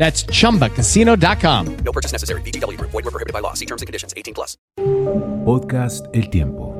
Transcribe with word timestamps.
That's 0.00 0.24
chumbacasino.com. 0.24 1.76
No 1.84 1.92
purchase 1.92 2.12
necessary. 2.12 2.40
VGW 2.40 2.78
Group. 2.78 2.90
Void 2.90 3.04
were 3.04 3.10
prohibited 3.10 3.34
by 3.34 3.40
law. 3.40 3.52
See 3.52 3.66
terms 3.66 3.82
and 3.82 3.86
conditions. 3.86 4.14
18 4.16 4.32
plus. 4.32 4.56
Podcast 5.44 6.06
El 6.14 6.30
Tiempo. 6.30 6.74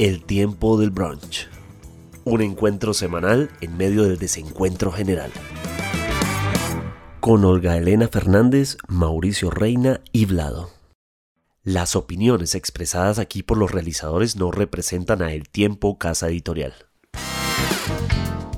El 0.00 0.24
tiempo 0.24 0.76
del 0.80 0.90
brunch. 0.90 1.46
Un 2.24 2.40
encuentro 2.40 2.94
semanal 2.94 3.50
en 3.60 3.76
medio 3.76 4.02
del 4.02 4.18
desencuentro 4.18 4.90
general. 4.90 5.30
Con 7.20 7.44
Olga 7.44 7.76
Elena 7.76 8.08
Fernández, 8.08 8.76
Mauricio 8.88 9.50
Reina 9.50 10.00
y 10.10 10.24
Vlado. 10.24 10.79
Las 11.62 11.94
opiniones 11.94 12.54
expresadas 12.54 13.18
aquí 13.18 13.42
por 13.42 13.58
los 13.58 13.70
realizadores 13.70 14.34
no 14.34 14.50
representan 14.50 15.20
a 15.20 15.34
El 15.34 15.50
Tiempo 15.50 15.98
Casa 15.98 16.28
Editorial. 16.28 16.72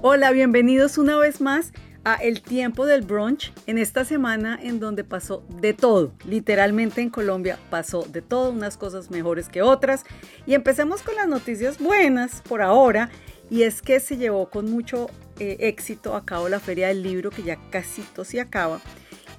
Hola, 0.02 0.30
bienvenidos 0.30 0.98
una 0.98 1.16
vez 1.16 1.40
más 1.40 1.72
a 2.04 2.14
El 2.14 2.42
Tiempo 2.42 2.86
del 2.86 3.02
Brunch, 3.02 3.52
en 3.66 3.78
esta 3.78 4.04
semana 4.04 4.56
en 4.62 4.78
donde 4.78 5.02
pasó 5.02 5.44
de 5.60 5.74
todo, 5.74 6.12
literalmente 6.24 7.00
en 7.00 7.10
Colombia 7.10 7.58
pasó 7.70 8.04
de 8.04 8.22
todo, 8.22 8.50
unas 8.50 8.76
cosas 8.76 9.10
mejores 9.10 9.48
que 9.48 9.62
otras. 9.62 10.04
Y 10.46 10.54
empecemos 10.54 11.02
con 11.02 11.16
las 11.16 11.26
noticias 11.26 11.80
buenas 11.80 12.40
por 12.48 12.62
ahora, 12.62 13.10
y 13.50 13.64
es 13.64 13.82
que 13.82 13.98
se 13.98 14.16
llevó 14.16 14.48
con 14.48 14.70
mucho 14.70 15.10
eh, 15.40 15.56
éxito 15.58 16.14
a 16.14 16.24
cabo 16.24 16.48
la 16.48 16.60
Feria 16.60 16.86
del 16.86 17.02
Libro, 17.02 17.30
que 17.30 17.42
ya 17.42 17.58
casi 17.70 18.04
se 18.22 18.40
acaba. 18.40 18.80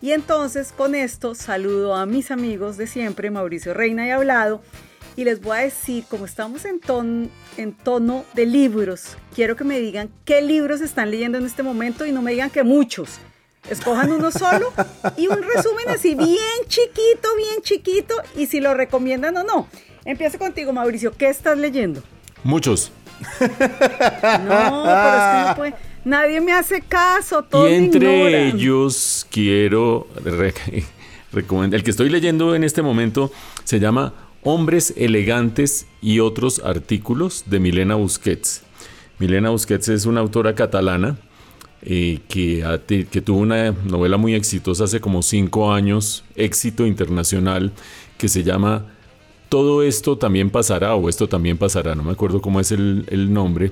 Y 0.04 0.12
entonces 0.12 0.74
con 0.76 0.96
esto 0.96 1.34
saludo 1.34 1.96
a 1.96 2.06
mis 2.06 2.30
amigos 2.30 2.76
de 2.76 2.88
siempre, 2.88 3.32
Mauricio 3.32 3.74
Reina 3.74 4.06
y 4.06 4.10
Hablado, 4.10 4.62
y 5.16 5.24
les 5.24 5.42
voy 5.42 5.58
a 5.58 5.62
decir, 5.62 6.04
como 6.10 6.26
estamos 6.26 6.66
en, 6.66 6.82
ton, 6.82 7.32
en 7.56 7.72
tono 7.72 8.26
de 8.34 8.46
libros, 8.46 9.16
quiero 9.34 9.56
que 9.56 9.64
me 9.64 9.80
digan 9.80 10.10
qué 10.26 10.42
libros 10.42 10.82
están 10.82 11.10
leyendo 11.10 11.38
en 11.38 11.46
este 11.46 11.64
momento 11.64 12.06
y 12.06 12.12
no 12.12 12.22
me 12.22 12.32
digan 12.32 12.50
que 12.50 12.64
muchos. 12.64 13.12
Escojan 13.70 14.12
uno 14.12 14.30
solo 14.30 14.74
y 15.16 15.28
un 15.28 15.42
resumen 15.42 15.88
así 15.88 16.16
bien 16.16 16.68
chiquito, 16.68 17.30
bien 17.38 17.62
chiquito 17.62 18.16
y 18.36 18.48
si 18.48 18.60
lo 18.60 18.74
recomiendan 18.74 19.38
o 19.38 19.44
no. 19.46 19.70
Empiezo 20.04 20.38
contigo, 20.38 20.74
Mauricio. 20.74 21.14
¿Qué 21.14 21.30
estás 21.30 21.58
leyendo? 21.58 22.04
Muchos. 22.44 22.92
No, 23.40 24.84
pero 24.84 25.16
es 25.16 25.24
que 25.32 25.50
no 25.50 25.56
puede. 25.56 25.93
Nadie 26.06 26.42
me 26.42 26.52
hace 26.52 26.82
caso, 26.82 27.44
todos 27.44 27.70
Y 27.70 27.74
entre 27.76 28.50
ellos 28.50 29.26
quiero 29.32 30.08
re- 30.24 30.54
recomendar. 31.32 31.78
El 31.80 31.84
que 31.84 31.92
estoy 31.92 32.10
leyendo 32.10 32.56
en 32.56 32.64
este 32.64 32.82
momento 32.82 33.32
se 33.64 33.80
llama 33.80 34.14
Hombres 34.44 34.94
elegantes 34.98 35.88
y 36.02 36.20
otros 36.20 36.60
artículos 36.60 37.46
de 37.48 37.60
Milena 37.60 37.96
Busquets. 37.96 38.64
Milena 39.20 39.52
Busquets 39.52 39.88
es 39.88 40.06
una 40.06 40.20
autora 40.20 40.56
catalana 40.56 41.18
eh, 41.82 42.20
que, 42.28 43.22
tuvo 43.22 43.40
una 43.40 43.72
novela 43.72 44.18
muy 44.18 44.36
exitosa 44.36 44.84
hace 44.84 45.00
como 45.00 45.22
cinco 45.22 45.72
años, 45.74 46.26
éxito 46.36 46.86
internacional, 46.86 47.72
que 48.18 48.28
se 48.28 48.44
llama 48.44 48.86
Todo 49.48 49.84
esto 49.84 50.18
también 50.18 50.50
pasará 50.50 50.96
o 50.96 51.08
esto 51.08 51.30
también 51.30 51.58
pasará, 51.58 51.96
no 51.96 52.04
me 52.04 52.12
acuerdo 52.12 52.42
cómo 52.42 52.60
es 52.60 52.72
el, 52.74 53.06
el 53.10 53.34
nombre. 53.34 53.72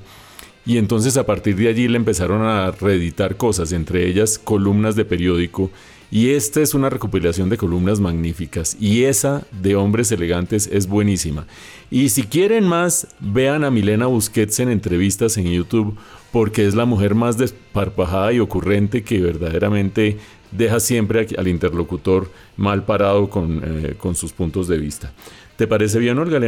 Y 0.65 0.77
entonces 0.77 1.17
a 1.17 1.25
partir 1.25 1.55
de 1.55 1.69
allí 1.69 1.87
le 1.87 1.97
empezaron 1.97 2.41
a 2.43 2.71
reeditar 2.71 3.35
cosas, 3.35 3.71
entre 3.71 4.07
ellas 4.07 4.37
columnas 4.37 4.95
de 4.95 5.05
periódico. 5.05 5.71
Y 6.11 6.31
esta 6.31 6.59
es 6.59 6.73
una 6.73 6.89
recopilación 6.89 7.49
de 7.49 7.57
columnas 7.57 8.01
magníficas. 8.01 8.75
Y 8.79 9.03
esa 9.05 9.47
de 9.51 9.75
Hombres 9.75 10.11
Elegantes 10.11 10.67
es 10.71 10.87
buenísima. 10.87 11.47
Y 11.89 12.09
si 12.09 12.23
quieren 12.23 12.67
más, 12.67 13.07
vean 13.21 13.63
a 13.63 13.71
Milena 13.71 14.07
Busquets 14.07 14.59
en 14.59 14.69
entrevistas 14.69 15.37
en 15.37 15.49
YouTube, 15.49 15.97
porque 16.31 16.67
es 16.67 16.75
la 16.75 16.85
mujer 16.85 17.15
más 17.15 17.37
desparpajada 17.37 18.33
y 18.33 18.39
ocurrente 18.39 19.03
que 19.03 19.21
verdaderamente 19.21 20.17
deja 20.51 20.81
siempre 20.81 21.27
al 21.37 21.47
interlocutor 21.47 22.29
mal 22.57 22.83
parado 22.83 23.29
con, 23.29 23.61
eh, 23.63 23.95
con 23.97 24.13
sus 24.15 24.33
puntos 24.33 24.67
de 24.67 24.77
vista. 24.77 25.13
¿Te 25.55 25.65
parece 25.65 25.97
bien, 25.99 26.19
Olga? 26.19 26.39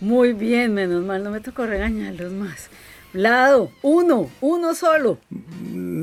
Muy 0.00 0.32
bien, 0.32 0.74
menos 0.74 1.04
mal, 1.04 1.24
no 1.24 1.30
me 1.30 1.40
tocó 1.40 1.66
regañarlos 1.66 2.32
más. 2.32 2.68
Lado, 3.12 3.72
uno, 3.82 4.30
uno 4.40 4.74
solo. 4.74 5.18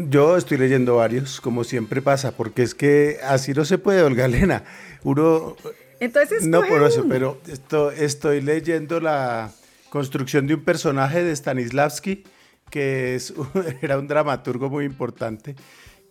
Yo 0.09 0.37
estoy 0.37 0.57
leyendo 0.57 0.95
varios, 0.95 1.39
como 1.39 1.63
siempre 1.63 2.01
pasa, 2.01 2.35
porque 2.35 2.63
es 2.63 2.73
que 2.73 3.19
así 3.23 3.53
no 3.53 3.63
se 3.63 3.77
puede, 3.77 4.01
Olga 4.01 4.25
Elena. 4.25 4.63
Uno 5.03 5.55
Entonces, 5.99 6.47
no 6.47 6.61
por 6.61 6.83
eso, 6.83 7.01
uno. 7.01 7.09
pero 7.09 7.37
esto, 7.47 7.91
estoy 7.91 8.41
leyendo 8.41 8.99
la 8.99 9.51
construcción 9.89 10.47
de 10.47 10.55
un 10.55 10.63
personaje 10.63 11.23
de 11.23 11.35
Stanislavski, 11.35 12.23
que 12.69 13.15
es, 13.15 13.33
era 13.81 13.99
un 13.99 14.07
dramaturgo 14.07 14.69
muy 14.69 14.83
importante, 14.83 15.55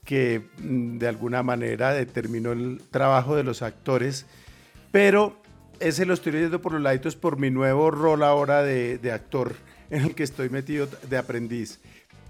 que 0.04 0.42
mm, 0.58 0.98
de 0.98 1.08
alguna 1.08 1.42
manera 1.42 1.92
determinó 1.92 2.52
el 2.52 2.80
trabajo 2.90 3.34
de 3.34 3.42
los 3.42 3.62
actores, 3.62 4.26
pero 4.92 5.36
ese 5.84 6.06
lo 6.06 6.14
estoy 6.14 6.32
leyendo 6.32 6.62
por 6.62 6.72
los 6.72 6.80
laditos 6.80 7.14
por 7.14 7.38
mi 7.38 7.50
nuevo 7.50 7.90
rol 7.90 8.22
ahora 8.22 8.62
de, 8.62 8.96
de 8.96 9.12
actor, 9.12 9.54
en 9.90 10.02
el 10.02 10.14
que 10.14 10.22
estoy 10.22 10.48
metido 10.48 10.88
de 11.08 11.16
aprendiz. 11.18 11.78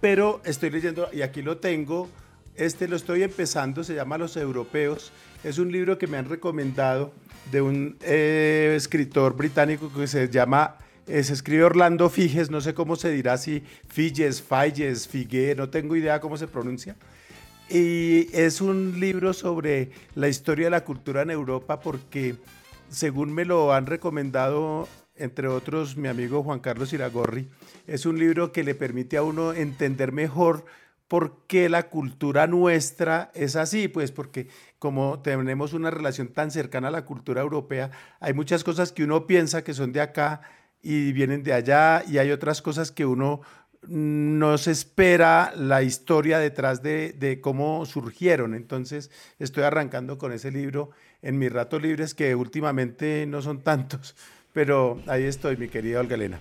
Pero 0.00 0.40
estoy 0.44 0.70
leyendo, 0.70 1.08
y 1.12 1.22
aquí 1.22 1.40
lo 1.40 1.58
tengo, 1.58 2.08
este 2.56 2.88
lo 2.88 2.96
estoy 2.96 3.22
empezando, 3.22 3.84
se 3.84 3.94
llama 3.94 4.18
Los 4.18 4.36
Europeos. 4.36 5.12
Es 5.44 5.58
un 5.58 5.70
libro 5.70 5.98
que 5.98 6.08
me 6.08 6.16
han 6.16 6.28
recomendado 6.28 7.12
de 7.52 7.62
un 7.62 7.96
eh, 8.02 8.74
escritor 8.76 9.36
británico 9.36 9.92
que 9.92 10.08
se 10.08 10.28
llama, 10.28 10.76
eh, 11.06 11.22
se 11.22 11.32
escribe 11.32 11.62
Orlando 11.62 12.10
Figes, 12.10 12.50
no 12.50 12.60
sé 12.60 12.74
cómo 12.74 12.96
se 12.96 13.12
dirá, 13.12 13.38
si 13.38 13.62
Figes, 13.88 14.42
Falles, 14.42 15.06
Figue, 15.06 15.54
no 15.54 15.68
tengo 15.68 15.94
idea 15.94 16.20
cómo 16.20 16.36
se 16.36 16.48
pronuncia. 16.48 16.96
Y 17.70 18.28
es 18.36 18.60
un 18.60 18.98
libro 18.98 19.32
sobre 19.32 19.90
la 20.14 20.28
historia 20.28 20.66
de 20.66 20.70
la 20.70 20.84
cultura 20.84 21.22
en 21.22 21.30
Europa 21.30 21.80
porque, 21.80 22.36
según 22.94 23.32
me 23.32 23.44
lo 23.44 23.72
han 23.72 23.86
recomendado, 23.86 24.88
entre 25.16 25.48
otros, 25.48 25.96
mi 25.96 26.08
amigo 26.08 26.42
Juan 26.42 26.60
Carlos 26.60 26.92
Iragorri, 26.92 27.48
es 27.86 28.06
un 28.06 28.18
libro 28.18 28.52
que 28.52 28.62
le 28.62 28.74
permite 28.74 29.16
a 29.16 29.22
uno 29.22 29.52
entender 29.52 30.12
mejor 30.12 30.64
por 31.08 31.44
qué 31.46 31.68
la 31.68 31.88
cultura 31.90 32.46
nuestra 32.46 33.30
es 33.34 33.56
así, 33.56 33.88
pues 33.88 34.12
porque 34.12 34.48
como 34.78 35.20
tenemos 35.20 35.72
una 35.72 35.90
relación 35.90 36.28
tan 36.28 36.50
cercana 36.50 36.88
a 36.88 36.92
la 36.92 37.04
cultura 37.04 37.42
europea, 37.42 37.90
hay 38.20 38.32
muchas 38.32 38.64
cosas 38.64 38.92
que 38.92 39.04
uno 39.04 39.26
piensa 39.26 39.64
que 39.64 39.74
son 39.74 39.92
de 39.92 40.00
acá 40.00 40.40
y 40.80 41.12
vienen 41.12 41.42
de 41.42 41.52
allá 41.52 42.04
y 42.06 42.18
hay 42.18 42.30
otras 42.30 42.62
cosas 42.62 42.92
que 42.92 43.06
uno 43.06 43.40
no 43.88 44.58
se 44.58 44.70
espera 44.70 45.52
la 45.56 45.82
historia 45.82 46.38
detrás 46.38 46.82
de, 46.82 47.12
de 47.12 47.40
cómo 47.40 47.86
surgieron. 47.86 48.54
Entonces 48.54 49.10
estoy 49.38 49.64
arrancando 49.64 50.18
con 50.18 50.32
ese 50.32 50.50
libro 50.50 50.90
en 51.22 51.38
mis 51.38 51.52
ratos 51.52 51.82
libres 51.82 52.14
que 52.14 52.34
últimamente 52.34 53.26
no 53.26 53.42
son 53.42 53.62
tantos, 53.62 54.14
pero 54.52 55.00
ahí 55.06 55.24
estoy, 55.24 55.56
mi 55.56 55.68
querida 55.68 56.00
Olga 56.00 56.14
Elena. 56.14 56.40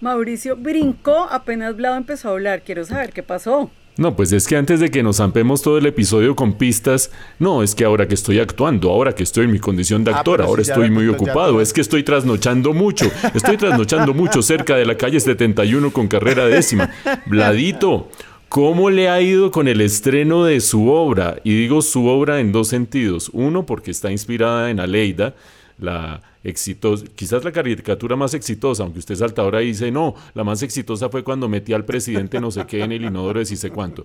Mauricio 0.00 0.56
brincó 0.56 1.28
apenas 1.30 1.76
Blado 1.76 1.96
empezó 1.96 2.28
a 2.28 2.32
hablar. 2.32 2.62
Quiero 2.62 2.84
saber 2.84 3.12
qué 3.12 3.22
pasó. 3.22 3.70
No, 3.96 4.16
pues 4.16 4.32
es 4.32 4.48
que 4.48 4.56
antes 4.56 4.80
de 4.80 4.90
que 4.90 5.04
nos 5.04 5.20
ampemos 5.20 5.62
todo 5.62 5.78
el 5.78 5.86
episodio 5.86 6.34
con 6.34 6.54
pistas, 6.54 7.12
no, 7.38 7.62
es 7.62 7.76
que 7.76 7.84
ahora 7.84 8.08
que 8.08 8.14
estoy 8.14 8.40
actuando, 8.40 8.90
ahora 8.90 9.14
que 9.14 9.22
estoy 9.22 9.44
en 9.44 9.52
mi 9.52 9.60
condición 9.60 10.02
de 10.02 10.10
Ah, 10.12 10.18
actor, 10.18 10.42
ahora 10.42 10.64
si 10.64 10.70
estoy 10.70 10.90
muy 10.90 11.06
ocupado, 11.06 11.60
es 11.60 11.72
que 11.72 11.80
estoy 11.80 12.02
trasnochando 12.02 12.72
mucho, 12.72 13.08
estoy 13.34 13.56
trasnochando 13.56 14.12
mucho 14.12 14.42
cerca 14.42 14.74
de 14.76 14.84
la 14.84 14.96
calle 14.96 15.20
71 15.20 15.92
con 15.92 16.08
carrera 16.08 16.46
décima. 16.46 16.90
Bladito, 17.26 18.08
¿cómo 18.48 18.90
le 18.90 19.08
ha 19.08 19.20
ido 19.20 19.52
con 19.52 19.68
el 19.68 19.80
estreno 19.80 20.44
de 20.44 20.60
su 20.60 20.88
obra? 20.90 21.36
Y 21.44 21.54
digo 21.54 21.80
su 21.80 22.06
obra 22.06 22.40
en 22.40 22.50
dos 22.50 22.68
sentidos. 22.68 23.30
Uno, 23.32 23.64
porque 23.64 23.92
está 23.92 24.10
inspirada 24.10 24.70
en 24.70 24.80
Aleida, 24.80 25.34
la 25.78 26.20
exitosa, 26.44 27.06
quizás 27.16 27.42
la 27.42 27.50
caricatura 27.50 28.14
más 28.16 28.34
exitosa, 28.34 28.82
aunque 28.82 29.00
usted 29.00 29.14
saltadora 29.16 29.60
dice, 29.60 29.90
no, 29.90 30.14
la 30.34 30.44
más 30.44 30.62
exitosa 30.62 31.08
fue 31.08 31.24
cuando 31.24 31.48
metí 31.48 31.72
al 31.72 31.84
presidente 31.84 32.40
no 32.40 32.50
sé 32.50 32.66
qué 32.66 32.82
en 32.82 32.92
el 32.92 33.04
inodoro 33.04 33.40
de 33.40 33.46
si 33.46 33.56
sé 33.56 33.70
cuánto. 33.70 34.04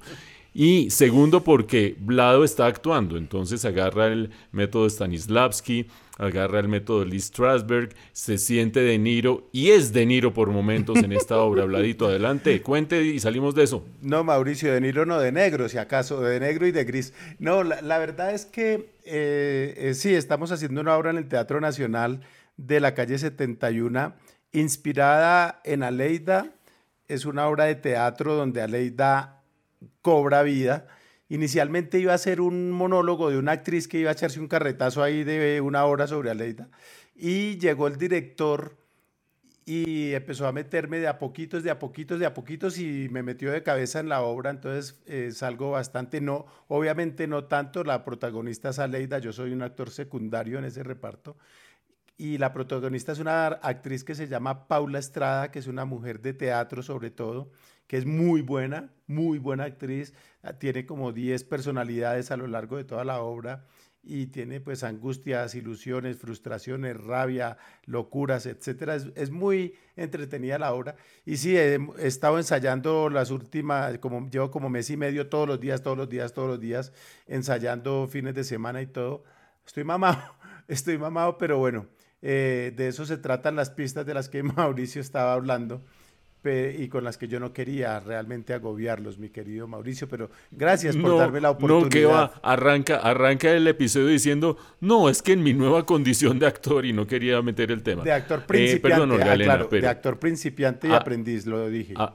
Y 0.54 0.90
segundo, 0.90 1.44
porque 1.44 1.96
Blado 2.00 2.44
está 2.44 2.66
actuando, 2.66 3.18
entonces 3.18 3.64
agarra 3.66 4.08
el 4.08 4.32
método 4.52 4.90
Stanislavski, 4.90 5.88
agarra 6.18 6.60
el 6.60 6.68
método 6.68 7.06
Lee 7.06 7.20
Strasberg, 7.20 7.96
se 8.12 8.38
siente 8.38 8.82
De 8.82 8.98
Niro 8.98 9.48
y 9.52 9.70
es 9.70 9.94
De 9.94 10.06
Niro 10.06 10.34
por 10.34 10.50
momentos 10.50 10.98
en 10.98 11.14
esta 11.14 11.38
obra. 11.38 11.66
Bladito, 11.70 12.08
adelante, 12.08 12.62
cuente 12.62 13.04
y 13.04 13.20
salimos 13.20 13.56
de 13.56 13.64
eso. 13.64 13.86
No, 14.02 14.24
Mauricio, 14.24 14.74
de 14.74 14.82
Niro 14.82 15.06
no, 15.06 15.20
de 15.20 15.32
negro, 15.32 15.70
si 15.70 15.78
acaso, 15.78 16.22
de 16.22 16.40
negro 16.40 16.68
y 16.68 16.72
de 16.72 16.84
gris. 16.84 17.14
No, 17.40 17.64
la, 17.64 17.82
la 17.82 18.00
verdad 18.00 18.34
es 18.34 18.46
que 18.46 18.90
eh, 19.06 19.74
eh, 19.78 19.94
sí, 19.94 20.14
estamos 20.14 20.52
haciendo 20.52 20.82
una 20.82 20.98
obra 20.98 21.12
en 21.12 21.18
el 21.18 21.28
Teatro 21.28 21.62
Nacional 21.62 22.22
de 22.58 22.80
la 22.80 22.94
calle 22.94 23.18
71, 23.18 24.14
inspirada 24.52 25.62
en 25.64 25.84
Aleida. 25.84 26.52
Es 27.08 27.26
una 27.26 27.48
obra 27.48 27.66
de 27.66 27.76
teatro 27.76 28.36
donde 28.36 28.62
Aleida 28.62 29.39
cobra 30.02 30.44
vida. 30.44 30.88
Inicialmente 31.30 32.00
iba 32.00 32.14
a 32.14 32.18
ser 32.18 32.42
un 32.42 32.72
monólogo 32.72 33.30
de 33.30 33.38
una 33.38 33.52
actriz 33.54 33.88
que 33.88 34.00
iba 34.00 34.10
a 34.10 34.14
echarse 34.14 34.40
un 34.40 34.48
carretazo 34.48 35.04
ahí 35.04 35.24
de 35.24 35.62
una 35.62 35.86
hora 35.86 36.08
sobre 36.08 36.32
Aleida. 36.32 36.70
Y 37.16 37.58
llegó 37.58 37.88
el 37.88 37.98
director 37.98 38.78
y 39.70 40.14
empezó 40.16 40.48
a 40.48 40.52
meterme 40.52 40.98
de 40.98 41.08
a 41.08 41.20
poquitos, 41.20 41.62
de 41.62 41.70
a 41.70 41.78
poquitos, 41.78 42.20
de 42.20 42.26
a 42.26 42.34
poquitos 42.34 42.80
y 42.80 43.08
me 43.12 43.22
metió 43.22 43.52
de 43.52 43.62
cabeza 43.62 44.00
en 44.00 44.10
la 44.10 44.24
obra, 44.24 44.50
entonces 44.50 45.00
eh, 45.06 45.30
salgo 45.32 45.70
bastante, 45.70 46.22
no, 46.22 46.48
obviamente 46.68 47.28
no 47.28 47.44
tanto, 47.44 47.84
la 47.84 48.04
protagonista 48.04 48.70
es 48.70 48.80
Aleida, 48.80 49.20
yo 49.20 49.32
soy 49.32 49.52
un 49.52 49.62
actor 49.62 49.92
secundario 49.92 50.58
en 50.58 50.66
ese 50.66 50.82
reparto 50.82 51.38
y 52.18 52.40
la 52.40 52.52
protagonista 52.52 53.12
es 53.12 53.20
una 53.20 53.46
actriz 53.46 54.04
que 54.04 54.16
se 54.16 54.28
llama 54.28 54.68
Paula 54.68 54.98
Estrada, 54.98 55.52
que 55.52 55.60
es 55.60 55.68
una 55.68 55.86
mujer 55.86 56.20
de 56.20 56.34
teatro 56.34 56.82
sobre 56.82 57.12
todo, 57.12 57.52
que 57.90 57.98
es 57.98 58.06
muy 58.06 58.44
buena, 58.44 58.94
muy 59.08 59.40
buena 59.40 59.64
actriz, 59.64 60.14
ah, 60.44 60.54
tiene 60.54 60.86
como 60.86 61.12
10 61.12 61.44
personalidades 61.46 62.30
a 62.30 62.38
lo 62.38 62.46
largo 62.46 62.78
de 62.78 62.84
toda 62.84 63.04
la 63.04 63.20
obra 63.20 63.66
y 64.04 64.28
tiene 64.28 64.62
pues 64.62 64.84
angustias, 64.84 65.56
ilusiones, 65.56 66.20
frustraciones, 66.20 66.96
rabia, 66.96 67.58
locuras, 67.86 68.46
etcétera. 68.46 68.94
Es, 68.94 69.08
es 69.16 69.32
muy 69.32 69.74
entretenida 69.96 70.60
la 70.60 70.72
obra. 70.72 70.98
Y 71.26 71.38
sí, 71.38 71.58
he, 71.58 71.80
estado 71.98 72.38
ensayando 72.38 73.10
las 73.10 73.32
últimas, 73.32 73.98
como 73.98 74.30
llevo 74.30 74.52
como 74.52 74.70
mes 74.70 74.92
y 74.92 74.96
medio 74.96 75.28
todos 75.28 75.48
los 75.48 75.60
días, 75.60 75.82
todos 75.82 75.98
los 75.98 76.10
días, 76.10 76.32
todos 76.32 76.48
los 76.48 76.60
días, 76.60 76.94
ensayando 77.26 78.08
fines 78.08 78.36
de 78.36 78.44
semana 78.44 78.84
y 78.84 78.88
todo. 78.88 79.24
Estoy 79.66 79.84
mamado, 79.84 80.22
estoy 80.68 81.00
mamado, 81.00 81.40
pero 81.40 81.58
bueno, 81.58 81.88
eh, 82.22 82.72
de 82.78 82.88
eso 82.88 83.04
se 83.08 83.18
tratan 83.18 83.56
las 83.56 83.72
pistas 83.72 84.06
de 84.06 84.14
las 84.14 84.30
que 84.30 84.44
Mauricio 84.44 85.02
estaba 85.02 85.34
hablando 85.34 85.84
y 86.44 86.88
con 86.88 87.04
las 87.04 87.18
que 87.18 87.28
yo 87.28 87.40
no 87.40 87.52
quería 87.52 88.00
realmente 88.00 88.54
agobiarlos, 88.54 89.18
mi 89.18 89.30
querido 89.30 89.68
Mauricio, 89.68 90.08
pero 90.08 90.30
gracias 90.52 90.96
por 90.96 91.18
darme 91.18 91.42
la 91.42 91.52
oportunidad. 91.52 91.84
No, 91.84 91.90
que 91.90 92.06
va, 92.06 92.32
arranca, 92.42 92.98
arranca 92.98 93.52
el 93.52 93.68
episodio 93.68 94.08
diciendo, 94.08 94.58
no, 94.80 95.10
es 95.10 95.22
que 95.22 95.34
en 95.34 95.44
mi 95.44 95.54
nueva 95.54 95.86
condición 95.86 96.40
de 96.40 96.48
actor 96.48 96.86
y 96.86 96.94
no 96.94 97.06
quería 97.08 97.42
meter 97.42 97.72
el 97.72 97.84
tema. 97.84 98.04
De 98.04 98.14
actor 98.14 98.40
Eh, 98.40 98.44
principiante, 98.48 98.90
perdón, 98.90 99.12
ah, 99.22 99.34
Elena, 99.34 99.54
claro, 99.54 99.70
pero- 99.70 99.82
de 99.82 99.88
actor 99.90 100.20
principiante 100.20 100.88
y 100.88 100.92
Ah, 100.92 100.98
aprendiz, 100.98 101.46
lo 101.46 101.68
dije. 101.70 101.94
Ah, 101.98 102.14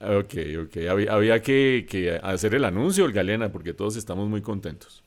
ok, 0.00 0.34
ok. 0.64 0.76
Había, 0.90 1.12
había 1.14 1.40
que, 1.40 1.86
que 1.88 2.18
hacer 2.22 2.54
el 2.54 2.64
anuncio, 2.64 3.04
Olga 3.04 3.20
Elena, 3.20 3.50
porque 3.52 3.72
todos 3.72 3.96
estamos 3.96 4.28
muy 4.28 4.42
contentos. 4.42 5.03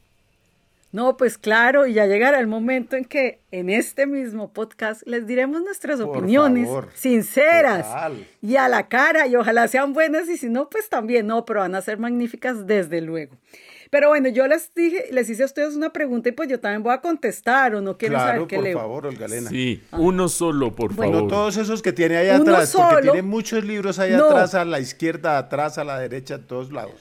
No, 0.94 1.18
pues 1.18 1.38
claro, 1.38 1.86
y 1.86 1.94
ya 1.94 2.06
llegará 2.06 2.40
el 2.40 2.48
momento 2.48 2.96
en 2.96 3.04
que 3.06 3.42
en 3.52 3.70
este 3.70 4.08
mismo 4.08 4.54
podcast 4.54 5.02
les 5.06 5.28
diremos 5.28 5.62
nuestras 5.62 6.00
Por 6.00 6.18
opiniones 6.18 6.66
favor, 6.68 6.90
sinceras 6.96 7.86
total. 7.88 8.26
y 8.42 8.56
a 8.56 8.70
la 8.70 8.88
cara, 8.88 9.28
y 9.28 9.36
ojalá 9.36 9.68
sean 9.68 9.92
buenas, 9.94 10.30
y 10.30 10.38
si 10.38 10.48
no, 10.50 10.70
pues 10.70 10.88
también 10.90 11.28
no, 11.28 11.44
pero 11.46 11.60
van 11.60 11.76
a 11.76 11.82
ser 11.82 12.00
magníficas 12.00 12.66
desde 12.66 13.02
luego. 13.02 13.36
Pero 13.90 14.10
bueno, 14.10 14.28
yo 14.30 14.48
les 14.48 14.74
dije, 14.74 15.06
les 15.12 15.30
hice 15.30 15.44
a 15.44 15.46
ustedes 15.46 15.76
una 15.76 15.92
pregunta 15.94 16.30
y 16.30 16.32
pues 16.34 16.50
yo 16.50 16.60
también 16.60 16.84
voy 16.84 16.94
a 16.94 17.00
contestar 17.00 17.74
o 17.76 17.82
no 17.82 17.98
quieren 17.98 18.18
claro, 18.18 18.32
saber 18.34 18.48
qué 18.48 18.56
por 18.58 18.64
leo. 18.66 18.78
favor, 18.80 19.06
Olga 19.08 19.26
Elena. 19.28 19.50
Sí, 19.50 19.82
uno 19.94 20.28
solo, 20.30 20.76
por 20.76 20.94
Bueno. 20.94 21.14
favor. 21.14 21.24
No 21.32 21.36
todos 21.38 21.58
esos 21.58 21.82
que 21.82 21.94
tiene 21.94 22.18
ahí 22.18 22.30
Uno 22.40 22.52
atrás, 22.54 22.74
porque 22.76 23.02
tiene 23.04 23.22
muchos 23.22 23.64
libros 23.64 24.00
ahí 24.00 24.12
No. 24.12 24.26
atrás, 24.26 24.56
a 24.56 24.66
la 24.66 24.80
izquierda, 24.82 25.38
atrás, 25.38 25.78
a 25.78 25.84
la 25.86 26.00
derecha, 26.00 26.36
en 26.36 26.48
todos 26.48 26.72
lados. 26.74 26.96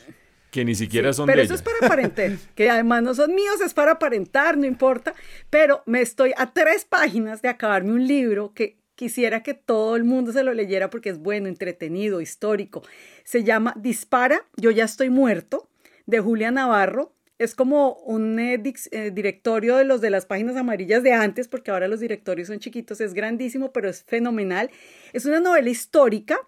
Que 0.57 0.65
ni 0.65 0.75
siquiera 0.75 1.13
son 1.13 1.27
Pero 1.27 1.41
de 1.41 1.45
eso 1.45 1.53
ella. 1.53 1.63
es 1.63 1.63
para 1.63 1.87
aparentar, 1.87 2.31
que 2.55 2.71
además 2.71 3.03
no 3.03 3.15
son 3.15 3.35
míos, 3.35 3.61
es 3.61 3.75
para 3.75 3.93
aparentar, 3.93 4.57
no 4.57 4.65
importa. 4.65 5.15
Pero 5.51 5.83
me 5.85 6.01
estoy 6.01 6.33
a 6.35 6.51
tres 6.55 6.87
páginas 6.87 7.43
de 7.43 7.51
acabarme 7.51 7.93
un 7.93 8.07
libro 8.07 8.55
que 8.55 8.79
quisiera 8.95 9.43
que 9.43 9.53
todo 9.53 9.97
el 9.97 10.05
mundo 10.05 10.33
se 10.33 10.43
lo 10.43 10.55
leyera 10.55 10.89
porque 10.89 11.11
es 11.11 11.19
bueno, 11.19 11.49
entretenido, 11.49 12.23
histórico. 12.23 12.83
Se 13.23 13.45
llama 13.45 13.75
Dispara, 13.77 14.47
yo 14.57 14.71
ya 14.71 14.85
estoy 14.85 15.11
muerto, 15.11 15.69
de 16.07 16.21
Julia 16.21 16.51
Navarro. 16.51 17.13
Es 17.39 17.55
como 17.55 17.93
un 18.07 18.39
eh, 18.39 18.59
eh, 18.93 19.11
directorio 19.11 19.77
de 19.77 19.85
los 19.85 20.01
de 20.01 20.09
las 20.09 20.25
páginas 20.25 20.57
amarillas 20.57 21.03
de 21.03 21.13
antes, 21.13 21.49
porque 21.49 21.71
ahora 21.71 21.87
los 21.87 22.01
directorios 22.01 22.49
son 22.49 22.61
chiquitos, 22.61 23.03
es 23.03 23.13
grandísimo, 23.13 23.73
pero 23.75 23.91
es 23.91 24.05
fenomenal. 24.05 24.71
Es 25.13 25.27
una 25.27 25.39
novela 25.39 25.69
histórica 25.69 26.39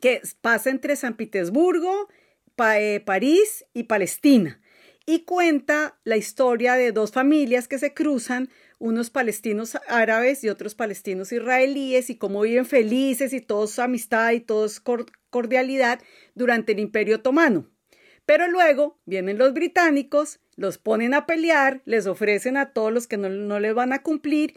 que 0.00 0.22
pasa 0.40 0.70
entre 0.70 0.96
San 0.96 1.12
Petersburgo, 1.12 2.08
Eh, 2.58 3.00
París 3.04 3.64
y 3.74 3.84
Palestina. 3.84 4.60
Y 5.06 5.24
cuenta 5.24 5.98
la 6.04 6.16
historia 6.16 6.74
de 6.74 6.92
dos 6.92 7.12
familias 7.12 7.68
que 7.68 7.78
se 7.78 7.92
cruzan, 7.92 8.48
unos 8.78 9.10
palestinos 9.10 9.76
árabes 9.88 10.42
y 10.44 10.48
otros 10.48 10.74
palestinos 10.74 11.30
israelíes, 11.32 12.08
y 12.10 12.16
cómo 12.16 12.42
viven 12.42 12.64
felices 12.64 13.32
y 13.32 13.40
todos 13.40 13.78
amistad 13.78 14.32
y 14.32 14.40
todos 14.40 14.80
cor- 14.80 15.06
cordialidad 15.30 16.00
durante 16.34 16.72
el 16.72 16.78
Imperio 16.78 17.16
Otomano. 17.16 17.70
Pero 18.24 18.48
luego 18.48 18.98
vienen 19.04 19.36
los 19.36 19.52
británicos, 19.52 20.40
los 20.56 20.78
ponen 20.78 21.12
a 21.12 21.26
pelear, 21.26 21.82
les 21.84 22.06
ofrecen 22.06 22.56
a 22.56 22.72
todos 22.72 22.92
los 22.92 23.06
que 23.06 23.18
no, 23.18 23.28
no 23.28 23.60
les 23.60 23.74
van 23.74 23.92
a 23.92 24.02
cumplir 24.02 24.54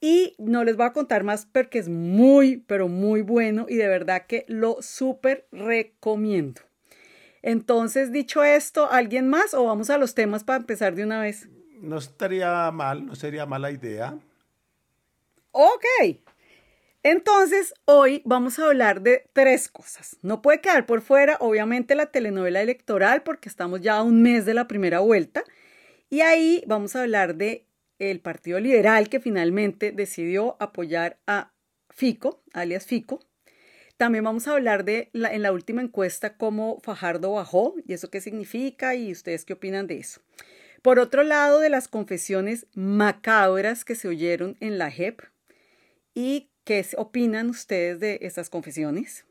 y 0.00 0.34
no 0.38 0.64
les 0.64 0.76
voy 0.76 0.86
a 0.86 0.92
contar 0.92 1.22
más 1.22 1.46
porque 1.46 1.78
es 1.78 1.88
muy, 1.88 2.56
pero 2.66 2.88
muy 2.88 3.22
bueno 3.22 3.66
y 3.68 3.76
de 3.76 3.86
verdad 3.86 4.26
que 4.26 4.44
lo 4.48 4.78
súper 4.80 5.46
recomiendo. 5.52 6.62
Entonces, 7.46 8.10
dicho 8.10 8.42
esto, 8.42 8.90
¿alguien 8.90 9.28
más 9.28 9.52
o 9.52 9.66
vamos 9.66 9.90
a 9.90 9.98
los 9.98 10.14
temas 10.14 10.44
para 10.44 10.60
empezar 10.60 10.94
de 10.94 11.04
una 11.04 11.20
vez? 11.20 11.46
No 11.78 11.98
estaría 11.98 12.70
mal, 12.70 13.04
no 13.04 13.14
sería 13.16 13.44
mala 13.44 13.70
idea. 13.70 14.18
Ok. 15.50 15.84
Entonces, 17.02 17.74
hoy 17.84 18.22
vamos 18.24 18.58
a 18.58 18.64
hablar 18.64 19.02
de 19.02 19.28
tres 19.34 19.68
cosas. 19.68 20.16
No 20.22 20.40
puede 20.40 20.62
quedar 20.62 20.86
por 20.86 21.02
fuera, 21.02 21.36
obviamente, 21.38 21.94
la 21.94 22.06
telenovela 22.06 22.62
electoral, 22.62 23.22
porque 23.22 23.50
estamos 23.50 23.82
ya 23.82 23.98
a 23.98 24.02
un 24.02 24.22
mes 24.22 24.46
de 24.46 24.54
la 24.54 24.66
primera 24.66 25.00
vuelta. 25.00 25.44
Y 26.08 26.22
ahí 26.22 26.64
vamos 26.66 26.96
a 26.96 27.02
hablar 27.02 27.34
de 27.34 27.66
el 27.98 28.20
Partido 28.20 28.58
Liberal 28.58 29.10
que 29.10 29.20
finalmente 29.20 29.92
decidió 29.92 30.56
apoyar 30.60 31.18
a 31.26 31.52
Fico, 31.90 32.42
alias 32.54 32.86
Fico. 32.86 33.20
También 33.96 34.24
vamos 34.24 34.48
a 34.48 34.52
hablar 34.52 34.84
de 34.84 35.10
la, 35.12 35.32
en 35.32 35.42
la 35.42 35.52
última 35.52 35.80
encuesta 35.80 36.36
cómo 36.36 36.80
Fajardo 36.82 37.32
bajó 37.32 37.74
y 37.86 37.92
eso 37.92 38.10
qué 38.10 38.20
significa 38.20 38.94
y 38.94 39.12
ustedes 39.12 39.44
qué 39.44 39.52
opinan 39.52 39.86
de 39.86 39.98
eso. 39.98 40.20
Por 40.82 40.98
otro 40.98 41.22
lado, 41.22 41.60
de 41.60 41.70
las 41.70 41.88
confesiones 41.88 42.66
macabras 42.74 43.84
que 43.84 43.94
se 43.94 44.08
oyeron 44.08 44.56
en 44.60 44.76
la 44.78 44.90
JEP 44.90 45.22
y 46.12 46.50
qué 46.64 46.84
opinan 46.96 47.48
ustedes 47.48 48.00
de 48.00 48.18
estas 48.22 48.50
confesiones. 48.50 49.24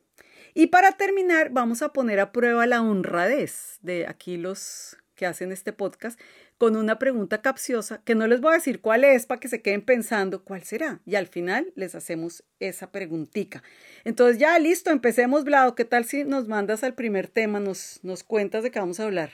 Y 0.55 0.67
para 0.67 0.93
terminar, 0.93 1.49
vamos 1.51 1.81
a 1.81 1.93
poner 1.93 2.19
a 2.19 2.31
prueba 2.31 2.65
la 2.65 2.81
honradez 2.81 3.77
de 3.81 4.07
aquí 4.07 4.37
los 4.37 4.97
que 5.15 5.25
hacen 5.25 5.51
este 5.51 5.73
podcast 5.73 6.19
con 6.63 6.77
una 6.77 6.97
pregunta 6.97 7.41
capciosa 7.41 8.01
que 8.05 8.15
no 8.15 8.25
les 8.25 8.39
voy 8.39 8.51
a 8.51 8.55
decir 8.55 8.79
cuál 8.79 9.03
es 9.03 9.25
para 9.25 9.41
que 9.41 9.49
se 9.49 9.61
queden 9.61 9.81
pensando 9.81 10.45
cuál 10.45 10.63
será. 10.63 11.01
Y 11.05 11.15
al 11.15 11.27
final 11.27 11.73
les 11.75 11.93
hacemos 11.93 12.45
esa 12.61 12.89
preguntica. 12.89 13.61
Entonces 14.05 14.37
ya 14.37 14.57
listo, 14.59 14.89
empecemos, 14.89 15.43
Vlado. 15.43 15.75
¿Qué 15.75 15.83
tal 15.83 16.05
si 16.05 16.23
nos 16.23 16.47
mandas 16.47 16.85
al 16.85 16.93
primer 16.93 17.27
tema, 17.27 17.59
nos, 17.59 17.99
nos 18.01 18.23
cuentas 18.23 18.63
de 18.63 18.71
qué 18.71 18.79
vamos 18.79 19.01
a 19.01 19.03
hablar? 19.03 19.31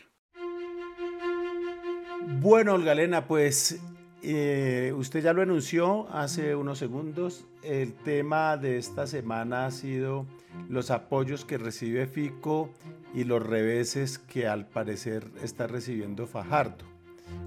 Bueno, 2.41 2.73
Olga 2.73 2.93
Elena, 2.93 3.27
pues 3.27 3.79
eh, 4.23 4.91
usted 4.97 5.21
ya 5.21 5.31
lo 5.31 5.43
anunció 5.43 6.09
hace 6.09 6.55
unos 6.55 6.79
segundos. 6.79 7.45
El 7.61 7.93
tema 7.93 8.57
de 8.57 8.79
esta 8.79 9.05
semana 9.05 9.67
ha 9.67 9.71
sido 9.71 10.25
los 10.67 10.89
apoyos 10.89 11.45
que 11.45 11.59
recibe 11.59 12.07
Fico 12.07 12.71
y 13.13 13.23
los 13.23 13.45
reveses 13.45 14.17
que 14.17 14.47
al 14.47 14.65
parecer 14.65 15.27
está 15.43 15.67
recibiendo 15.67 16.25
Fajardo. 16.25 16.88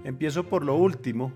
Empiezo 0.04 0.44
por 0.44 0.64
lo 0.64 0.74
último, 0.74 1.32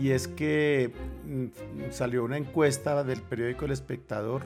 y 0.00 0.10
es 0.10 0.28
que 0.28 0.92
mm, 1.24 1.90
salió 1.90 2.24
una 2.24 2.36
encuesta 2.36 3.04
del 3.04 3.22
periódico 3.22 3.64
El 3.64 3.72
Espectador 3.72 4.42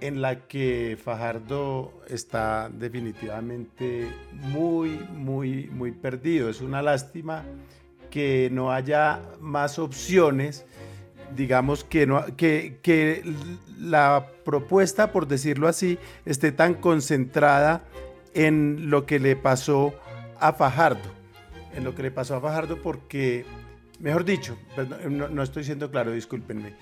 en 0.00 0.22
la 0.22 0.46
que 0.46 0.96
Fajardo 1.02 1.92
está 2.08 2.70
definitivamente 2.72 4.08
muy, 4.32 4.90
muy, 5.12 5.68
muy 5.72 5.92
perdido. 5.92 6.48
Es 6.48 6.60
una 6.60 6.82
lástima 6.82 7.44
que 8.10 8.48
no 8.52 8.72
haya 8.72 9.20
más 9.40 9.78
opciones, 9.78 10.64
digamos 11.36 11.84
que, 11.84 12.78
que 12.82 13.22
la 13.78 14.28
propuesta, 14.44 15.12
por 15.12 15.26
decirlo 15.26 15.68
así, 15.68 15.98
esté 16.24 16.52
tan 16.52 16.74
concentrada 16.74 17.84
en 18.34 18.90
lo 18.90 19.04
que 19.04 19.18
le 19.18 19.36
pasó 19.36 19.94
a 20.40 20.52
Fajardo, 20.52 21.10
en 21.74 21.84
lo 21.84 21.94
que 21.94 22.02
le 22.02 22.10
pasó 22.10 22.36
a 22.36 22.40
Fajardo 22.40 22.80
porque, 22.82 23.44
mejor 24.00 24.24
dicho, 24.24 24.56
no, 25.08 25.28
no 25.28 25.42
estoy 25.42 25.64
siendo 25.64 25.90
claro, 25.90 26.12
discúlpenme, 26.12 26.74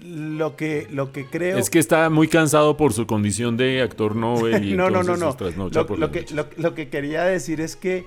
lo 0.00 0.56
que, 0.56 0.86
lo 0.90 1.12
que 1.12 1.26
creo... 1.26 1.56
Es 1.56 1.70
que 1.70 1.78
está 1.78 2.10
muy 2.10 2.28
cansado 2.28 2.76
por 2.76 2.92
su 2.92 3.06
condición 3.06 3.56
de 3.56 3.80
actor 3.80 4.16
Nobel 4.16 4.64
y 4.64 4.72
no, 4.76 4.90
no, 4.90 5.02
no, 5.02 5.16
no. 5.16 5.36
Lo, 5.56 5.96
lo, 5.96 6.10
que, 6.10 6.26
lo, 6.34 6.46
lo, 6.56 6.74
que, 6.74 6.88
quería 6.88 7.24
decir 7.24 7.60
es 7.60 7.76
que, 7.76 8.04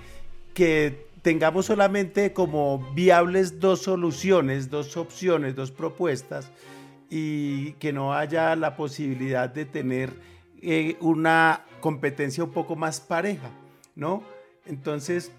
que 0.53 1.07
tengamos 1.21 1.65
solamente 1.65 2.33
como 2.33 2.93
viables 2.93 3.59
dos 3.59 3.81
soluciones, 3.81 4.69
dos 4.69 4.97
opciones, 4.97 5.55
dos 5.55 5.71
propuestas 5.71 6.51
y 7.09 7.71
que 7.73 7.93
no 7.93 8.13
haya 8.13 8.55
la 8.55 8.75
posibilidad 8.75 9.49
de 9.49 9.65
tener 9.65 10.13
eh, 10.61 10.97
una 10.99 11.65
competencia 11.79 12.43
un 12.43 12.51
poco 12.51 12.75
más 12.75 12.99
pareja, 12.99 13.49
¿no? 13.95 14.23
Entonces, 14.65 15.31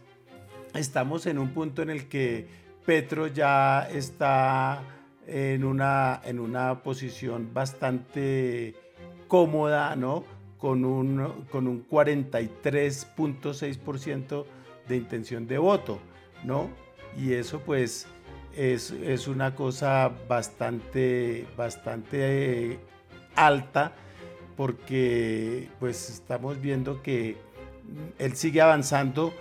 estamos 0.74 1.26
en 1.26 1.38
un 1.38 1.50
punto 1.50 1.82
en 1.82 1.90
el 1.90 2.08
que 2.08 2.46
Petro 2.84 3.26
ya 3.26 3.88
está 3.90 4.82
en 5.26 5.64
una, 5.64 6.20
en 6.24 6.38
una 6.40 6.82
posición 6.82 7.52
bastante 7.52 8.74
cómoda, 9.28 9.96
¿no? 9.96 10.24
Con 10.56 10.84
un, 10.84 11.46
con 11.50 11.66
un 11.68 11.86
43.6% 11.88 14.44
de 14.88 14.96
intención 14.96 15.46
de 15.46 15.58
voto, 15.58 16.00
¿no? 16.44 16.70
Y 17.16 17.34
eso 17.34 17.60
pues 17.60 18.08
es, 18.56 18.90
es 18.90 19.28
una 19.28 19.54
cosa 19.54 20.10
bastante, 20.28 21.46
bastante 21.56 22.72
eh, 22.72 22.80
alta 23.36 23.92
porque 24.56 25.68
pues 25.78 26.10
estamos 26.10 26.60
viendo 26.60 27.00
que 27.02 27.36
él 28.18 28.34
sigue 28.34 28.60
avanzando, 28.60 29.32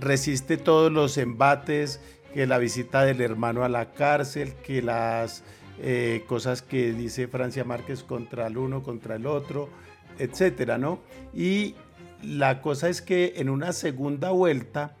resiste 0.00 0.56
todos 0.56 0.90
los 0.90 1.18
embates, 1.18 2.00
que 2.32 2.46
la 2.46 2.58
visita 2.58 3.04
del 3.04 3.20
hermano 3.20 3.64
a 3.64 3.68
la 3.68 3.92
cárcel, 3.92 4.54
que 4.64 4.82
las 4.82 5.44
eh, 5.80 6.24
cosas 6.26 6.62
que 6.62 6.92
dice 6.92 7.28
Francia 7.28 7.64
Márquez 7.64 8.02
contra 8.02 8.46
el 8.46 8.56
uno, 8.56 8.82
contra 8.82 9.16
el 9.16 9.26
otro, 9.26 9.68
etcétera, 10.18 10.78
¿no? 10.78 11.00
Y 11.34 11.74
la 12.22 12.60
cosa 12.60 12.88
es 12.88 13.02
que 13.02 13.34
en 13.36 13.48
una 13.48 13.72
segunda 13.72 14.30
vuelta, 14.30 14.96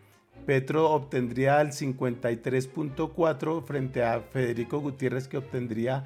Petro 0.46 0.90
obtendría 0.90 1.60
el 1.60 1.68
53.4 1.68 3.64
frente 3.64 4.02
a 4.02 4.20
Federico 4.20 4.80
Gutiérrez 4.80 5.28
que 5.28 5.36
obtendría 5.36 6.04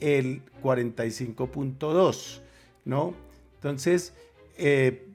el 0.00 0.42
45.2, 0.62 2.40
¿no? 2.84 3.14
Entonces, 3.54 4.12
eh, 4.58 5.08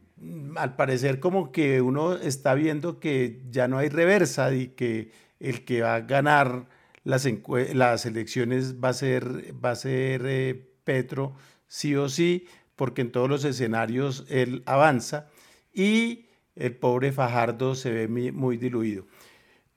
al 0.55 0.75
parecer 0.75 1.19
como 1.19 1.51
que 1.51 1.81
uno 1.81 2.13
está 2.13 2.53
viendo 2.53 2.99
que 2.99 3.41
ya 3.49 3.67
no 3.67 3.77
hay 3.77 3.89
reversa 3.89 4.53
y 4.53 4.67
que 4.69 5.11
el 5.39 5.65
que 5.65 5.81
va 5.81 5.95
a 5.95 6.01
ganar 6.01 6.67
las, 7.03 7.27
las 7.73 8.05
elecciones 8.05 8.75
va 8.81 8.89
a 8.89 8.93
ser, 8.93 9.55
va 9.63 9.71
a 9.71 9.75
ser 9.75 10.23
eh, 10.25 10.67
Petro 10.83 11.35
sí 11.67 11.95
o 11.95 12.09
sí, 12.09 12.47
porque 12.75 13.01
en 13.01 13.11
todos 13.11 13.29
los 13.29 13.45
escenarios 13.45 14.25
él 14.29 14.63
avanza 14.65 15.29
y 15.73 16.27
el 16.55 16.75
pobre 16.75 17.11
Fajardo 17.11 17.75
se 17.75 17.91
ve 17.91 18.07
muy, 18.07 18.57
diluido. 18.57 19.05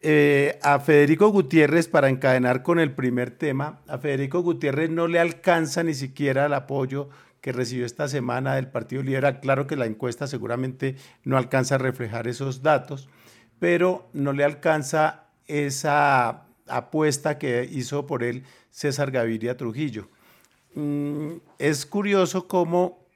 Eh, 0.01 0.59
a 0.63 0.81
Federico 0.81 1.29
Gutiérrez, 1.29 1.89
para 1.89 2.11
encadenar 2.11 2.63
con 2.63 2.79
el 2.79 2.93
primer 2.95 3.31
tema, 3.31 3.81
a 3.89 3.97
Federico 3.97 4.43
Gutiérrez 4.43 4.91
no 4.91 5.07
le 5.07 5.19
alcanza 5.19 5.83
ni 5.83 5.95
siquiera 5.95 6.47
el 6.47 6.53
apoyo 6.53 7.09
que 7.45 7.53
recibió 7.53 7.85
esta 7.85 8.09
semana 8.09 8.55
del 8.55 8.69
Partido 8.69 9.03
Liberal. 9.03 9.39
Claro 9.39 9.67
que 9.67 9.77
la 9.77 9.85
encuesta 9.85 10.27
seguramente 10.27 10.97
no 11.25 11.37
alcanza 11.37 11.75
a 11.75 11.79
reflejar 11.79 12.27
esos 12.27 12.63
datos, 12.63 13.11
pero 13.59 14.09
no 14.15 14.33
le 14.33 14.45
alcanza 14.45 15.27
esa 15.47 16.47
apuesta 16.67 17.37
que 17.37 17.69
hizo 17.71 18.07
por 18.07 18.23
él 18.23 18.45
César 18.71 19.11
Gaviria 19.11 19.59
Trujillo. 19.59 20.09
Mm, 20.75 21.33
es 21.59 21.85
curioso 21.85 22.49
cómo 22.49 23.07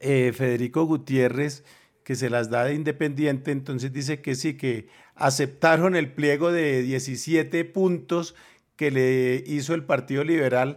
eh, 0.00 0.34
Federico 0.36 0.84
Gutiérrez 0.84 1.64
que 2.04 2.16
se 2.16 2.28
las 2.28 2.50
da 2.50 2.64
de 2.64 2.74
independiente, 2.74 3.50
entonces 3.50 3.94
dice 3.94 4.20
que 4.20 4.34
sí, 4.34 4.58
que 4.58 4.90
aceptaron 5.14 5.96
el 5.96 6.12
pliego 6.12 6.52
de 6.52 6.82
17 6.82 7.64
puntos 7.64 8.34
que 8.76 8.90
le 8.90 9.42
hizo 9.46 9.72
el 9.72 9.84
Partido 9.84 10.22
Liberal 10.22 10.76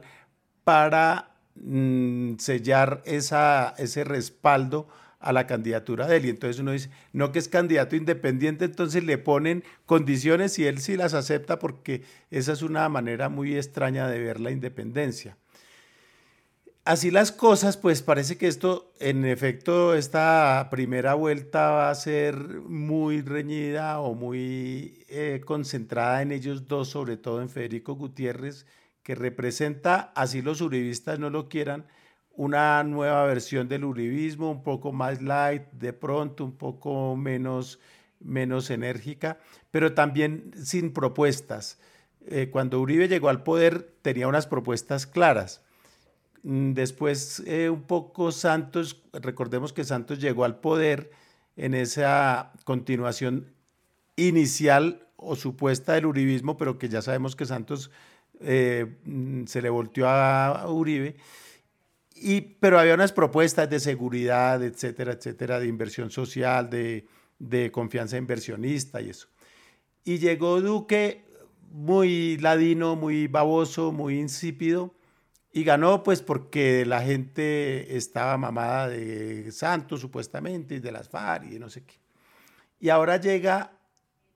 para 0.63 1.30
mm, 1.63 2.37
sellar 2.37 3.01
ese 3.05 4.03
respaldo 4.03 4.87
a 5.19 5.31
la 5.33 5.47
candidatura 5.47 6.07
de 6.07 6.17
él. 6.17 6.25
Y 6.25 6.29
entonces 6.29 6.59
uno 6.59 6.71
dice, 6.71 6.89
no 7.13 7.31
que 7.31 7.39
es 7.39 7.47
candidato 7.47 7.95
independiente, 7.95 8.65
entonces 8.65 9.03
le 9.03 9.17
ponen 9.17 9.63
condiciones 9.85 10.57
y 10.59 10.65
él 10.65 10.79
sí 10.79 10.97
las 10.97 11.13
acepta 11.13 11.59
porque 11.59 12.03
esa 12.31 12.53
es 12.53 12.61
una 12.61 12.87
manera 12.89 13.29
muy 13.29 13.55
extraña 13.55 14.07
de 14.07 14.19
ver 14.19 14.39
la 14.39 14.51
independencia 14.51 15.37
así 16.85 17.11
las 17.11 17.31
cosas, 17.31 17.77
pues 17.77 18.01
parece 18.01 18.37
que 18.37 18.47
esto, 18.47 18.91
en 18.99 19.25
efecto, 19.25 19.93
esta 19.95 20.67
primera 20.71 21.13
vuelta 21.13 21.71
va 21.71 21.89
a 21.89 21.95
ser 21.95 22.35
muy 22.35 23.21
reñida 23.21 23.99
o 23.99 24.13
muy 24.13 25.05
eh, 25.09 25.41
concentrada 25.45 26.21
en 26.21 26.31
ellos 26.31 26.67
dos, 26.67 26.89
sobre 26.89 27.17
todo 27.17 27.41
en 27.41 27.49
Federico 27.49 27.95
Gutiérrez, 27.95 28.65
que 29.03 29.15
representa, 29.15 30.12
así 30.15 30.41
los 30.41 30.62
uribistas 30.62 31.20
no 31.20 31.29
lo 31.29 31.50
quieran, 31.50 31.86
una 32.34 32.84
nueva 32.84 33.25
versión 33.25 33.67
del 33.67 33.84
uribismo, 33.84 34.51
un 34.51 34.63
poco 34.63 34.91
más 34.91 35.22
light, 35.22 35.63
de 35.74 35.93
pronto 35.93 36.46
un 36.46 36.58
poco 36.58 37.15
menos, 37.15 37.79
menos 38.20 38.70
enérgica, 38.70 39.39
pero 39.70 39.93
también 39.93 40.51
sin 40.55 40.93
propuestas. 40.93 41.79
Eh, 42.27 42.50
cuando 42.51 42.79
Uribe 42.79 43.08
llegó 43.08 43.29
al 43.29 43.43
poder 43.43 43.93
tenía 44.01 44.27
unas 44.27 44.48
propuestas 44.48 45.08
claras 45.08 45.62
Mm, 46.43 46.74
después, 46.74 47.43
eh, 47.46 47.70
un 47.70 47.84
poco 47.84 48.31
Santos, 48.31 49.03
recordemos 49.13 49.74
que 49.74 49.84
Santos 49.84 50.20
llegó 50.20 50.43
al 50.46 50.60
poder 50.60 51.12
en 51.55 51.74
esa 51.74 52.51
continuación 52.63 53.53
inicial 54.15 55.08
o 55.17 55.36
supuesta 55.36 55.93
del 55.93 56.08
uribismo, 56.08 56.58
pero 56.58 56.77
que 56.79 56.89
ya 56.89 57.01
sabemos 57.01 57.36
que 57.36 57.46
Santos 57.46 57.91
eh, 58.41 58.98
se 59.45 59.62
le 59.62 59.69
volteó 59.69 60.07
a 60.07 60.69
Uribe. 60.69 61.15
Y, 62.15 62.41
pero 62.41 62.79
había 62.79 62.93
unas 62.93 63.12
propuestas 63.12 63.69
de 63.69 63.79
seguridad, 63.79 64.63
etcétera, 64.63 65.13
etcétera, 65.13 65.60
de 65.60 65.67
inversión 65.67 66.12
social, 66.12 66.69
de, 66.69 67.07
de 67.39 67.71
confianza 67.71 68.17
inversionista 68.17 69.01
y 69.01 69.10
eso. 69.10 69.27
Y 70.03 70.19
llegó 70.19 70.62
Duque 70.62 71.25
muy 71.71 72.38
ladino, 72.38 72.95
muy 72.95 73.27
baboso, 73.27 73.91
muy 73.91 74.19
insípido, 74.19 74.93
y 75.53 75.63
ganó 75.63 76.03
pues 76.03 76.21
porque 76.21 76.86
la 76.86 77.01
gente 77.01 77.98
estaba 77.98 78.38
mamada 78.38 78.88
de 78.89 79.51
Santos 79.51 80.01
supuestamente 80.01 80.75
y 80.75 80.79
de 80.79 80.91
las 80.91 81.10
FARC 81.10 81.51
y 81.51 81.60
no 81.60 81.69
sé 81.69 81.83
qué. 81.83 81.95
Y 82.79 82.89
ahora 82.89 83.17
llega 83.17 83.74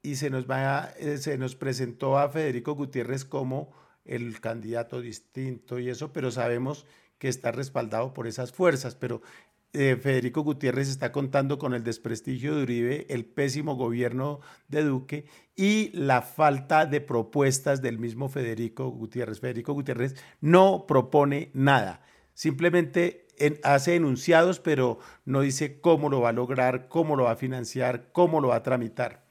y 0.02 0.16
se 0.16 0.30
nos, 0.30 0.50
va, 0.50 0.92
eh, 1.00 1.18
se 1.18 1.38
nos 1.38 1.56
presentó 1.56 2.18
a 2.18 2.30
Federico 2.30 2.76
Gutiérrez 2.76 3.26
como 3.26 3.72
el 4.06 4.40
candidato 4.40 5.02
distinto 5.02 5.80
y 5.80 5.90
eso, 5.90 6.14
pero 6.14 6.32
sabemos 6.32 6.86
que 7.18 7.28
está 7.28 7.52
respaldado 7.52 8.14
por 8.14 8.28
esas 8.28 8.52
fuerzas, 8.52 8.96
pero 8.96 9.22
eh, 9.74 9.98
Federico 10.02 10.42
Gutiérrez 10.42 10.88
está 10.88 11.12
contando 11.12 11.58
con 11.58 11.74
el 11.74 11.84
desprestigio 11.84 12.56
de 12.56 12.64
Uribe, 12.64 13.06
el 13.10 13.26
pésimo 13.26 13.76
gobierno 13.76 14.40
de 14.70 14.84
Duque 14.84 15.26
y 15.54 15.92
la 15.92 16.22
falta 16.22 16.86
de 16.86 17.02
propuestas 17.02 17.82
del 17.82 18.00
mismo 18.00 18.30
Federico 18.30 18.90
Gutiérrez. 18.90 19.42
Federico 19.42 19.74
Gutiérrez 19.74 20.16
no 20.40 20.86
propone 20.88 21.52
nada, 21.54 22.02
simplemente 22.34 23.28
hace 23.64 23.96
enunciados, 23.96 24.62
pero 24.62 25.00
no 25.26 25.42
dice 25.42 25.82
cómo 25.82 26.10
lo 26.10 26.22
va 26.22 26.30
a 26.30 26.34
lograr, 26.34 26.88
cómo 26.88 27.18
lo 27.18 27.26
va 27.26 27.32
a 27.32 27.36
financiar, 27.36 28.12
cómo 28.14 28.40
lo 28.40 28.50
va 28.50 28.58
a 28.58 28.64
tramitar. 28.64 29.26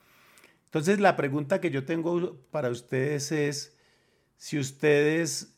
Entonces 0.67 1.01
la 1.01 1.17
pregunta 1.17 1.61
que 1.61 1.71
yo 1.71 1.87
tengo 1.87 2.37
para 2.51 2.69
ustedes 2.69 3.33
es 3.33 3.74
si 4.37 4.59
ustedes 4.59 5.57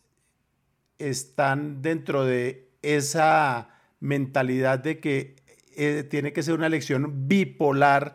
están 0.98 1.82
dentro 1.82 2.24
de 2.24 2.70
esa 2.82 3.70
mentalidad 4.00 4.78
de 4.78 5.00
que 5.00 5.36
eh, 5.76 6.04
tiene 6.04 6.32
que 6.32 6.42
ser 6.42 6.54
una 6.54 6.66
elección 6.66 7.28
bipolar 7.28 8.14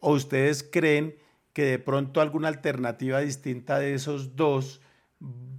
o 0.00 0.12
ustedes 0.12 0.62
creen 0.62 1.16
que 1.52 1.64
de 1.64 1.78
pronto 1.78 2.20
alguna 2.20 2.48
alternativa 2.48 3.20
distinta 3.20 3.78
de 3.78 3.94
esos 3.94 4.36
dos 4.36 4.80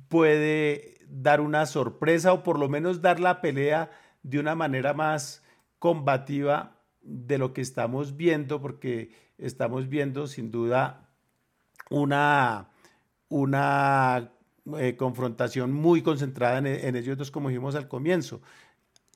puede 0.09 0.97
dar 1.07 1.41
una 1.41 1.65
sorpresa 1.65 2.33
o 2.33 2.43
por 2.43 2.59
lo 2.59 2.69
menos 2.69 3.01
dar 3.01 3.19
la 3.19 3.41
pelea 3.41 3.89
de 4.23 4.39
una 4.39 4.55
manera 4.55 4.93
más 4.93 5.43
combativa 5.79 6.81
de 7.01 7.37
lo 7.37 7.53
que 7.53 7.61
estamos 7.61 8.17
viendo, 8.17 8.61
porque 8.61 9.11
estamos 9.37 9.87
viendo 9.87 10.27
sin 10.27 10.51
duda 10.51 11.09
una, 11.89 12.69
una 13.29 14.31
eh, 14.79 14.95
confrontación 14.97 15.71
muy 15.71 16.01
concentrada 16.01 16.57
en, 16.57 16.67
en, 16.67 16.95
ellos 16.95 17.17
dos, 17.17 17.31
como 17.31 17.49
dijimos 17.49 17.75
al 17.75 17.87
comienzo. 17.87 18.41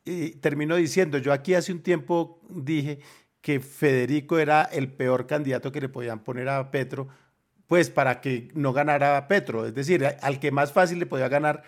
Y 0.06 0.32
termino 0.32 0.76
diciendo, 0.76 1.18
yo 1.18 1.34
aquí 1.34 1.54
hace 1.54 1.72
un 1.72 1.82
tiempo 1.82 2.40
dije 2.50 3.00
que 3.42 3.60
Federico 3.60 4.40
era 4.40 4.64
el 4.64 4.92
peor 4.92 5.28
candidato 5.28 5.72
que 5.72 5.82
le 5.82 5.90
podían 5.90 6.20
poner 6.20 6.50
a 6.50 6.72
Petro, 6.72 7.08
pues 7.68 7.90
para 7.90 8.22
que 8.22 8.50
no 8.54 8.74
ganara 8.74 9.28
Petro. 9.28 9.66
Es 9.66 9.74
decir, 9.74 10.06
al 10.22 10.40
que 10.40 10.52
más 10.52 10.72
fácil 10.72 11.00
le 11.00 11.06
podía 11.06 11.28
ganar 11.28 11.64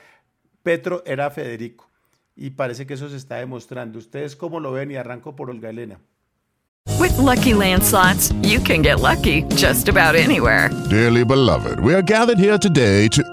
Petro 0.62 1.04
era 1.06 1.30
Federico. 1.30 1.90
Y 2.36 2.52
parece 2.52 2.88
que 2.88 2.96
eso 2.96 3.10
se 3.10 3.18
está 3.18 3.36
demostrando. 3.38 4.00
¿Ustedes 4.00 4.36
cómo 4.36 4.60
lo 4.60 4.72
ven? 4.72 4.92
Y 4.92 4.96
arranco 4.96 5.36
por 5.36 5.50
Olga 5.50 5.70
Elena. 5.70 6.00
With 7.00 7.18
lucky 7.18 7.54
landslots, 7.54 8.34
you 8.42 8.60
can 8.60 8.82
get 8.82 9.00
lucky 9.00 9.44
just 9.56 9.88
about 9.88 10.16
anywhere. 10.16 10.70
Dearly 10.90 11.24
beloved, 11.24 11.80
we 11.80 11.94
are 11.94 12.02
gathered 12.02 12.40
here 12.40 12.58
today 12.58 13.08
to. 13.10 13.33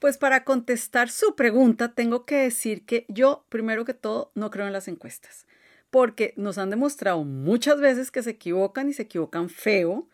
Pues 0.00 0.16
para 0.16 0.44
contestar 0.44 1.10
su 1.10 1.36
pregunta, 1.36 1.92
tengo 1.92 2.24
que 2.24 2.36
decir 2.36 2.86
que 2.86 3.04
yo, 3.08 3.44
primero 3.50 3.84
que 3.84 3.92
todo, 3.92 4.32
no 4.34 4.50
creo 4.50 4.66
en 4.66 4.72
las 4.72 4.88
encuestas, 4.88 5.46
porque 5.90 6.32
nos 6.38 6.56
han 6.56 6.70
demostrado 6.70 7.22
muchas 7.22 7.82
veces 7.82 8.10
que 8.10 8.22
se 8.22 8.30
equivocan 8.30 8.88
y 8.88 8.94
se 8.94 9.02
equivocan 9.02 9.50
feo. 9.50 10.08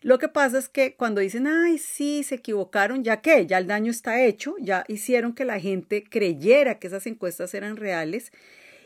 Lo 0.00 0.20
que 0.20 0.28
pasa 0.28 0.58
es 0.58 0.68
que 0.68 0.94
cuando 0.94 1.20
dicen, 1.20 1.48
ay, 1.48 1.78
sí, 1.78 2.22
se 2.22 2.36
equivocaron, 2.36 3.02
ya 3.02 3.20
que 3.20 3.44
ya 3.48 3.58
el 3.58 3.66
daño 3.66 3.90
está 3.90 4.22
hecho, 4.22 4.54
ya 4.60 4.84
hicieron 4.86 5.32
que 5.32 5.44
la 5.44 5.58
gente 5.58 6.04
creyera 6.04 6.78
que 6.78 6.86
esas 6.86 7.08
encuestas 7.08 7.52
eran 7.54 7.76
reales. 7.76 8.30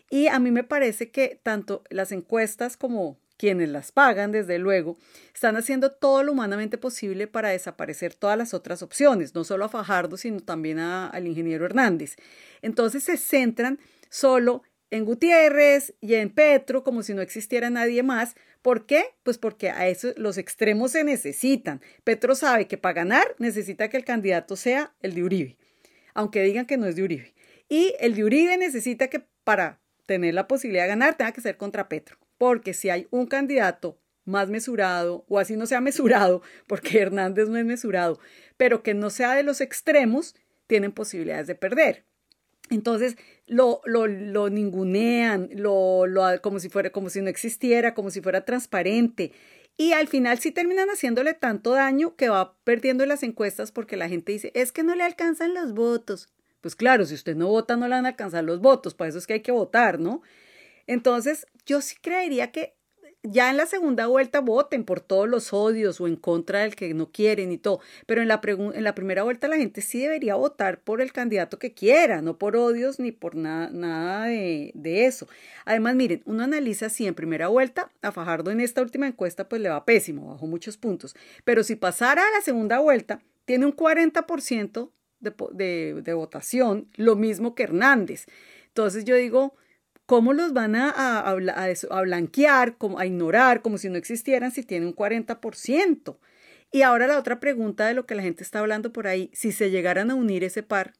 Y 0.08 0.28
a 0.28 0.38
mí 0.38 0.50
me 0.50 0.64
parece 0.64 1.10
que 1.10 1.38
tanto 1.42 1.84
las 1.90 2.12
encuestas 2.12 2.78
como 2.78 3.18
quienes 3.36 3.68
las 3.68 3.92
pagan, 3.92 4.32
desde 4.32 4.58
luego, 4.58 4.96
están 5.34 5.56
haciendo 5.56 5.92
todo 5.92 6.22
lo 6.22 6.32
humanamente 6.32 6.78
posible 6.78 7.26
para 7.26 7.50
desaparecer 7.50 8.14
todas 8.14 8.38
las 8.38 8.54
otras 8.54 8.82
opciones, 8.82 9.34
no 9.34 9.44
solo 9.44 9.64
a 9.64 9.68
Fajardo, 9.68 10.16
sino 10.16 10.40
también 10.40 10.78
al 10.78 11.26
ingeniero 11.26 11.64
Hernández. 11.64 12.16
Entonces 12.62 13.04
se 13.04 13.16
centran 13.16 13.78
solo 14.08 14.62
en 14.90 15.04
Gutiérrez 15.04 15.94
y 16.00 16.14
en 16.14 16.30
Petro 16.30 16.82
como 16.84 17.02
si 17.02 17.14
no 17.14 17.22
existiera 17.22 17.70
nadie 17.70 18.02
más. 18.02 18.34
¿Por 18.62 18.86
qué? 18.86 19.04
Pues 19.22 19.38
porque 19.38 19.70
a 19.70 19.88
eso 19.88 20.12
los 20.16 20.38
extremos 20.38 20.92
se 20.92 21.04
necesitan. 21.04 21.80
Petro 22.04 22.34
sabe 22.34 22.66
que 22.66 22.78
para 22.78 22.94
ganar 22.94 23.34
necesita 23.38 23.88
que 23.88 23.96
el 23.96 24.04
candidato 24.04 24.56
sea 24.56 24.94
el 25.02 25.14
de 25.14 25.22
Uribe, 25.22 25.56
aunque 26.14 26.42
digan 26.42 26.66
que 26.66 26.76
no 26.76 26.86
es 26.86 26.96
de 26.96 27.02
Uribe. 27.02 27.34
Y 27.68 27.94
el 28.00 28.14
de 28.14 28.24
Uribe 28.24 28.56
necesita 28.56 29.08
que 29.08 29.22
para 29.44 29.80
tener 30.06 30.34
la 30.34 30.46
posibilidad 30.46 30.84
de 30.84 30.88
ganar 30.88 31.16
tenga 31.16 31.32
que 31.32 31.40
ser 31.40 31.56
contra 31.56 31.88
Petro 31.88 32.16
porque 32.38 32.74
si 32.74 32.90
hay 32.90 33.06
un 33.10 33.26
candidato 33.26 33.98
más 34.24 34.48
mesurado, 34.48 35.24
o 35.28 35.38
así 35.38 35.56
no 35.56 35.66
sea 35.66 35.80
mesurado, 35.82 36.42
porque 36.66 37.00
Hernández 37.00 37.48
no 37.48 37.56
es 37.56 37.64
mesurado, 37.64 38.18
pero 38.56 38.82
que 38.82 38.94
no 38.94 39.10
sea 39.10 39.34
de 39.34 39.42
los 39.42 39.60
extremos, 39.60 40.34
tienen 40.66 40.92
posibilidades 40.92 41.46
de 41.46 41.54
perder. 41.54 42.04
Entonces 42.68 43.16
lo, 43.46 43.80
lo, 43.84 44.06
lo 44.08 44.50
ningunean, 44.50 45.48
lo, 45.54 46.06
lo, 46.06 46.24
como 46.42 46.58
si 46.58 46.68
fuera, 46.68 46.90
como 46.90 47.10
si 47.10 47.20
no 47.20 47.28
existiera, 47.28 47.94
como 47.94 48.10
si 48.10 48.20
fuera 48.20 48.44
transparente. 48.44 49.32
Y 49.76 49.92
al 49.92 50.08
final 50.08 50.38
sí 50.38 50.50
terminan 50.50 50.88
haciéndole 50.88 51.34
tanto 51.34 51.72
daño 51.72 52.16
que 52.16 52.28
va 52.28 52.56
perdiendo 52.64 53.04
las 53.06 53.22
encuestas 53.22 53.72
porque 53.72 53.96
la 53.96 54.08
gente 54.08 54.32
dice, 54.32 54.50
es 54.54 54.72
que 54.72 54.82
no 54.82 54.94
le 54.94 55.04
alcanzan 55.04 55.54
los 55.54 55.74
votos. 55.74 56.28
Pues 56.60 56.74
claro, 56.74 57.04
si 57.04 57.14
usted 57.14 57.36
no 57.36 57.48
vota, 57.48 57.76
no 57.76 57.86
le 57.86 57.94
van 57.94 58.06
a 58.06 58.10
alcanzar 58.10 58.42
los 58.42 58.60
votos, 58.60 58.94
para 58.94 59.10
eso 59.10 59.18
es 59.18 59.26
que 59.26 59.34
hay 59.34 59.42
que 59.42 59.52
votar, 59.52 60.00
¿no? 60.00 60.22
Entonces, 60.86 61.46
yo 61.64 61.80
sí 61.80 61.96
creería 62.00 62.52
que 62.52 62.76
ya 63.28 63.50
en 63.50 63.56
la 63.56 63.66
segunda 63.66 64.06
vuelta 64.06 64.40
voten 64.40 64.84
por 64.84 65.00
todos 65.00 65.28
los 65.28 65.52
odios 65.52 66.00
o 66.00 66.06
en 66.06 66.16
contra 66.16 66.60
del 66.60 66.76
que 66.76 66.94
no 66.94 67.10
quieren 67.10 67.52
y 67.52 67.58
todo, 67.58 67.80
pero 68.06 68.22
en 68.22 68.28
la, 68.28 68.40
en 68.44 68.84
la 68.84 68.94
primera 68.94 69.22
vuelta 69.22 69.48
la 69.48 69.56
gente 69.56 69.80
sí 69.80 70.00
debería 70.00 70.36
votar 70.36 70.80
por 70.80 71.00
el 71.00 71.12
candidato 71.12 71.58
que 71.58 71.72
quiera, 71.74 72.22
no 72.22 72.38
por 72.38 72.56
odios 72.56 72.98
ni 73.00 73.12
por 73.12 73.34
nada, 73.34 73.70
nada 73.72 74.26
de, 74.26 74.70
de, 74.74 75.06
eso. 75.06 75.28
Además, 75.64 75.96
miren, 75.96 76.22
uno 76.24 76.44
analiza 76.44 76.88
si 76.88 77.06
en 77.06 77.14
primera 77.14 77.48
vuelta 77.48 77.90
a 78.02 78.12
Fajardo 78.12 78.50
en 78.50 78.60
esta 78.60 78.82
última 78.82 79.06
encuesta 79.06 79.48
pues 79.48 79.60
le 79.60 79.68
va 79.68 79.84
pésimo, 79.84 80.28
bajó 80.28 80.46
muchos 80.46 80.76
puntos, 80.76 81.16
pero 81.44 81.64
si 81.64 81.76
pasara 81.76 82.22
a 82.22 82.30
la 82.30 82.42
segunda 82.42 82.78
vuelta, 82.78 83.20
tiene 83.44 83.66
un 83.66 83.74
40% 83.74 84.90
de, 85.20 85.34
de, 85.52 86.02
de 86.02 86.14
votación, 86.14 86.88
lo 86.94 87.16
mismo 87.16 87.54
que 87.54 87.64
Hernández. 87.64 88.26
Entonces 88.68 89.04
yo 89.04 89.16
digo, 89.16 89.54
¿Cómo 90.06 90.32
los 90.32 90.52
van 90.52 90.76
a, 90.76 90.90
a, 91.20 91.34
blanquear, 91.34 92.78
como, 92.78 92.98
a 93.00 93.06
ignorar, 93.06 93.60
como 93.60 93.76
si 93.76 93.88
no 93.88 93.96
existieran 93.96 94.52
si 94.52 94.62
tienen 94.62 94.88
un 94.88 94.94
40%? 94.94 96.18
Y 96.70 96.82
ahora 96.82 97.06
la 97.06 97.18
otra 97.18 97.40
pregunta 97.40 97.86
de 97.86 97.94
lo 97.94 98.06
que 98.06 98.14
la 98.14 98.22
gente 98.22 98.42
está 98.42 98.60
hablando 98.60 98.92
por 98.92 99.06
ahí, 99.06 99.30
si 99.32 99.52
se 99.52 99.70
llegaran 99.70 100.10
a 100.10 100.14
unir 100.14 100.44
ese 100.44 100.62
par, 100.62 100.94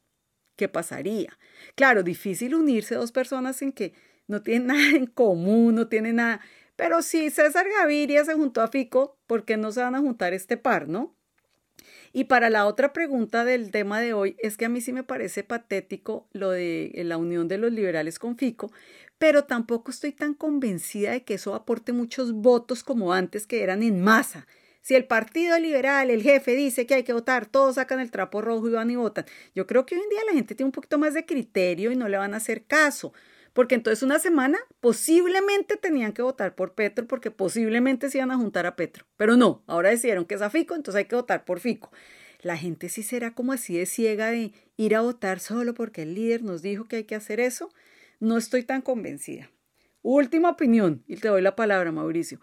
¿qué 0.55 0.67
pasaría? 0.67 1.37
Claro, 1.75 2.03
difícil 2.03 2.55
unirse 2.55 2.95
dos 2.95 3.11
personas 3.11 3.61
en 3.61 3.71
que 3.71 3.93
no 4.27 4.41
tienen 4.43 4.67
nada 4.67 4.89
en 4.89 5.07
común, 5.07 5.75
no 5.75 5.87
tienen 5.87 6.17
nada. 6.17 6.41
Pero 6.75 7.01
si 7.01 7.29
César 7.29 7.67
Gaviria 7.79 8.23
se 8.25 8.33
juntó 8.33 8.61
a 8.61 8.67
Fico, 8.67 9.17
¿por 9.25 9.45
qué 9.45 9.57
no 9.57 9.71
se 9.71 9.81
van 9.81 9.95
a 9.95 9.99
juntar 9.99 10.33
este 10.33 10.57
par, 10.57 10.87
no? 10.87 11.16
Y 12.13 12.25
para 12.25 12.49
la 12.49 12.65
otra 12.65 12.93
pregunta 12.93 13.45
del 13.45 13.71
tema 13.71 13.99
de 13.99 14.13
hoy, 14.13 14.35
es 14.39 14.57
que 14.57 14.65
a 14.65 14.69
mí 14.69 14.81
sí 14.81 14.93
me 14.93 15.03
parece 15.03 15.43
patético 15.43 16.27
lo 16.31 16.51
de 16.51 16.91
la 17.05 17.17
unión 17.17 17.47
de 17.47 17.57
los 17.57 17.71
liberales 17.71 18.19
con 18.19 18.37
Fico, 18.37 18.71
pero 19.17 19.45
tampoco 19.45 19.91
estoy 19.91 20.11
tan 20.11 20.33
convencida 20.33 21.11
de 21.11 21.23
que 21.23 21.35
eso 21.35 21.55
aporte 21.55 21.91
muchos 21.91 22.33
votos 22.33 22.83
como 22.83 23.13
antes 23.13 23.47
que 23.47 23.63
eran 23.63 23.83
en 23.83 24.01
masa. 24.01 24.47
Si 24.81 24.95
el 24.95 25.05
Partido 25.05 25.59
Liberal, 25.59 26.09
el 26.09 26.23
jefe 26.23 26.55
dice 26.55 26.85
que 26.85 26.93
hay 26.93 27.03
que 27.03 27.11
votar, 27.11 27.45
todos 27.45 27.75
sacan 27.75 27.99
el 27.99 28.09
trapo 28.09 28.41
rojo 28.41 28.69
y 28.69 28.71
van 28.71 28.89
y 28.89 28.95
votan. 28.95 29.25
Yo 29.53 29.67
creo 29.67 29.85
que 29.85 29.95
hoy 29.95 30.01
en 30.01 30.09
día 30.09 30.21
la 30.27 30.33
gente 30.33 30.55
tiene 30.55 30.67
un 30.67 30.71
poquito 30.71 30.97
más 30.97 31.13
de 31.13 31.25
criterio 31.25 31.91
y 31.91 31.97
no 31.97 32.07
le 32.07 32.17
van 32.17 32.33
a 32.33 32.37
hacer 32.37 32.63
caso 32.63 33.11
porque 33.57 33.73
entonces 33.73 34.03
una 34.03 34.19
semana 34.19 34.59
posiblemente 34.81 35.77
tenían 35.77 36.13
que 36.13 36.21
votar 36.21 36.53
por 36.53 36.75
Petro 36.75 37.07
porque 37.07 37.31
posiblemente 37.31 38.11
se 38.11 38.19
iban 38.19 38.29
a 38.29 38.37
juntar 38.37 38.67
a 38.67 38.75
Petro, 38.75 39.07
pero 39.17 39.35
no, 39.35 39.63
ahora 39.65 39.89
decidieron 39.89 40.25
que 40.25 40.35
es 40.35 40.43
a 40.43 40.51
Fico, 40.51 40.75
entonces 40.75 40.99
hay 40.99 41.05
que 41.05 41.15
votar 41.15 41.43
por 41.43 41.59
Fico. 41.59 41.91
La 42.43 42.55
gente 42.55 42.87
sí 42.87 43.01
será 43.01 43.33
como 43.33 43.53
así 43.53 43.75
de 43.75 43.87
ciega 43.87 44.29
de 44.29 44.51
ir 44.75 44.95
a 44.95 45.01
votar 45.01 45.39
solo 45.39 45.73
porque 45.73 46.03
el 46.03 46.13
líder 46.13 46.43
nos 46.43 46.61
dijo 46.61 46.87
que 46.87 46.97
hay 46.97 47.03
que 47.05 47.15
hacer 47.15 47.39
eso. 47.39 47.73
No 48.19 48.37
estoy 48.37 48.61
tan 48.61 48.83
convencida. 48.83 49.49
Última 50.03 50.51
opinión, 50.51 51.03
y 51.07 51.15
te 51.15 51.27
doy 51.27 51.41
la 51.41 51.55
palabra, 51.55 51.91
Mauricio. 51.91 52.39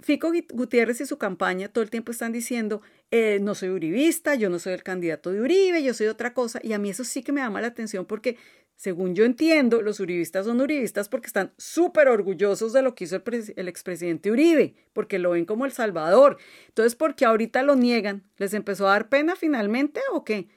Fico 0.00 0.32
Gutiérrez 0.54 1.00
y 1.02 1.06
su 1.06 1.18
campaña 1.18 1.68
todo 1.68 1.84
el 1.84 1.90
tiempo 1.90 2.10
están 2.10 2.32
diciendo, 2.32 2.80
eh, 3.10 3.38
no 3.40 3.54
soy 3.54 3.68
uribista, 3.68 4.34
yo 4.34 4.50
no 4.50 4.58
soy 4.58 4.72
el 4.72 4.82
candidato 4.82 5.30
de 5.30 5.40
Uribe, 5.40 5.82
yo 5.82 5.94
soy 5.94 6.06
otra 6.06 6.34
cosa, 6.34 6.58
y 6.62 6.72
a 6.72 6.78
mí 6.78 6.90
eso 6.90 7.04
sí 7.04 7.22
que 7.22 7.32
me 7.32 7.40
llama 7.40 7.60
la 7.60 7.68
atención 7.68 8.06
porque, 8.06 8.36
según 8.82 9.14
yo 9.14 9.24
entiendo, 9.24 9.80
los 9.80 10.00
uribistas 10.00 10.44
son 10.44 10.60
uribistas 10.60 11.08
porque 11.08 11.28
están 11.28 11.52
súper 11.56 12.08
orgullosos 12.08 12.72
de 12.72 12.82
lo 12.82 12.96
que 12.96 13.04
hizo 13.04 13.14
el, 13.14 13.52
el, 13.54 13.68
expresidente 13.68 14.28
Uribe, 14.28 14.74
porque 14.92 15.20
lo 15.20 15.30
ven 15.30 15.44
como 15.44 15.66
el 15.66 15.70
salvador. 15.70 16.36
Entonces, 16.66 16.96
¿por 16.96 17.14
qué 17.14 17.24
ahorita 17.24 17.62
lo 17.62 17.76
niegan? 17.76 18.24
¿Les 18.38 18.54
empezó 18.54 18.88
a 18.88 18.94
dar 18.94 19.08
pena 19.08 19.36
finalmente 19.36 20.00
o 20.10 20.24
qué? 20.24 20.48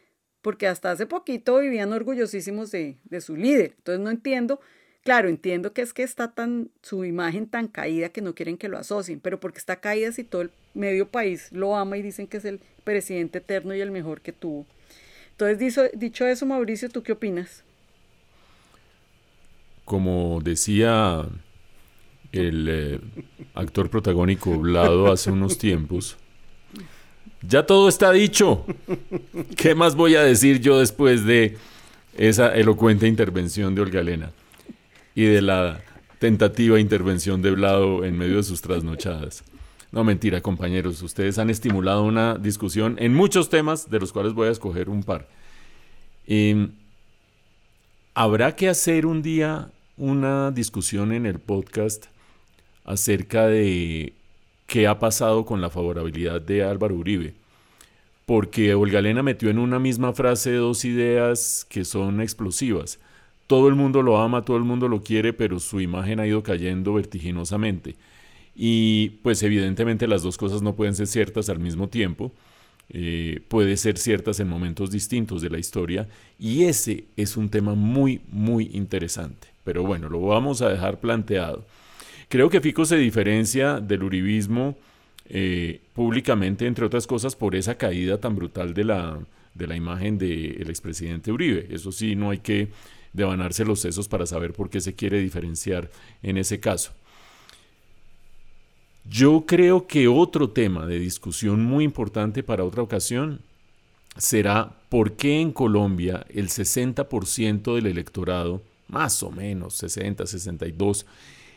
Porque 0.42 0.66
hasta 0.66 0.90
hace 0.90 1.06
poquito 1.06 1.60
vivían 1.60 1.94
orgullosísimos 1.94 2.72
de, 2.72 2.98
su 3.22 3.36
líder. 3.36 3.76
Entonces, 3.78 4.04
no 4.04 4.10
entiendo 4.10 4.60
Claro, 5.04 5.30
entiendo 5.30 5.72
que 5.74 5.84
es 5.84 5.94
que 5.94 6.02
está 6.02 6.34
tan 6.34 6.72
su 6.82 7.06
imagen 7.06 7.46
tan 7.46 7.68
caída 7.68 8.10
que 8.10 8.22
no 8.22 8.34
quieren 8.34 8.58
que 8.58 8.70
lo 8.70 8.80
asocien, 8.80 9.20
pero 9.20 9.40
porque 9.40 9.60
está 9.60 9.76
caída 9.76 10.12
si 10.12 10.24
todo 10.24 10.42
el 10.42 10.52
medio 10.74 11.08
país 11.10 11.52
lo 11.52 11.76
ama 11.76 11.98
y 11.98 12.02
dicen 12.02 12.26
que 12.26 12.38
es 12.38 12.46
el 12.46 12.60
presidente 12.84 13.38
eterno 13.38 13.76
y 13.76 13.82
el 13.82 13.92
mejor 13.92 14.22
que 14.22 14.32
tuvo. 14.32 14.66
Entonces, 15.30 15.60
dicho, 15.60 15.84
dicho 15.94 16.26
eso, 16.26 16.48
Mauricio, 16.48 16.90
¿tú 16.90 17.04
qué 17.04 17.12
opinas? 17.12 17.64
Como 19.86 20.42
decía 20.44 21.26
el 22.32 22.68
eh, 22.70 23.00
actor 23.54 23.90
protagónico 23.90 24.58
Vlado 24.60 25.12
hace 25.12 25.32
unos 25.32 25.58
tiempos, 25.58 26.18
ya 27.48 27.66
todo 27.66 27.88
está 27.88 28.12
dicho. 28.12 28.66
¿Qué 29.56 29.76
más 29.76 29.96
voy 29.96 30.16
a 30.16 30.24
decir 30.24 30.60
yo 30.60 30.80
después 30.80 31.24
de 31.24 31.58
esa 32.18 32.56
elocuente 32.56 33.08
intervención 33.08 33.76
de 33.76 33.82
Olga 33.82 34.02
Elena 34.02 34.32
y 35.14 35.26
de 35.26 35.42
la 35.42 35.82
tentativa 36.18 36.80
intervención 36.80 37.42
de 37.44 37.52
Vlado 37.52 38.04
en 38.04 38.18
medio 38.18 38.38
de 38.38 38.44
sus 38.44 38.62
trasnochadas? 38.62 39.44
No, 39.92 40.04
mentira, 40.04 40.42
compañeros. 40.42 41.02
Ustedes 41.04 41.38
han 41.38 41.52
estimulado 41.52 42.04
una 42.04 42.36
discusión 42.36 42.96
en 43.00 43.14
muchos 43.14 43.50
temas, 43.50 43.90
de 43.90 44.00
los 44.00 44.12
cuales 44.12 44.34
voy 44.34 44.48
a 44.48 44.52
escoger 44.52 44.90
un 44.90 45.04
par. 45.04 45.30
Em, 46.26 46.72
Habrá 48.18 48.56
que 48.56 48.70
hacer 48.70 49.06
un 49.06 49.22
día 49.22 49.74
una 49.98 50.52
discusión 50.52 51.12
en 51.12 51.26
el 51.26 51.40
podcast 51.40 52.06
acerca 52.84 53.48
de 53.48 54.14
qué 54.68 54.88
ha 54.88 55.00
pasado 55.00 55.46
con 55.46 55.62
la 55.62 55.70
favorabilidad 55.70 56.42
de 56.42 56.64
Álvaro 56.64 56.96
Uribe. 56.96 57.34
Porque 58.26 58.74
Olga 58.74 59.00
Elena 59.00 59.24
metió 59.24 59.50
en 59.50 59.60
una 59.60 59.80
misma 59.80 60.14
frase 60.14 60.54
dos 60.54 60.84
ideas 60.84 61.66
que 61.70 61.86
son 61.86 62.22
explosivas. 62.22 63.00
Todo 63.48 63.68
el 63.68 63.76
mundo 63.76 64.02
lo 64.02 64.18
ama, 64.18 64.44
todo 64.44 64.58
el 64.58 64.64
mundo 64.64 64.88
lo 64.88 65.04
quiere, 65.04 65.32
pero 65.32 65.60
su 65.60 65.80
imagen 65.80 66.20
ha 66.20 66.28
ido 66.28 66.42
cayendo 66.42 66.94
vertiginosamente. 66.96 67.96
Y 68.56 69.10
pues 69.22 69.44
evidentemente 69.44 70.08
las 70.08 70.24
dos 70.24 70.38
cosas 70.38 70.62
no 70.64 70.76
pueden 70.76 70.96
ser 70.96 71.08
ciertas 71.08 71.50
al 71.50 71.60
mismo 71.60 71.88
tiempo. 71.88 72.32
Eh, 72.90 73.42
puede 73.48 73.78
ser 73.78 73.98
ciertas 73.98 74.40
en 74.40 74.48
momentos 74.48 74.90
distintos 74.90 75.42
de 75.44 75.52
la 75.52 75.60
historia. 75.60 76.08
Y 76.40 76.64
ese 76.64 77.06
es 77.16 77.38
un 77.38 77.50
tema 77.50 77.76
muy, 77.76 78.22
muy 78.32 78.72
interesante. 78.74 79.55
Pero 79.66 79.84
bueno, 79.84 80.08
lo 80.08 80.22
vamos 80.22 80.62
a 80.62 80.70
dejar 80.70 81.02
planteado. 81.02 81.66
Creo 82.30 82.50
que 82.50 82.62
Fico 82.62 82.86
se 82.86 82.96
diferencia 82.96 83.82
del 83.82 84.04
uribismo 84.04 84.78
eh, 85.28 85.82
públicamente, 85.94 86.68
entre 86.68 86.86
otras 86.86 87.06
cosas, 87.06 87.36
por 87.36 87.56
esa 87.56 87.76
caída 87.78 88.20
tan 88.20 88.36
brutal 88.36 88.74
de 88.74 88.86
la, 88.86 89.20
de 89.54 89.68
la 89.68 89.76
imagen 89.76 90.18
del 90.18 90.70
expresidente 90.70 91.32
Uribe. 91.32 91.68
Eso 91.70 91.92
sí, 91.92 92.16
no 92.16 92.30
hay 92.30 92.38
que 92.38 92.70
devanarse 93.12 93.66
los 93.66 93.80
sesos 93.80 94.08
para 94.08 94.26
saber 94.26 94.54
por 94.54 94.70
qué 94.70 94.80
se 94.80 94.94
quiere 94.94 95.20
diferenciar 95.20 95.90
en 96.22 96.38
ese 96.38 96.60
caso. 96.60 96.92
Yo 99.10 99.46
creo 99.46 99.88
que 99.88 100.08
otro 100.08 100.50
tema 100.50 100.86
de 100.86 101.00
discusión 101.00 101.64
muy 101.64 101.84
importante 101.84 102.44
para 102.44 102.64
otra 102.64 102.82
ocasión 102.82 103.40
será 104.18 104.72
por 104.90 105.14
qué 105.14 105.42
en 105.42 105.52
Colombia 105.52 106.26
el 106.30 106.50
60% 106.50 107.76
del 107.76 107.86
electorado, 107.86 108.62
más 108.88 109.24
o 109.24 109.32
menos 109.32 109.76
60, 109.76 110.26
62, 110.26 111.06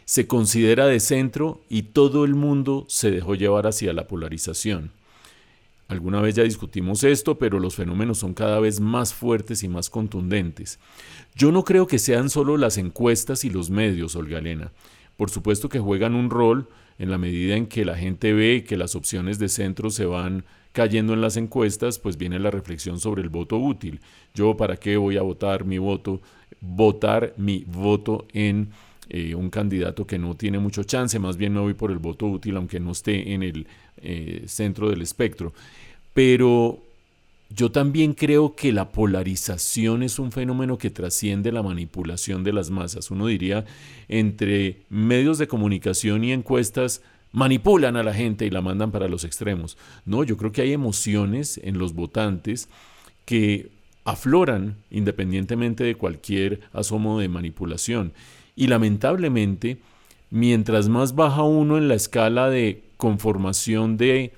se 0.04 0.26
considera 0.26 0.86
de 0.86 1.00
centro 1.00 1.60
y 1.68 1.82
todo 1.82 2.24
el 2.24 2.34
mundo 2.34 2.86
se 2.88 3.10
dejó 3.10 3.34
llevar 3.34 3.66
hacia 3.66 3.92
la 3.92 4.06
polarización. 4.06 4.92
Alguna 5.88 6.20
vez 6.20 6.34
ya 6.34 6.42
discutimos 6.42 7.02
esto, 7.02 7.38
pero 7.38 7.58
los 7.58 7.74
fenómenos 7.74 8.18
son 8.18 8.34
cada 8.34 8.60
vez 8.60 8.78
más 8.78 9.14
fuertes 9.14 9.62
y 9.62 9.68
más 9.68 9.88
contundentes. 9.88 10.78
Yo 11.34 11.50
no 11.50 11.64
creo 11.64 11.86
que 11.86 11.98
sean 11.98 12.28
solo 12.28 12.58
las 12.58 12.76
encuestas 12.76 13.44
y 13.44 13.50
los 13.50 13.70
medios, 13.70 14.14
Olga 14.14 14.38
Elena. 14.38 14.70
Por 15.16 15.30
supuesto 15.30 15.68
que 15.68 15.78
juegan 15.78 16.14
un 16.14 16.30
rol 16.30 16.68
en 16.98 17.10
la 17.10 17.18
medida 17.18 17.56
en 17.56 17.66
que 17.66 17.84
la 17.84 17.96
gente 17.96 18.32
ve 18.32 18.64
que 18.68 18.76
las 18.76 18.94
opciones 18.94 19.38
de 19.38 19.48
centro 19.48 19.90
se 19.90 20.04
van 20.04 20.44
cayendo 20.78 21.12
en 21.12 21.20
las 21.20 21.36
encuestas, 21.36 21.98
pues 21.98 22.16
viene 22.16 22.38
la 22.38 22.52
reflexión 22.52 23.00
sobre 23.00 23.20
el 23.20 23.30
voto 23.30 23.58
útil. 23.58 23.98
Yo 24.32 24.56
para 24.56 24.76
qué 24.76 24.96
voy 24.96 25.16
a 25.16 25.22
votar 25.22 25.64
mi 25.64 25.76
voto, 25.78 26.20
votar 26.60 27.34
mi 27.36 27.64
voto 27.66 28.28
en 28.32 28.68
eh, 29.08 29.34
un 29.34 29.50
candidato 29.50 30.06
que 30.06 30.20
no 30.20 30.36
tiene 30.36 30.60
mucho 30.60 30.84
chance, 30.84 31.18
más 31.18 31.36
bien 31.36 31.52
me 31.52 31.58
voy 31.58 31.74
por 31.74 31.90
el 31.90 31.98
voto 31.98 32.26
útil, 32.26 32.56
aunque 32.56 32.78
no 32.78 32.92
esté 32.92 33.32
en 33.32 33.42
el 33.42 33.66
eh, 33.96 34.44
centro 34.46 34.88
del 34.88 35.02
espectro. 35.02 35.52
Pero 36.14 36.78
yo 37.50 37.72
también 37.72 38.14
creo 38.14 38.54
que 38.54 38.70
la 38.70 38.92
polarización 38.92 40.04
es 40.04 40.20
un 40.20 40.30
fenómeno 40.30 40.78
que 40.78 40.90
trasciende 40.90 41.50
la 41.50 41.64
manipulación 41.64 42.44
de 42.44 42.52
las 42.52 42.70
masas. 42.70 43.10
Uno 43.10 43.26
diría, 43.26 43.64
entre 44.06 44.82
medios 44.90 45.38
de 45.38 45.48
comunicación 45.48 46.22
y 46.22 46.30
encuestas, 46.32 47.02
manipulan 47.38 47.96
a 47.96 48.02
la 48.02 48.12
gente 48.12 48.44
y 48.44 48.50
la 48.50 48.60
mandan 48.60 48.90
para 48.90 49.08
los 49.08 49.22
extremos. 49.22 49.78
No, 50.04 50.24
yo 50.24 50.36
creo 50.36 50.50
que 50.50 50.62
hay 50.62 50.72
emociones 50.72 51.58
en 51.62 51.78
los 51.78 51.94
votantes 51.94 52.68
que 53.24 53.70
afloran 54.04 54.76
independientemente 54.90 55.84
de 55.84 55.94
cualquier 55.94 56.60
asomo 56.72 57.20
de 57.20 57.28
manipulación. 57.28 58.12
Y 58.56 58.66
lamentablemente, 58.66 59.78
mientras 60.30 60.88
más 60.88 61.14
baja 61.14 61.44
uno 61.44 61.78
en 61.78 61.86
la 61.86 61.94
escala 61.94 62.50
de 62.50 62.82
conformación 62.96 63.96
de 63.96 64.32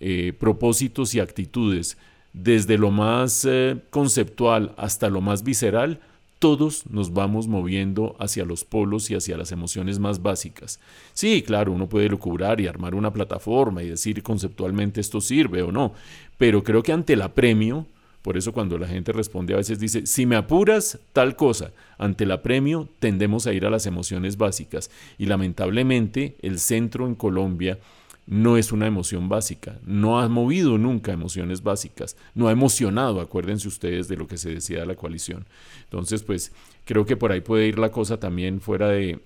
eh, 0.00 0.34
propósitos 0.38 1.14
y 1.14 1.20
actitudes, 1.20 1.96
desde 2.34 2.76
lo 2.76 2.90
más 2.90 3.46
eh, 3.48 3.78
conceptual 3.88 4.74
hasta 4.76 5.08
lo 5.08 5.22
más 5.22 5.42
visceral, 5.42 6.00
todos 6.38 6.86
nos 6.90 7.12
vamos 7.12 7.48
moviendo 7.48 8.14
hacia 8.18 8.44
los 8.44 8.64
polos 8.64 9.10
y 9.10 9.14
hacia 9.14 9.36
las 9.36 9.52
emociones 9.52 9.98
más 9.98 10.22
básicas. 10.22 10.80
Sí, 11.12 11.42
claro, 11.42 11.72
uno 11.72 11.88
puede 11.88 12.08
lucubrar 12.08 12.60
y 12.60 12.66
armar 12.66 12.94
una 12.94 13.12
plataforma 13.12 13.82
y 13.82 13.88
decir 13.88 14.22
conceptualmente 14.22 15.00
esto 15.00 15.20
sirve 15.20 15.62
o 15.62 15.72
no, 15.72 15.94
pero 16.36 16.62
creo 16.62 16.82
que 16.82 16.92
ante 16.92 17.14
el 17.14 17.22
apremio, 17.22 17.86
por 18.22 18.36
eso 18.36 18.52
cuando 18.52 18.76
la 18.76 18.88
gente 18.88 19.12
responde 19.12 19.54
a 19.54 19.58
veces 19.58 19.78
dice, 19.78 20.06
si 20.06 20.26
me 20.26 20.36
apuras, 20.36 20.98
tal 21.12 21.36
cosa, 21.36 21.72
ante 21.96 22.24
el 22.24 22.32
apremio 22.32 22.88
tendemos 22.98 23.46
a 23.46 23.52
ir 23.52 23.64
a 23.64 23.70
las 23.70 23.86
emociones 23.86 24.36
básicas 24.36 24.90
y 25.16 25.26
lamentablemente 25.26 26.36
el 26.42 26.58
centro 26.58 27.06
en 27.06 27.14
Colombia 27.14 27.78
no 28.26 28.56
es 28.56 28.72
una 28.72 28.86
emoción 28.86 29.28
básica, 29.28 29.78
no 29.84 30.18
ha 30.18 30.28
movido 30.28 30.78
nunca 30.78 31.12
emociones 31.12 31.62
básicas, 31.62 32.16
no 32.34 32.48
ha 32.48 32.52
emocionado, 32.52 33.20
acuérdense 33.20 33.68
ustedes 33.68 34.08
de 34.08 34.16
lo 34.16 34.26
que 34.26 34.36
se 34.36 34.50
decía 34.50 34.80
de 34.80 34.86
la 34.86 34.96
coalición. 34.96 35.46
Entonces, 35.84 36.22
pues 36.22 36.52
creo 36.84 37.06
que 37.06 37.16
por 37.16 37.30
ahí 37.30 37.40
puede 37.40 37.68
ir 37.68 37.78
la 37.78 37.92
cosa 37.92 38.18
también 38.18 38.60
fuera 38.60 38.88
de 38.88 39.20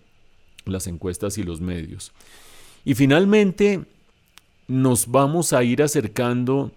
las 0.67 0.87
encuestas 0.87 1.39
y 1.39 1.43
los 1.43 1.61
medios. 1.61 2.13
Y 2.85 2.95
finalmente, 2.95 3.85
nos 4.69 5.07
vamos 5.11 5.53
a 5.53 5.65
ir 5.65 5.83
acercando 5.83 6.71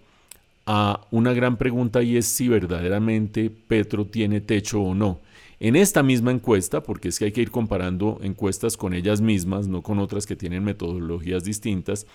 a 0.66 1.06
una 1.10 1.32
gran 1.34 1.56
pregunta 1.56 2.02
y 2.02 2.16
es 2.16 2.26
si 2.26 2.48
verdaderamente 2.48 3.50
Petro 3.50 4.06
tiene 4.06 4.40
techo 4.40 4.80
o 4.80 4.94
no. 4.94 5.20
En 5.64 5.76
esta 5.76 6.02
misma 6.02 6.30
encuesta, 6.30 6.82
porque 6.82 7.08
es 7.08 7.18
que 7.18 7.24
hay 7.24 7.32
que 7.32 7.40
ir 7.40 7.50
comparando 7.50 8.20
encuestas 8.22 8.76
con 8.76 8.92
ellas 8.92 9.22
mismas, 9.22 9.66
no 9.66 9.80
con 9.80 9.98
otras 9.98 10.26
que 10.26 10.36
tienen 10.36 10.62
metodologías 10.62 11.42
distintas, 11.42 12.06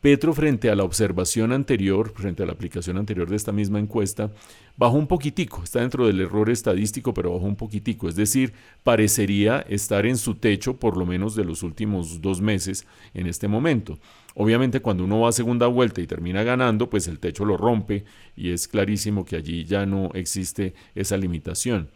Petro 0.00 0.34
frente 0.34 0.68
a 0.68 0.74
la 0.74 0.82
observación 0.82 1.52
anterior, 1.52 2.12
frente 2.12 2.42
a 2.42 2.46
la 2.46 2.52
aplicación 2.52 2.98
anterior 2.98 3.30
de 3.30 3.36
esta 3.36 3.52
misma 3.52 3.78
encuesta, 3.78 4.32
bajó 4.76 4.96
un 4.96 5.06
poquitico, 5.06 5.62
está 5.62 5.80
dentro 5.80 6.08
del 6.08 6.20
error 6.20 6.50
estadístico, 6.50 7.14
pero 7.14 7.32
bajó 7.34 7.46
un 7.46 7.54
poquitico, 7.54 8.08
es 8.08 8.16
decir, 8.16 8.52
parecería 8.82 9.60
estar 9.68 10.04
en 10.04 10.16
su 10.16 10.34
techo 10.34 10.76
por 10.76 10.96
lo 10.96 11.06
menos 11.06 11.36
de 11.36 11.44
los 11.44 11.62
últimos 11.62 12.20
dos 12.20 12.40
meses 12.40 12.84
en 13.14 13.28
este 13.28 13.46
momento. 13.46 13.96
Obviamente 14.34 14.80
cuando 14.80 15.04
uno 15.04 15.20
va 15.20 15.28
a 15.28 15.32
segunda 15.32 15.68
vuelta 15.68 16.00
y 16.00 16.08
termina 16.08 16.42
ganando, 16.42 16.90
pues 16.90 17.06
el 17.06 17.20
techo 17.20 17.44
lo 17.44 17.56
rompe 17.56 18.04
y 18.34 18.50
es 18.50 18.66
clarísimo 18.66 19.24
que 19.24 19.36
allí 19.36 19.64
ya 19.64 19.86
no 19.86 20.10
existe 20.14 20.74
esa 20.96 21.16
limitación. 21.16 21.90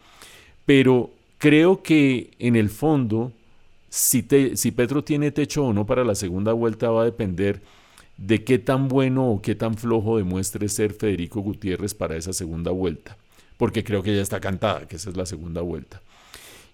Pero 0.65 1.11
creo 1.37 1.81
que 1.81 2.31
en 2.39 2.55
el 2.55 2.69
fondo, 2.69 3.31
si, 3.89 4.25
si 4.55 4.71
Petro 4.71 5.03
tiene 5.03 5.31
techo 5.31 5.65
o 5.65 5.73
no 5.73 5.85
para 5.85 6.03
la 6.03 6.15
segunda 6.15 6.53
vuelta 6.53 6.89
va 6.89 7.01
a 7.01 7.05
depender 7.05 7.61
de 8.17 8.43
qué 8.43 8.59
tan 8.59 8.87
bueno 8.87 9.31
o 9.31 9.41
qué 9.41 9.55
tan 9.55 9.75
flojo 9.75 10.17
demuestre 10.17 10.69
ser 10.69 10.93
Federico 10.93 11.41
Gutiérrez 11.41 11.93
para 11.93 12.15
esa 12.15 12.33
segunda 12.33 12.71
vuelta, 12.71 13.17
porque 13.57 13.83
creo 13.83 14.03
que 14.03 14.15
ya 14.15 14.21
está 14.21 14.39
cantada, 14.39 14.87
que 14.87 14.97
esa 14.97 15.09
es 15.09 15.17
la 15.17 15.25
segunda 15.25 15.61
vuelta. 15.61 16.01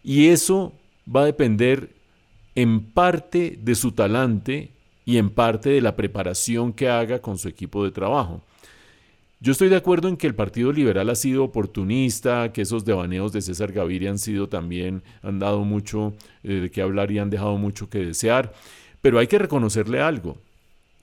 Y 0.03 0.27
eso 0.27 0.73
va 1.13 1.21
a 1.21 1.25
depender 1.25 1.89
en 2.55 2.81
parte 2.81 3.57
de 3.61 3.75
su 3.75 3.91
talante 3.91 4.71
y 5.05 5.17
en 5.17 5.29
parte 5.29 5.69
de 5.69 5.81
la 5.81 5.95
preparación 5.95 6.73
que 6.73 6.89
haga 6.89 7.19
con 7.19 7.37
su 7.37 7.47
equipo 7.47 7.83
de 7.85 7.91
trabajo. 7.91 8.41
Yo 9.39 9.51
estoy 9.51 9.69
de 9.69 9.75
acuerdo 9.75 10.07
en 10.07 10.17
que 10.17 10.25
el 10.25 10.33
Partido 10.33 10.71
Liberal 10.71 11.11
ha 11.11 11.15
sido 11.15 11.43
oportunista, 11.43 12.51
que 12.51 12.63
esos 12.63 12.85
devaneos 12.85 13.31
de 13.33 13.43
César 13.43 13.71
Gaviria 13.71 14.09
han 14.09 14.17
sido 14.17 14.49
también, 14.49 15.03
han 15.21 15.37
dado 15.37 15.63
mucho 15.63 16.15
eh, 16.43 16.53
de 16.53 16.71
qué 16.71 16.81
hablar 16.81 17.11
y 17.11 17.19
han 17.19 17.29
dejado 17.29 17.55
mucho 17.57 17.87
que 17.87 17.99
desear, 17.99 18.53
pero 18.99 19.19
hay 19.19 19.27
que 19.27 19.37
reconocerle 19.37 20.01
algo. 20.01 20.39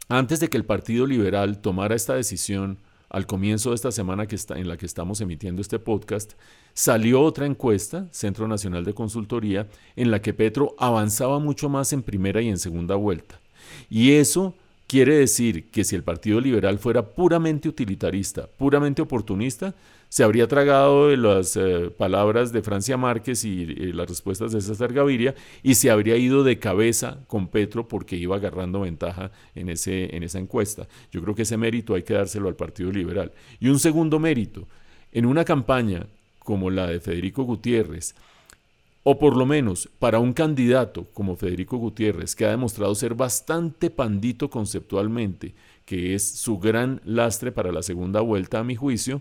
Antes 0.08 0.40
de 0.40 0.48
que 0.48 0.56
el 0.56 0.64
Partido 0.64 1.06
Liberal 1.06 1.60
tomara 1.60 1.94
esta 1.94 2.14
decisión, 2.14 2.78
al 3.08 3.28
comienzo 3.28 3.70
de 3.70 3.76
esta 3.76 3.92
semana 3.92 4.26
que 4.26 4.34
está, 4.34 4.58
en 4.58 4.66
la 4.66 4.76
que 4.76 4.86
estamos 4.86 5.20
emitiendo 5.20 5.62
este 5.62 5.78
podcast, 5.78 6.32
salió 6.72 7.22
otra 7.22 7.46
encuesta, 7.46 8.08
Centro 8.10 8.48
Nacional 8.48 8.84
de 8.84 8.94
Consultoría, 8.94 9.68
en 9.94 10.10
la 10.10 10.20
que 10.20 10.34
Petro 10.34 10.74
avanzaba 10.80 11.38
mucho 11.38 11.68
más 11.68 11.92
en 11.92 12.02
primera 12.02 12.42
y 12.42 12.48
en 12.48 12.58
segunda 12.58 12.96
vuelta. 12.96 13.40
Y 13.88 14.12
eso 14.14 14.54
quiere 14.86 15.16
decir 15.16 15.70
que 15.70 15.84
si 15.84 15.96
el 15.96 16.02
Partido 16.02 16.40
Liberal 16.40 16.78
fuera 16.78 17.02
puramente 17.02 17.68
utilitarista, 17.68 18.46
puramente 18.46 19.02
oportunista, 19.02 19.74
se 20.08 20.22
habría 20.22 20.46
tragado 20.46 21.14
las 21.16 21.56
eh, 21.56 21.90
palabras 21.90 22.52
de 22.52 22.62
Francia 22.62 22.96
Márquez 22.96 23.44
y, 23.44 23.66
las 23.92 24.08
respuestas 24.08 24.52
de 24.52 24.60
César 24.60 24.92
Gaviria 24.92 25.34
y 25.62 25.74
se 25.74 25.90
habría 25.90 26.16
ido 26.16 26.44
de 26.44 26.60
cabeza 26.60 27.18
con 27.26 27.48
Petro 27.48 27.88
porque 27.88 28.14
iba 28.14 28.36
agarrando 28.36 28.82
ventaja 28.82 29.32
en, 29.56 29.68
ese, 29.68 30.14
en 30.14 30.22
esa 30.22 30.38
encuesta. 30.38 30.86
Yo 31.10 31.20
creo 31.20 31.34
que 31.34 31.42
ese 31.42 31.56
mérito 31.56 31.94
hay 31.94 32.04
que 32.04 32.14
dárselo 32.14 32.48
al 32.48 32.54
Partido 32.54 32.92
Liberal. 32.92 33.32
Y 33.58 33.68
un 33.68 33.80
segundo 33.80 34.20
mérito, 34.20 34.68
en 35.10 35.26
una 35.26 35.44
campaña 35.44 36.06
como 36.38 36.70
la 36.70 36.86
de 36.86 37.00
Federico 37.00 37.42
Gutiérrez, 37.42 38.14
o 39.04 39.18
por 39.18 39.36
lo 39.36 39.46
menos 39.46 39.88
para 39.98 40.18
un 40.18 40.32
candidato 40.32 41.06
como 41.12 41.36
Federico 41.36 41.76
Gutiérrez, 41.76 42.34
que 42.34 42.46
ha 42.46 42.50
demostrado 42.50 42.94
ser 42.94 43.14
bastante 43.14 43.90
pandito 43.90 44.50
conceptualmente, 44.50 45.54
que 45.84 46.14
es 46.14 46.26
su 46.26 46.58
gran 46.58 47.00
lastre 47.04 47.52
para 47.52 47.70
la 47.70 47.82
segunda 47.82 48.20
vuelta 48.20 48.58
a 48.58 48.64
mi 48.64 48.74
juicio, 48.74 49.20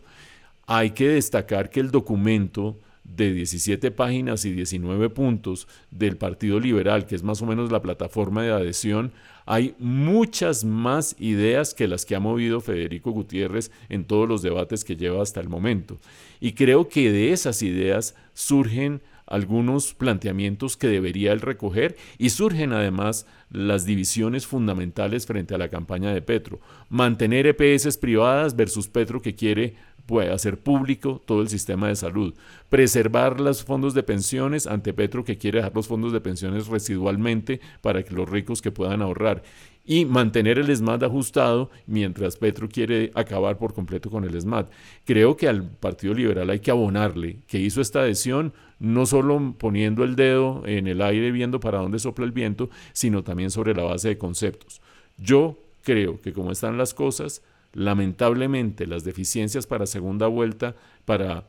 hay 0.65 0.91
que 0.91 1.09
destacar 1.09 1.69
que 1.69 1.81
el 1.81 1.91
documento 1.91 2.77
de 3.03 3.33
17 3.33 3.91
páginas 3.91 4.45
y 4.45 4.53
19 4.53 5.09
puntos 5.09 5.67
del 5.91 6.15
Partido 6.15 6.61
Liberal, 6.61 7.05
que 7.05 7.15
es 7.15 7.23
más 7.23 7.41
o 7.41 7.45
menos 7.45 7.69
la 7.69 7.81
plataforma 7.81 8.43
de 8.43 8.53
adhesión, 8.53 9.11
hay 9.45 9.75
muchas 9.77 10.63
más 10.63 11.17
ideas 11.19 11.73
que 11.73 11.89
las 11.89 12.05
que 12.05 12.15
ha 12.15 12.21
movido 12.21 12.61
Federico 12.61 13.11
Gutiérrez 13.11 13.71
en 13.89 14.05
todos 14.05 14.29
los 14.29 14.41
debates 14.41 14.85
que 14.85 14.95
lleva 14.95 15.21
hasta 15.21 15.41
el 15.41 15.49
momento. 15.49 15.97
Y 16.39 16.53
creo 16.53 16.87
que 16.87 17.11
de 17.11 17.33
esas 17.33 17.61
ideas 17.61 18.15
surgen 18.33 19.01
algunos 19.27 19.93
planteamientos 19.93 20.77
que 20.77 20.87
debería 20.87 21.31
él 21.31 21.41
recoger 21.41 21.95
y 22.17 22.29
surgen 22.29 22.73
además 22.73 23.25
las 23.49 23.85
divisiones 23.85 24.47
fundamentales 24.47 25.25
frente 25.25 25.55
a 25.55 25.57
la 25.57 25.69
campaña 25.69 26.13
de 26.13 26.21
Petro. 26.21 26.59
Mantener 26.89 27.47
EPS 27.47 27.97
privadas 27.97 28.55
versus 28.55 28.87
Petro 28.87 29.21
que 29.21 29.35
quiere 29.35 29.75
puede 30.05 30.31
hacer 30.31 30.59
público 30.59 31.21
todo 31.25 31.41
el 31.41 31.47
sistema 31.47 31.87
de 31.87 31.95
salud, 31.95 32.33
preservar 32.69 33.39
los 33.39 33.63
fondos 33.63 33.93
de 33.93 34.03
pensiones 34.03 34.67
ante 34.67 34.93
Petro 34.93 35.23
que 35.23 35.37
quiere 35.37 35.59
dejar 35.59 35.75
los 35.75 35.87
fondos 35.87 36.11
de 36.11 36.21
pensiones 36.21 36.67
residualmente 36.67 37.61
para 37.81 38.03
que 38.03 38.13
los 38.13 38.29
ricos 38.29 38.61
que 38.61 38.71
puedan 38.71 39.01
ahorrar 39.01 39.43
y 39.85 40.05
mantener 40.05 40.59
el 40.59 40.75
SMAT 40.75 41.03
ajustado 41.03 41.69
mientras 41.87 42.37
Petro 42.37 42.69
quiere 42.69 43.11
acabar 43.15 43.57
por 43.57 43.73
completo 43.73 44.09
con 44.09 44.23
el 44.23 44.39
SMAT. 44.39 44.69
Creo 45.05 45.35
que 45.35 45.47
al 45.47 45.63
Partido 45.63 46.13
Liberal 46.13 46.49
hay 46.49 46.59
que 46.59 46.71
abonarle 46.71 47.39
que 47.47 47.59
hizo 47.59 47.81
esta 47.81 48.01
adhesión 48.01 48.53
no 48.79 49.05
solo 49.05 49.55
poniendo 49.57 50.03
el 50.03 50.15
dedo 50.15 50.63
en 50.65 50.87
el 50.87 51.01
aire 51.01 51.31
viendo 51.31 51.59
para 51.59 51.79
dónde 51.79 51.99
sopla 51.99 52.25
el 52.25 52.31
viento, 52.31 52.69
sino 52.93 53.23
también 53.23 53.51
sobre 53.51 53.73
la 53.73 53.83
base 53.83 54.09
de 54.09 54.17
conceptos. 54.17 54.81
Yo 55.17 55.57
creo 55.83 56.19
que 56.21 56.33
como 56.33 56.51
están 56.51 56.77
las 56.77 56.93
cosas, 56.93 57.41
Lamentablemente, 57.73 58.85
las 58.85 59.03
deficiencias 59.03 59.65
para 59.65 59.87
segunda 59.87 60.27
vuelta, 60.27 60.75
para 61.05 61.47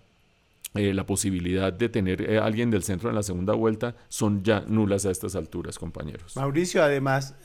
eh, 0.74 0.92
la 0.92 1.06
posibilidad 1.06 1.72
de 1.72 1.88
tener 1.88 2.22
eh, 2.22 2.38
alguien 2.38 2.70
del 2.70 2.82
centro 2.82 3.08
en 3.08 3.14
la 3.14 3.22
segunda 3.22 3.54
vuelta, 3.54 3.96
son 4.08 4.42
ya 4.42 4.60
nulas 4.66 5.06
a 5.06 5.10
estas 5.10 5.36
alturas, 5.36 5.78
compañeros. 5.78 6.36
Mauricio, 6.36 6.82
además, 6.82 7.36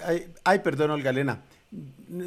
ay, 0.43 0.59
perdón, 0.59 0.91
Olga 0.91 1.11
Elena, 1.11 1.43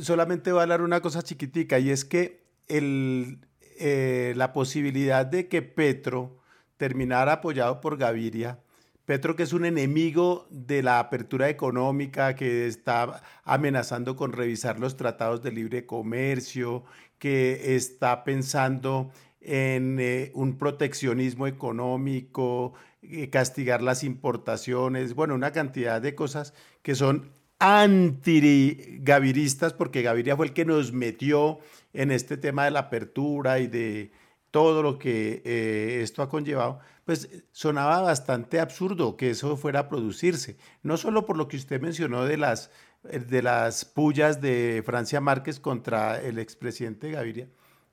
solamente 0.01 0.53
voy 0.53 0.61
a 0.61 0.63
hablar 0.63 0.83
una 0.83 1.01
cosa 1.01 1.23
chiquitica 1.23 1.79
y 1.79 1.91
es 1.91 2.05
que 2.05 2.45
el, 2.69 3.39
eh, 3.79 4.33
la 4.37 4.53
posibilidad 4.53 5.27
de 5.27 5.49
que 5.49 5.63
Petro 5.63 6.39
terminara 6.77 7.35
apoyado 7.35 7.81
por 7.81 7.97
Gaviria 7.97 8.59
Petro, 9.05 9.35
que 9.35 9.43
es 9.43 9.53
un 9.53 9.65
enemigo 9.65 10.47
de 10.51 10.83
la 10.83 11.01
apertura 11.01 11.49
económica, 11.49 12.37
que 12.37 12.67
está 12.67 13.23
amenazando 13.43 14.15
con 14.15 14.33
revisar 14.33 14.79
los 14.79 14.97
tratados 14.97 15.43
de 15.43 15.51
libre 15.51 15.87
comercio, 15.87 16.85
que 17.19 17.75
está 17.75 18.23
pensando 18.23 19.11
en 19.45 19.99
eh, 20.01 20.31
un 20.35 20.59
proteccionismo 20.59 21.47
económico, 21.47 22.75
eh, 23.03 23.31
castigar 23.31 23.83
las 23.83 24.05
importaciones, 24.05 25.15
bueno, 25.15 25.35
una 25.35 25.53
cantidad 25.53 26.01
de 26.01 26.15
cosas 26.15 26.55
que 26.83 26.95
son 26.95 27.33
anti-gaviristas, 27.59 29.73
porque 29.73 30.03
Gaviria 30.03 30.37
fue 30.37 30.47
el 30.47 30.53
que 30.53 30.65
nos 30.65 30.93
metió 30.93 31.59
en 31.93 32.11
este 32.11 32.37
tema 32.37 32.65
de 32.65 32.73
la 32.73 32.81
apertura 32.81 33.61
y 33.61 33.69
de 33.69 34.11
todo 34.51 34.83
lo 34.83 34.99
que 34.99 35.43
eh, 35.45 36.01
esto 36.03 36.23
ha 36.23 36.29
conllevado, 36.29 36.81
pues 37.05 37.29
sonaba 37.53 38.03
bastante 38.03 38.61
absurdo 38.61 39.17
que 39.17 39.31
eso 39.31 39.57
fuera 39.57 39.81
a 39.81 39.89
producirse. 39.89 40.57
No 40.83 40.97
solo 40.97 41.27
por 41.27 41.37
lo 41.37 41.49
que 41.49 41.57
usted 41.57 41.81
mencionó 41.81 42.25
de 42.25 42.37
las, 42.37 42.71
eh, 43.09 43.19
de 43.19 43.43
las 43.43 43.85
pullas 43.85 44.41
de 44.41 44.83
Francia 44.85 45.21
Márquez 45.21 45.59
contra 45.59 46.21
el 46.21 46.39
expresidente 46.39 47.11
Gaviria, 47.11 47.49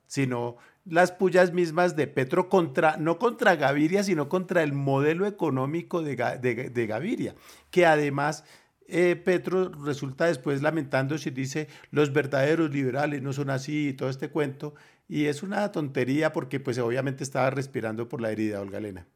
sino 0.06 0.56
las 0.84 1.12
pullas 1.12 1.52
mismas 1.52 1.96
de 1.96 2.06
Petro 2.06 2.48
contra, 2.48 2.96
no 2.96 3.18
contra 3.18 3.56
Gaviria, 3.56 4.02
sino 4.02 4.28
contra 4.28 4.62
el 4.62 4.72
modelo 4.72 5.26
económico 5.26 6.02
de, 6.02 6.16
de, 6.16 6.86
Gaviria, 6.86 7.34
que 7.70 7.86
además 7.86 8.44
eh, 8.88 9.16
Petro 9.16 9.70
resulta 9.84 10.26
después 10.26 10.62
lamentándose 10.62 11.28
y 11.28 11.32
dice, 11.32 11.68
los 11.90 12.12
verdaderos 12.12 12.70
liberales 12.70 13.22
no 13.22 13.32
son 13.32 13.50
así 13.50 13.88
y 13.88 13.92
todo 13.92 14.08
este 14.08 14.30
cuento, 14.30 14.74
y 15.08 15.26
es 15.26 15.42
una 15.42 15.70
tontería 15.72 16.32
porque 16.32 16.60
pues 16.60 16.78
obviamente 16.78 17.24
estaba 17.24 17.50
respirando 17.50 18.08
por 18.08 18.20
la 18.20 18.30
herida, 18.30 18.60
Olga 18.60 18.78
Elena. 18.78 19.06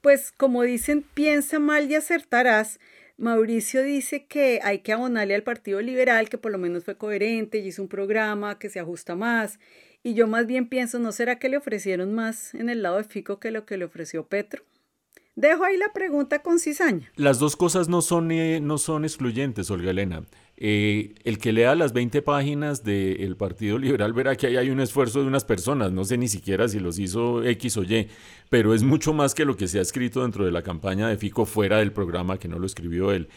Pues 0.00 0.32
como 0.32 0.62
dicen, 0.62 1.04
piensa 1.14 1.58
mal 1.58 1.90
y 1.90 1.94
acertarás. 1.94 2.78
Mauricio 3.18 3.82
dice 3.82 4.26
que 4.26 4.60
hay 4.62 4.80
que 4.80 4.92
abonarle 4.92 5.34
al 5.34 5.42
Partido 5.42 5.80
Liberal, 5.80 6.28
que 6.28 6.36
por 6.36 6.52
lo 6.52 6.58
menos 6.58 6.84
fue 6.84 6.98
coherente 6.98 7.58
y 7.58 7.68
hizo 7.68 7.82
un 7.82 7.88
programa 7.88 8.58
que 8.58 8.68
se 8.68 8.78
ajusta 8.78 9.14
más. 9.14 9.58
Y 10.02 10.14
yo 10.14 10.26
más 10.26 10.46
bien 10.46 10.68
pienso, 10.68 10.98
¿no 10.98 11.12
será 11.12 11.38
que 11.38 11.48
le 11.48 11.56
ofrecieron 11.56 12.14
más 12.14 12.54
en 12.54 12.68
el 12.68 12.82
lado 12.82 12.98
de 12.98 13.04
Fico 13.04 13.40
que 13.40 13.50
lo 13.50 13.64
que 13.64 13.78
le 13.78 13.86
ofreció 13.86 14.26
Petro? 14.26 14.62
Dejo 15.34 15.64
ahí 15.64 15.76
la 15.76 15.92
pregunta 15.92 16.42
con 16.42 16.58
cizaña. 16.58 17.10
Las 17.16 17.38
dos 17.38 17.56
cosas 17.56 17.88
no 17.88 18.00
son, 18.00 18.30
eh, 18.30 18.60
no 18.60 18.78
son 18.78 19.04
excluyentes, 19.04 19.70
Olga 19.70 19.90
Elena. 19.90 20.24
Eh, 20.58 21.14
el 21.24 21.38
que 21.38 21.52
lea 21.52 21.74
las 21.74 21.92
20 21.92 22.22
páginas 22.22 22.82
del 22.82 23.36
Partido 23.36 23.78
Liberal 23.78 24.14
verá 24.14 24.36
que 24.36 24.46
ahí 24.46 24.56
hay 24.56 24.70
un 24.70 24.80
esfuerzo 24.80 25.20
de 25.20 25.26
unas 25.26 25.44
personas, 25.44 25.92
no 25.92 26.04
sé 26.04 26.16
ni 26.16 26.28
siquiera 26.28 26.66
si 26.66 26.78
los 26.78 26.98
hizo 26.98 27.44
X 27.44 27.76
o 27.76 27.82
Y, 27.82 28.08
pero 28.48 28.72
es 28.72 28.82
mucho 28.82 29.12
más 29.12 29.34
que 29.34 29.44
lo 29.44 29.56
que 29.56 29.68
se 29.68 29.78
ha 29.78 29.82
escrito 29.82 30.22
dentro 30.22 30.46
de 30.46 30.52
la 30.52 30.62
campaña 30.62 31.08
de 31.08 31.18
Fico 31.18 31.44
fuera 31.44 31.78
del 31.78 31.92
programa 31.92 32.38
que 32.38 32.48
no 32.48 32.58
lo 32.58 32.64
escribió 32.66 33.12
él. 33.12 33.28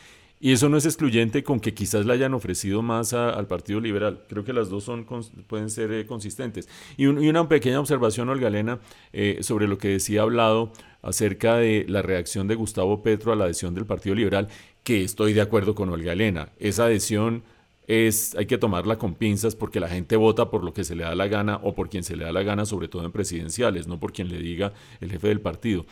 Y 0.41 0.53
eso 0.53 0.69
no 0.69 0.77
es 0.77 0.85
excluyente 0.85 1.43
con 1.43 1.59
que 1.59 1.73
quizás 1.73 2.05
le 2.05 2.13
hayan 2.13 2.33
ofrecido 2.33 2.81
más 2.81 3.11
al 3.11 3.45
Partido 3.47 3.81
Liberal. 3.81 4.23
Creo 4.29 4.45
que 4.45 4.53
las 4.53 4.69
dos 4.69 4.85
son, 4.85 5.05
pueden 5.47 5.69
ser 5.69 5.91
eh, 5.91 6.05
consistentes. 6.05 6.69
Y, 6.95 7.07
una 7.07 7.49
pequeña 7.49 7.77
observación, 7.81 8.29
Olga 8.29 8.47
Elena, 8.47 8.79
eh, 9.11 9.39
sobre 9.41 9.67
lo 9.67 9.77
que 9.77 9.89
decía 9.89 10.21
hablado 10.21 10.71
acerca 11.01 11.57
de 11.57 11.85
la 11.89 12.01
reacción 12.01 12.47
de 12.47 12.55
Gustavo 12.55 13.03
Petro 13.03 13.33
a 13.33 13.35
la 13.35 13.45
adhesión 13.45 13.75
del 13.75 13.85
Partido 13.85 14.15
Liberal 14.15 14.47
que 14.89 15.03
estoy 15.03 15.33
de 15.33 15.41
acuerdo 15.41 15.75
con 15.75 15.89
Olga 15.89 16.13
Elena. 16.13 16.49
Esa 16.57 16.85
adhesión 16.85 17.43
es, 17.85 18.33
hay 18.33 18.47
que 18.47 18.57
tomarla 18.57 18.97
con 18.97 19.13
pinzas 19.13 19.55
porque 19.55 19.79
la 19.79 19.87
gente 19.87 20.15
vota 20.15 20.49
por 20.49 20.63
lo 20.63 20.73
que 20.73 20.83
se 20.83 20.95
le 20.95 21.03
da 21.03 21.13
la 21.13 21.27
gana 21.27 21.59
o 21.61 21.75
por 21.75 21.89
quien 21.89 22.03
se 22.03 22.15
le 22.15 22.23
da 22.23 22.31
la 22.31 22.41
gana, 22.41 22.65
sobre 22.65 22.87
todo 22.87 23.05
en 23.05 23.11
presidenciales, 23.11 23.85
no 23.85 23.99
por 23.99 24.13
quien 24.13 24.29
le 24.29 24.39
diga 24.39 24.73
el 24.99 25.11
jefe 25.11 25.27
del 25.27 25.41
partido. 25.41 25.85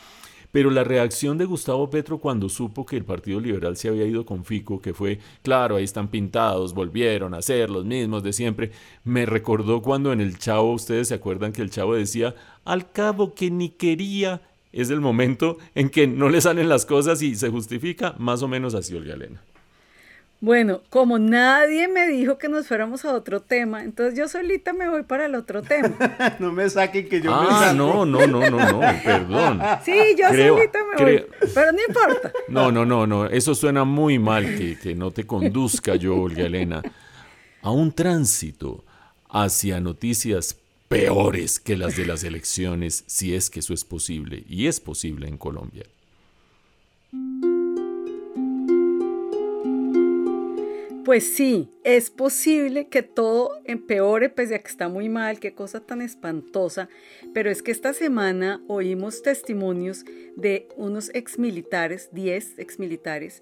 Pero 0.52 0.72
la 0.72 0.84
reacción 0.84 1.38
de 1.38 1.46
Gustavo 1.46 1.92
Petro 1.92 2.18
cuando 2.18 2.50
supo 2.50 2.88
que 2.88 2.98
el 2.98 3.06
Partido 3.06 3.40
Liberal 3.40 3.78
se 3.78 3.90
había 3.90 4.08
ido 4.08 4.26
con 4.26 4.44
Fico, 4.44 4.82
que 4.82 4.96
fue, 4.96 5.20
claro, 5.44 5.76
ahí 5.76 5.84
están 5.84 6.08
pintados, 6.08 6.74
volvieron 6.74 7.36
a 7.36 7.44
ser 7.44 7.70
los 7.70 7.86
mismos 7.86 8.24
de 8.24 8.34
siempre, 8.34 8.72
me 9.04 9.28
recordó 9.28 9.84
cuando 9.84 10.12
en 10.12 10.22
el 10.22 10.40
Chavo, 10.40 10.74
ustedes 10.74 11.10
se 11.10 11.14
acuerdan 11.14 11.54
que 11.54 11.62
el 11.62 11.70
Chavo 11.70 11.94
decía, 11.94 12.34
al 12.66 12.92
cabo 12.92 13.36
que 13.36 13.52
ni 13.52 13.70
quería 13.70 14.42
es 14.82 14.90
el 14.90 15.02
momento 15.02 15.58
en 15.76 15.90
que 15.90 16.08
no 16.08 16.30
le 16.30 16.42
salen 16.42 16.70
las 16.70 16.86
cosas 16.86 17.22
y 17.22 17.36
se 17.36 17.50
justifica, 17.50 18.16
más 18.18 18.44
o 18.44 18.48
menos 18.48 18.76
así, 18.76 18.96
Olga 18.96 19.16
Elena. 19.16 19.42
Bueno, 20.40 20.82
como 20.92 21.18
nadie 21.18 21.88
me 21.88 22.08
dijo 22.08 22.38
que 22.38 22.48
nos 22.48 22.68
fuéramos 22.68 23.04
a 23.06 23.14
otro 23.16 23.42
tema, 23.42 23.84
entonces 23.84 24.16
yo 24.16 24.28
solita 24.28 24.72
me 24.72 24.88
voy 24.88 25.02
para 25.02 25.26
el 25.26 25.34
otro 25.34 25.64
tema. 25.64 25.90
no 26.40 26.52
me 26.52 26.70
saquen 26.70 27.10
que 27.10 27.22
yo 27.22 27.34
ah, 27.34 27.74
no, 27.76 28.06
no, 28.06 28.28
no, 28.28 28.48
no, 28.48 28.72
no, 28.72 28.80
perdón. 29.04 29.60
Sí, 29.84 30.16
yo 30.16 30.28
solita 30.28 30.80
me 30.92 31.04
voy, 31.04 31.26
pero 31.56 31.72
no 31.72 31.80
importa. 31.88 32.32
No, 32.50 32.72
no, 32.72 32.86
no, 32.86 33.08
no, 33.08 33.26
eso 33.26 33.56
suena 33.56 33.84
muy 33.84 34.20
mal 34.20 34.46
que, 34.58 34.78
que 34.78 34.94
no 34.94 35.10
te 35.10 35.26
conduzca 35.26 35.96
yo, 35.96 36.16
Olga 36.16 36.44
Elena, 36.44 36.84
a 37.64 37.72
un 37.72 37.92
tránsito 37.92 38.86
hacia 39.30 39.80
noticias 39.80 40.56
peores 40.88 41.60
que 41.60 41.78
las 41.78 41.98
de 41.98 42.06
las 42.06 42.24
elecciones, 42.24 43.04
si 43.08 43.36
es 43.36 43.50
que 43.50 43.60
eso 43.60 43.74
es 43.74 43.84
posible, 43.84 44.44
y 44.48 44.68
es 44.68 44.80
posible 44.80 45.28
en 45.28 45.38
Colombia. 45.38 45.86
Pues 51.08 51.36
sí, 51.36 51.70
es 51.86 52.10
posible 52.10 52.90
que 52.90 53.02
todo 53.02 53.62
empeore 53.64 54.28
pese 54.28 54.56
a 54.56 54.60
que 54.60 54.68
está 54.68 54.90
muy 54.90 55.08
mal, 55.08 55.40
qué 55.40 55.54
cosa 55.54 55.80
tan 55.80 56.02
espantosa, 56.02 56.90
pero 57.34 57.50
es 57.50 57.64
que 57.64 57.72
esta 57.72 57.94
semana 57.94 58.62
oímos 58.68 59.22
testimonios 59.22 60.04
de 60.36 60.68
unos 60.76 61.10
exmilitares, 61.14 62.10
10 62.12 62.60
exmilitares, 62.60 63.42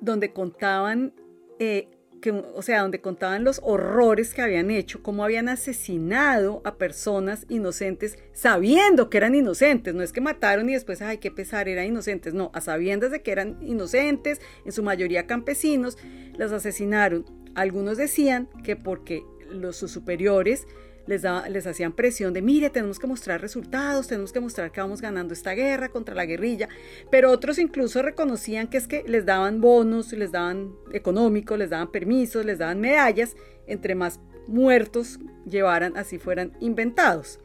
donde 0.00 0.32
contaban 0.32 1.12
eh, 1.58 1.88
o 2.30 2.62
sea, 2.62 2.82
donde 2.82 3.00
contaban 3.00 3.44
los 3.44 3.60
horrores 3.64 4.34
que 4.34 4.42
habían 4.42 4.70
hecho, 4.70 5.02
cómo 5.02 5.24
habían 5.24 5.48
asesinado 5.48 6.62
a 6.64 6.76
personas 6.76 7.46
inocentes 7.48 8.18
sabiendo 8.32 9.10
que 9.10 9.18
eran 9.18 9.34
inocentes. 9.34 9.94
No 9.94 10.02
es 10.02 10.12
que 10.12 10.20
mataron 10.20 10.68
y 10.70 10.74
después, 10.74 11.02
ay, 11.02 11.18
qué 11.18 11.30
pesar, 11.30 11.68
eran 11.68 11.86
inocentes. 11.86 12.34
No, 12.34 12.50
a 12.54 12.60
sabiendas 12.60 13.10
de 13.10 13.22
que 13.22 13.32
eran 13.32 13.58
inocentes, 13.62 14.40
en 14.64 14.72
su 14.72 14.82
mayoría 14.82 15.26
campesinos, 15.26 15.98
los 16.36 16.52
asesinaron. 16.52 17.24
Algunos 17.54 17.98
decían 17.98 18.48
que 18.64 18.76
porque 18.76 19.22
los 19.50 19.76
sus 19.76 19.90
superiores 19.90 20.66
les, 21.06 21.22
les 21.50 21.66
hacían 21.66 21.92
presión 21.92 22.32
de, 22.32 22.42
mire, 22.42 22.70
tenemos 22.70 22.98
que 22.98 23.06
mostrar 23.06 23.40
resultados, 23.40 24.08
tenemos 24.08 24.32
que 24.32 24.40
mostrar 24.40 24.72
que 24.72 24.80
vamos 24.80 25.00
ganando 25.00 25.34
esta 25.34 25.52
guerra 25.52 25.88
contra 25.88 26.14
la 26.14 26.26
guerrilla, 26.26 26.68
pero 27.10 27.30
otros 27.30 27.58
incluso 27.58 28.02
reconocían 28.02 28.68
que 28.68 28.76
es 28.76 28.86
que 28.86 29.04
les 29.06 29.26
daban 29.26 29.60
bonos, 29.60 30.12
les 30.12 30.32
daban 30.32 30.74
económicos, 30.92 31.58
les 31.58 31.70
daban 31.70 31.90
permisos, 31.90 32.44
les 32.44 32.58
daban 32.58 32.80
medallas, 32.80 33.36
entre 33.66 33.94
más 33.94 34.20
muertos 34.46 35.18
llevaran, 35.46 35.96
así 35.96 36.18
fueran 36.18 36.52
inventados. 36.60 37.38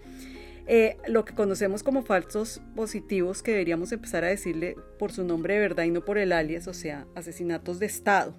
Eh, 0.69 0.97
lo 1.07 1.23
que 1.23 1.33
conocemos 1.33 1.81
como 1.81 2.03
falsos 2.03 2.61
positivos, 2.75 3.41
que 3.41 3.51
deberíamos 3.51 3.93
empezar 3.93 4.25
a 4.25 4.27
decirle 4.27 4.75
por 4.99 5.13
su 5.13 5.23
nombre 5.23 5.53
de 5.53 5.61
verdad 5.61 5.85
y 5.85 5.91
no 5.91 6.03
por 6.03 6.17
el 6.17 6.33
alias, 6.33 6.67
o 6.67 6.73
sea, 6.73 7.07
asesinatos 7.15 7.79
de 7.79 7.85
Estado. 7.85 8.35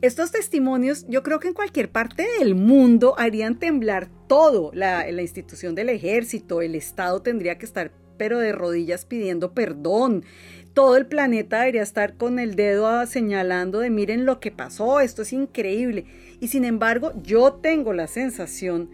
Estos 0.00 0.30
testimonios 0.30 1.06
yo 1.08 1.24
creo 1.24 1.40
que 1.40 1.48
en 1.48 1.54
cualquier 1.54 1.90
parte 1.90 2.24
del 2.38 2.54
mundo 2.54 3.14
harían 3.18 3.58
temblar 3.58 4.08
todo. 4.28 4.70
La, 4.72 5.10
institución 5.10 5.74
del 5.74 5.88
ejército, 5.88 6.62
el 6.62 6.76
Estado 6.76 7.20
tendría 7.20 7.58
que 7.58 7.66
estar 7.66 7.90
pero 8.16 8.38
de 8.38 8.52
rodillas 8.52 9.04
pidiendo 9.04 9.54
perdón. 9.54 10.24
Todo 10.72 10.96
el 10.96 11.06
planeta 11.06 11.60
debería 11.60 11.82
estar 11.82 12.14
con 12.14 12.38
el 12.38 12.54
dedo 12.54 13.04
señalando 13.06 13.80
de 13.80 13.90
miren 13.90 14.24
lo 14.24 14.38
que 14.38 14.52
pasó, 14.52 15.00
esto 15.00 15.22
es 15.22 15.32
increíble. 15.32 16.04
Y 16.40 16.48
sin 16.48 16.64
embargo, 16.64 17.12
yo 17.24 17.54
tengo 17.54 17.92
la 17.92 18.06
sensación 18.06 18.90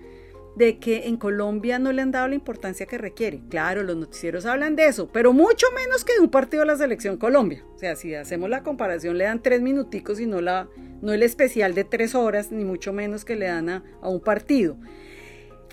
de 0.56 0.78
que 0.78 1.08
en 1.08 1.16
Colombia 1.16 1.78
no 1.78 1.92
le 1.92 2.02
han 2.02 2.12
dado 2.12 2.28
la 2.28 2.34
importancia 2.34 2.86
que 2.86 2.98
requiere. 2.98 3.40
Claro, 3.48 3.82
los 3.82 3.96
noticieros 3.96 4.46
hablan 4.46 4.76
de 4.76 4.86
eso, 4.86 5.08
pero 5.12 5.32
mucho 5.32 5.66
menos 5.74 6.04
que 6.04 6.14
de 6.14 6.20
un 6.20 6.30
partido 6.30 6.60
de 6.60 6.66
la 6.66 6.76
selección 6.76 7.16
Colombia. 7.16 7.64
O 7.74 7.78
sea, 7.78 7.96
si 7.96 8.14
hacemos 8.14 8.48
la 8.48 8.62
comparación, 8.62 9.18
le 9.18 9.24
dan 9.24 9.42
tres 9.42 9.60
minuticos 9.60 10.20
y 10.20 10.26
no, 10.26 10.40
la, 10.40 10.68
no 11.02 11.12
el 11.12 11.22
especial 11.22 11.74
de 11.74 11.84
tres 11.84 12.14
horas, 12.14 12.52
ni 12.52 12.64
mucho 12.64 12.92
menos 12.92 13.24
que 13.24 13.36
le 13.36 13.46
dan 13.46 13.68
a, 13.68 13.82
un 14.02 14.20
partido. 14.20 14.76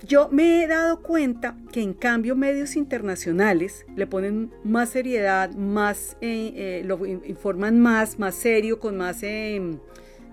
Yo 0.08 0.30
me 0.30 0.64
he 0.64 0.68
dado 0.68 1.04
cuenta 1.04 1.56
que 1.72 1.84
en 1.84 1.94
cambio 1.94 2.36
medios 2.36 2.76
internacionales 2.76 3.86
le 3.96 4.08
ponen 4.08 4.52
más 4.64 4.90
seriedad, 4.90 5.54
más, 5.54 6.18
eh, 6.22 6.54
eh, 6.56 6.82
lo 6.84 7.06
informan 7.06 7.80
más, 7.80 8.18
más 8.18 8.34
serio, 8.34 8.80
con 8.80 8.98
más, 8.98 9.22
em, 9.22 9.78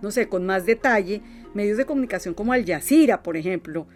no 0.01 0.11
sé, 0.11 0.27
con 0.27 0.47
más 0.47 0.65
detalle. 0.65 1.21
Medios 1.53 1.77
de 1.77 1.85
comunicación 1.85 2.33
como 2.33 2.55
Al 2.55 2.65
Jazeera, 2.65 3.23
por 3.23 3.37
ejemplo, 3.37 3.87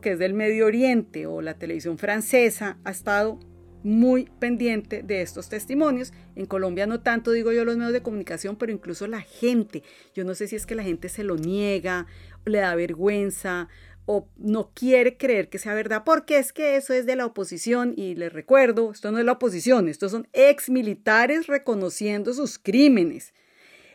que 0.00 0.12
es 0.12 0.18
del 0.18 0.34
Medio 0.34 0.66
Oriente 0.66 1.26
o 1.26 1.42
la 1.42 1.54
televisión 1.54 1.98
francesa, 1.98 2.78
ha 2.84 2.90
estado 2.90 3.38
muy 3.82 4.30
pendiente 4.38 5.02
de 5.02 5.20
estos 5.20 5.48
testimonios. 5.48 6.12
En 6.34 6.46
Colombia 6.46 6.86
no 6.86 7.00
tanto, 7.00 7.30
digo 7.30 7.52
yo, 7.52 7.64
los 7.64 7.76
medios 7.76 7.92
de 7.92 8.02
comunicación, 8.02 8.56
pero 8.56 8.72
incluso 8.72 9.06
la 9.06 9.20
gente. 9.20 9.82
Yo 10.14 10.24
no 10.24 10.34
sé 10.34 10.48
si 10.48 10.56
es 10.56 10.66
que 10.66 10.74
la 10.74 10.82
gente 10.82 11.08
se 11.08 11.22
lo 11.22 11.36
niega, 11.36 12.06
le 12.46 12.58
da 12.58 12.74
vergüenza 12.74 13.68
o 14.06 14.28
no 14.36 14.70
quiere 14.74 15.16
creer 15.16 15.48
que 15.48 15.58
sea 15.58 15.74
verdad, 15.74 16.02
porque 16.04 16.38
es 16.38 16.52
que 16.52 16.76
eso 16.76 16.92
es 16.92 17.06
de 17.06 17.16
la 17.16 17.26
oposición 17.26 17.94
y 17.96 18.14
les 18.14 18.32
recuerdo, 18.32 18.90
esto 18.90 19.10
no 19.10 19.18
es 19.18 19.24
la 19.24 19.32
oposición, 19.32 19.88
estos 19.88 20.12
son 20.12 20.28
ex 20.32 20.68
militares 20.68 21.46
reconociendo 21.46 22.32
sus 22.34 22.58
crímenes. 22.58 23.32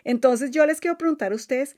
Entonces 0.04 0.52
yo 0.52 0.66
les 0.66 0.80
quiero 0.80 0.98
preguntar 0.98 1.32
a 1.32 1.36
ustedes, 1.36 1.78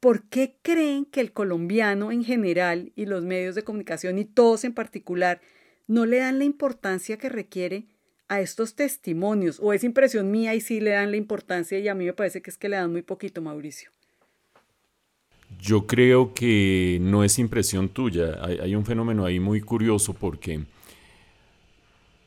¿Por 0.00 0.24
qué 0.28 0.56
creen 0.62 1.04
que 1.04 1.20
el 1.20 1.32
colombiano 1.32 2.12
en 2.12 2.24
general 2.24 2.92
y 2.94 3.06
los 3.06 3.24
medios 3.24 3.54
de 3.54 3.64
comunicación 3.64 4.18
y 4.18 4.24
todos 4.24 4.64
en 4.64 4.72
particular 4.72 5.40
no 5.86 6.06
le 6.06 6.18
dan 6.18 6.38
la 6.38 6.44
importancia 6.44 7.18
que 7.18 7.28
requiere 7.28 7.86
a 8.28 8.40
estos 8.40 8.74
testimonios? 8.74 9.58
¿O 9.60 9.72
es 9.72 9.82
impresión 9.82 10.30
mía 10.30 10.54
y 10.54 10.60
sí 10.60 10.80
le 10.80 10.90
dan 10.90 11.10
la 11.10 11.16
importancia 11.16 11.78
y 11.78 11.88
a 11.88 11.94
mí 11.94 12.04
me 12.04 12.12
parece 12.12 12.42
que 12.42 12.50
es 12.50 12.58
que 12.58 12.68
le 12.68 12.76
dan 12.76 12.92
muy 12.92 13.02
poquito, 13.02 13.42
Mauricio? 13.42 13.90
Yo 15.60 15.86
creo 15.86 16.34
que 16.34 16.98
no 17.00 17.24
es 17.24 17.38
impresión 17.38 17.88
tuya. 17.88 18.38
Hay, 18.42 18.76
un 18.76 18.84
fenómeno 18.84 19.24
ahí 19.24 19.40
muy 19.40 19.60
curioso 19.60 20.14
porque 20.14 20.60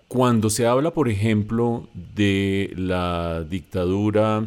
cuando 0.07 0.49
se 0.49 0.65
habla, 0.65 0.91
por 0.91 1.07
ejemplo, 1.07 1.87
de 1.93 2.73
la 2.75 3.45
dictadura 3.49 4.45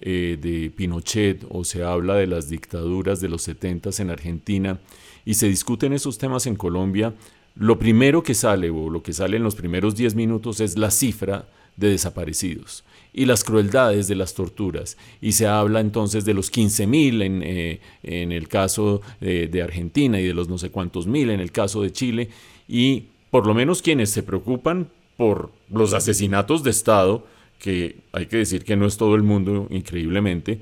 eh, 0.00 0.38
de 0.40 0.70
Pinochet 0.70 1.44
o 1.48 1.64
se 1.64 1.82
habla 1.82 2.14
de 2.14 2.26
las 2.26 2.48
dictaduras 2.48 3.20
de 3.20 3.28
los 3.28 3.42
70 3.42 3.90
en 3.98 4.10
Argentina 4.10 4.80
y 5.24 5.34
se 5.34 5.48
discuten 5.48 5.92
esos 5.92 6.18
temas 6.18 6.46
en 6.46 6.56
Colombia, 6.56 7.14
lo 7.54 7.78
primero 7.78 8.22
que 8.22 8.34
sale 8.34 8.70
o 8.70 8.88
lo 8.88 9.02
que 9.02 9.12
sale 9.12 9.36
en 9.36 9.42
los 9.42 9.54
primeros 9.54 9.96
10 9.96 10.14
minutos 10.14 10.60
es 10.60 10.78
la 10.78 10.90
cifra 10.90 11.48
de 11.76 11.90
desaparecidos 11.90 12.84
y 13.12 13.24
las 13.24 13.44
crueldades 13.44 14.08
de 14.08 14.14
las 14.14 14.34
torturas. 14.34 14.96
Y 15.20 15.32
se 15.32 15.46
habla 15.46 15.80
entonces 15.80 16.24
de 16.24 16.34
los 16.34 16.52
15.000 16.52 17.22
en, 17.22 17.42
eh, 17.42 17.80
en 18.02 18.32
el 18.32 18.48
caso 18.48 19.00
eh, 19.20 19.48
de 19.50 19.62
Argentina 19.62 20.20
y 20.20 20.26
de 20.26 20.34
los 20.34 20.48
no 20.48 20.58
sé 20.58 20.70
cuántos 20.70 21.06
mil 21.06 21.30
en 21.30 21.40
el 21.40 21.50
caso 21.50 21.82
de 21.82 21.92
Chile. 21.92 22.28
Y 22.68 23.06
por 23.30 23.46
lo 23.46 23.54
menos 23.54 23.82
quienes 23.82 24.10
se 24.10 24.22
preocupan 24.22 24.88
por 25.16 25.50
los 25.70 25.94
asesinatos 25.94 26.62
de 26.62 26.70
Estado, 26.70 27.26
que 27.58 27.96
hay 28.12 28.26
que 28.26 28.38
decir 28.38 28.64
que 28.64 28.76
no 28.76 28.86
es 28.86 28.96
todo 28.96 29.14
el 29.14 29.22
mundo, 29.22 29.66
increíblemente, 29.70 30.60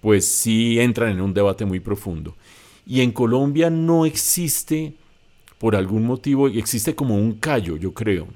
pues 0.00 0.26
sí 0.26 0.80
entran 0.80 1.12
en 1.12 1.20
un 1.20 1.34
debate 1.34 1.64
muy 1.64 1.80
profundo. 1.80 2.36
Y 2.86 3.02
en 3.02 3.12
Colombia 3.12 3.70
no 3.70 4.06
existe, 4.06 4.94
por 5.58 5.76
algún 5.76 6.06
motivo, 6.06 6.48
existe 6.48 6.94
como 6.94 7.16
un 7.16 7.34
callo, 7.34 7.76
yo 7.76 7.92
creo, 7.92 8.28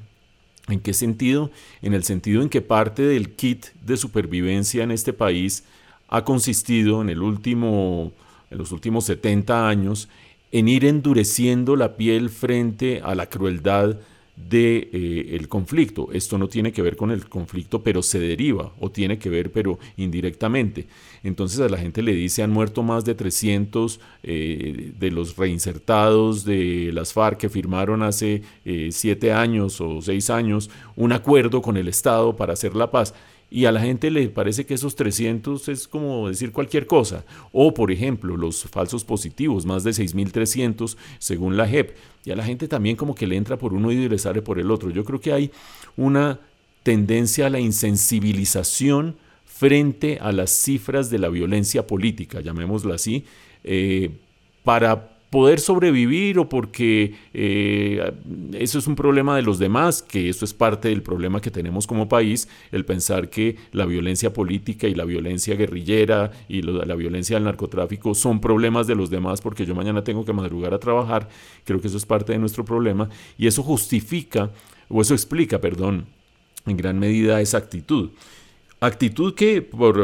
¿En 0.68 0.80
qué 0.80 0.94
sentido? 0.94 1.50
En 1.82 1.92
el 1.92 2.04
sentido 2.04 2.42
en 2.42 2.48
que 2.48 2.62
parte 2.62 3.02
del 3.02 3.30
kit 3.34 3.66
de 3.84 3.96
supervivencia 3.96 4.82
en 4.82 4.90
este 4.90 5.12
país 5.12 5.64
ha 6.08 6.24
consistido 6.24 7.02
en, 7.02 7.10
el 7.10 7.20
último, 7.20 8.12
en 8.50 8.58
los 8.58 8.72
últimos 8.72 9.04
70 9.04 9.68
años 9.68 10.08
en 10.52 10.68
ir 10.68 10.84
endureciendo 10.84 11.76
la 11.76 11.96
piel 11.96 12.30
frente 12.30 13.02
a 13.02 13.14
la 13.14 13.26
crueldad 13.26 13.98
del 14.36 14.50
de, 14.50 14.88
eh, 14.92 15.36
el 15.36 15.48
conflicto. 15.48 16.08
Esto 16.12 16.38
no 16.38 16.48
tiene 16.48 16.72
que 16.72 16.82
ver 16.82 16.96
con 16.96 17.10
el 17.10 17.28
conflicto, 17.28 17.82
pero 17.82 18.02
se 18.02 18.18
deriva, 18.18 18.72
o 18.80 18.90
tiene 18.90 19.18
que 19.18 19.28
ver, 19.28 19.52
pero 19.52 19.78
indirectamente. 19.96 20.86
Entonces 21.22 21.60
a 21.60 21.68
la 21.68 21.78
gente 21.78 22.02
le 22.02 22.14
dice, 22.14 22.42
han 22.42 22.50
muerto 22.50 22.82
más 22.82 23.04
de 23.04 23.14
300 23.14 24.00
eh, 24.22 24.92
de 24.98 25.10
los 25.10 25.36
reinsertados 25.36 26.44
de 26.44 26.90
las 26.92 27.12
FARC 27.12 27.38
que 27.38 27.48
firmaron 27.48 28.02
hace 28.02 28.42
eh, 28.64 28.88
siete 28.92 29.32
años 29.32 29.80
o 29.80 30.00
seis 30.02 30.30
años 30.30 30.70
un 30.96 31.12
acuerdo 31.12 31.62
con 31.62 31.76
el 31.76 31.88
Estado 31.88 32.36
para 32.36 32.52
hacer 32.52 32.74
la 32.74 32.90
paz 32.90 33.14
y 33.54 33.66
a 33.66 33.72
la 33.72 33.80
gente 33.80 34.10
le 34.10 34.28
parece 34.30 34.66
que 34.66 34.74
esos 34.74 34.96
300 34.96 35.68
es 35.68 35.86
como 35.86 36.28
decir 36.28 36.50
cualquier 36.50 36.88
cosa. 36.88 37.24
O, 37.52 37.72
por 37.72 37.92
ejemplo, 37.92 38.36
los 38.36 38.64
falsos 38.64 39.04
positivos, 39.04 39.64
más 39.64 39.84
de 39.84 39.92
6.300 39.92 40.96
según 41.20 41.56
la 41.56 41.68
JEP. 41.68 41.94
Y 42.24 42.32
a 42.32 42.36
la 42.36 42.42
gente 42.42 42.66
también 42.66 42.96
como 42.96 43.14
que 43.14 43.28
le 43.28 43.36
entra 43.36 43.56
por 43.56 43.72
uno 43.72 43.92
y 43.92 44.08
le 44.08 44.18
sale 44.18 44.42
por 44.42 44.58
el 44.58 44.72
otro. 44.72 44.90
Yo 44.90 45.04
creo 45.04 45.20
que 45.20 45.32
hay 45.32 45.52
una 45.96 46.40
tendencia 46.82 47.46
a 47.46 47.50
la 47.50 47.60
insensibilización 47.60 49.18
frente 49.44 50.18
a 50.20 50.32
las 50.32 50.50
cifras 50.50 51.08
de 51.08 51.20
la 51.20 51.28
violencia 51.28 51.86
política, 51.86 52.40
llamémosla 52.40 52.96
así, 52.96 53.24
eh, 53.62 54.10
para 54.64 55.13
poder 55.34 55.58
sobrevivir 55.58 56.38
o 56.38 56.48
porque 56.48 57.12
eh, 57.32 58.12
eso 58.52 58.78
es 58.78 58.86
un 58.86 58.94
problema 58.94 59.34
de 59.34 59.42
los 59.42 59.58
demás, 59.58 60.00
que 60.00 60.28
eso 60.28 60.44
es 60.44 60.54
parte 60.54 60.90
del 60.90 61.02
problema 61.02 61.40
que 61.40 61.50
tenemos 61.50 61.88
como 61.88 62.08
país, 62.08 62.48
el 62.70 62.84
pensar 62.84 63.30
que 63.30 63.56
la 63.72 63.84
violencia 63.84 64.32
política 64.32 64.86
y 64.86 64.94
la 64.94 65.04
violencia 65.04 65.56
guerrillera 65.56 66.30
y 66.48 66.62
la 66.62 66.94
violencia 66.94 67.34
del 67.34 67.42
narcotráfico 67.42 68.14
son 68.14 68.40
problemas 68.40 68.86
de 68.86 68.94
los 68.94 69.10
demás 69.10 69.40
porque 69.40 69.66
yo 69.66 69.74
mañana 69.74 70.04
tengo 70.04 70.24
que 70.24 70.32
madrugar 70.32 70.72
a 70.72 70.78
trabajar, 70.78 71.28
creo 71.64 71.80
que 71.80 71.88
eso 71.88 71.96
es 71.96 72.06
parte 72.06 72.32
de 72.32 72.38
nuestro 72.38 72.64
problema 72.64 73.08
y 73.36 73.48
eso 73.48 73.64
justifica, 73.64 74.52
o 74.88 75.00
eso 75.00 75.14
explica, 75.14 75.60
perdón, 75.60 76.06
en 76.64 76.76
gran 76.76 77.00
medida 77.00 77.40
esa 77.40 77.58
actitud. 77.58 78.10
Actitud 78.78 79.34
que 79.34 79.62
por... 79.62 80.00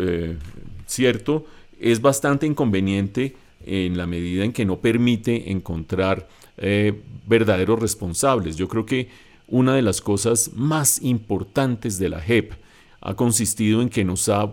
Eh, 0.00 0.38
cierto, 0.86 1.44
es 1.78 2.00
bastante 2.00 2.46
inconveniente 2.46 3.36
en 3.70 3.96
la 3.96 4.06
medida 4.06 4.44
en 4.44 4.52
que 4.52 4.64
no 4.64 4.80
permite 4.80 5.52
encontrar 5.52 6.28
eh, 6.56 7.00
verdaderos 7.26 7.78
responsables. 7.78 8.56
Yo 8.56 8.66
creo 8.66 8.84
que 8.84 9.08
una 9.46 9.76
de 9.76 9.82
las 9.82 10.00
cosas 10.00 10.50
más 10.54 11.00
importantes 11.02 11.98
de 11.98 12.08
la 12.08 12.20
JEP 12.20 12.52
ha 13.00 13.14
consistido 13.14 13.80
en 13.80 13.88
que 13.88 14.04
nos 14.04 14.28
ha 14.28 14.52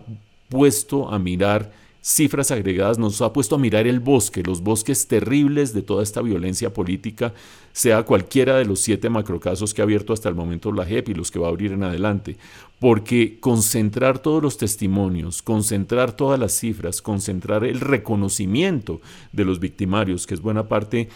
puesto 0.50 1.10
a 1.10 1.18
mirar 1.18 1.72
cifras 2.02 2.52
agregadas, 2.52 2.98
nos 2.98 3.22
ha 3.22 3.34
puesto 3.34 3.56
a 3.56 3.60
mirar 3.60 3.88
el 3.88 4.00
bosque, 4.00 4.44
los 4.44 4.62
bosques 4.62 5.08
terribles 5.08 5.74
de 5.74 5.82
toda 5.82 6.04
esta 6.04 6.22
violencia 6.22 6.74
política, 6.74 7.34
sea 7.74 8.04
cualquiera 8.04 8.58
de 8.58 8.66
los 8.66 8.80
siete 8.80 9.10
macrocasos 9.10 9.74
que 9.74 9.82
ha 9.82 9.84
abierto 9.84 10.14
hasta 10.14 10.30
el 10.30 10.36
momento 10.36 10.72
la 10.72 10.86
JEP 10.86 11.10
y 11.10 11.14
los 11.14 11.32
que 11.32 11.40
va 11.40 11.48
a 11.48 11.50
abrir 11.50 11.74
en 11.74 11.84
adelante. 11.84 12.38
Porque 12.80 13.40
concentrar 13.40 14.20
todos 14.20 14.42
los 14.42 14.58
testimonios, 14.58 15.42
concentrar 15.42 16.16
todas 16.16 16.40
las 16.40 16.54
cifras, 16.54 17.02
concentrar 17.02 17.64
el 17.64 17.80
reconocimiento 17.80 19.02
de 19.32 19.46
los 19.46 19.60
victimarios, 19.60 20.28
que 20.28 20.34
es 20.34 20.42
buena 20.42 20.68
parte 20.68 21.10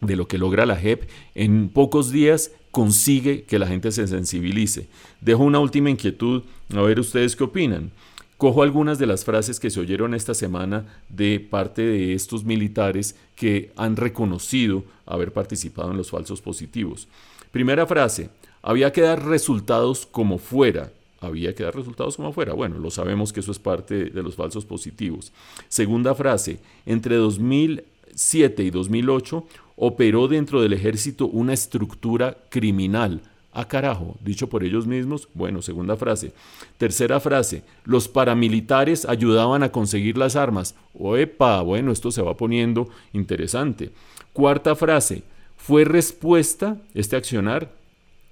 de 0.00 0.16
lo 0.16 0.28
que 0.28 0.38
logra 0.38 0.66
la 0.66 0.76
JEP, 0.76 1.08
en 1.34 1.68
pocos 1.68 2.10
días 2.10 2.50
consigue 2.70 3.44
que 3.44 3.58
la 3.58 3.66
gente 3.66 3.92
se 3.92 4.06
sensibilice. 4.06 4.88
Dejo 5.20 5.44
una 5.44 5.60
última 5.60 5.90
inquietud, 5.90 6.42
a 6.74 6.82
ver 6.82 6.98
ustedes 6.98 7.36
qué 7.36 7.44
opinan. 7.44 7.92
Cojo 8.36 8.62
algunas 8.62 8.98
de 8.98 9.06
las 9.06 9.24
frases 9.24 9.60
que 9.60 9.70
se 9.70 9.80
oyeron 9.80 10.14
esta 10.14 10.34
semana 10.34 10.84
de 11.08 11.38
parte 11.38 11.82
de 11.82 12.14
estos 12.14 12.44
militares 12.44 13.14
que 13.36 13.70
han 13.76 13.96
reconocido 13.96 14.84
haber 15.06 15.32
participado 15.32 15.92
en 15.92 15.96
los 15.96 16.10
falsos 16.10 16.40
positivos. 16.40 17.06
Primera 17.52 17.86
frase, 17.86 18.30
había 18.62 18.92
que 18.92 19.02
dar 19.02 19.24
resultados 19.24 20.06
como 20.06 20.38
fuera. 20.38 20.90
Había 21.20 21.54
que 21.54 21.62
dar 21.62 21.76
resultados 21.76 22.16
como 22.16 22.32
fuera. 22.32 22.52
Bueno, 22.54 22.78
lo 22.78 22.90
sabemos 22.90 23.32
que 23.32 23.40
eso 23.40 23.52
es 23.52 23.58
parte 23.58 24.06
de 24.06 24.22
los 24.22 24.34
falsos 24.34 24.64
positivos. 24.64 25.32
Segunda 25.68 26.14
frase, 26.14 26.58
entre 26.84 27.16
2007 27.16 28.64
y 28.64 28.70
2008 28.70 29.46
operó 29.76 30.28
dentro 30.28 30.60
del 30.60 30.72
ejército 30.72 31.26
una 31.26 31.52
estructura 31.52 32.36
criminal 32.48 33.22
Ah, 33.56 33.68
carajo, 33.68 34.16
dicho 34.20 34.48
por 34.48 34.64
ellos 34.64 34.84
mismos. 34.84 35.28
Bueno, 35.32 35.62
segunda 35.62 35.96
frase. 35.96 36.32
Tercera 36.76 37.20
frase, 37.20 37.62
los 37.84 38.08
paramilitares 38.08 39.06
ayudaban 39.06 39.62
a 39.62 39.70
conseguir 39.70 40.18
las 40.18 40.34
armas. 40.34 40.74
Oepa, 40.98 41.62
bueno, 41.62 41.92
esto 41.92 42.10
se 42.10 42.20
va 42.20 42.36
poniendo 42.36 42.88
interesante. 43.12 43.92
Cuarta 44.32 44.74
frase, 44.74 45.22
fue 45.56 45.84
respuesta, 45.84 46.78
este 46.94 47.14
accionar, 47.14 47.70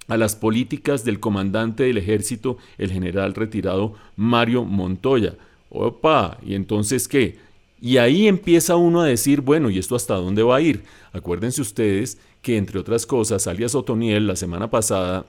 a 0.09 0.17
las 0.17 0.35
políticas 0.35 1.05
del 1.05 1.21
comandante 1.21 1.83
del 1.83 1.97
ejército, 1.97 2.57
el 2.77 2.91
general 2.91 3.33
retirado 3.33 3.95
Mario 4.17 4.65
Montoya. 4.65 5.35
Opa, 5.69 6.37
¿y 6.45 6.55
entonces 6.55 7.07
qué? 7.07 7.37
Y 7.81 7.97
ahí 7.97 8.27
empieza 8.27 8.75
uno 8.75 9.01
a 9.01 9.05
decir, 9.05 9.41
bueno, 9.41 9.69
¿y 9.69 9.79
esto 9.79 9.95
hasta 9.95 10.15
dónde 10.15 10.43
va 10.43 10.57
a 10.57 10.61
ir? 10.61 10.83
Acuérdense 11.13 11.61
ustedes 11.61 12.17
que, 12.43 12.57
entre 12.57 12.77
otras 12.77 13.07
cosas, 13.07 13.47
alias 13.47 13.73
Otoniel 13.73 14.27
la 14.27 14.35
semana 14.35 14.69
pasada 14.69 15.25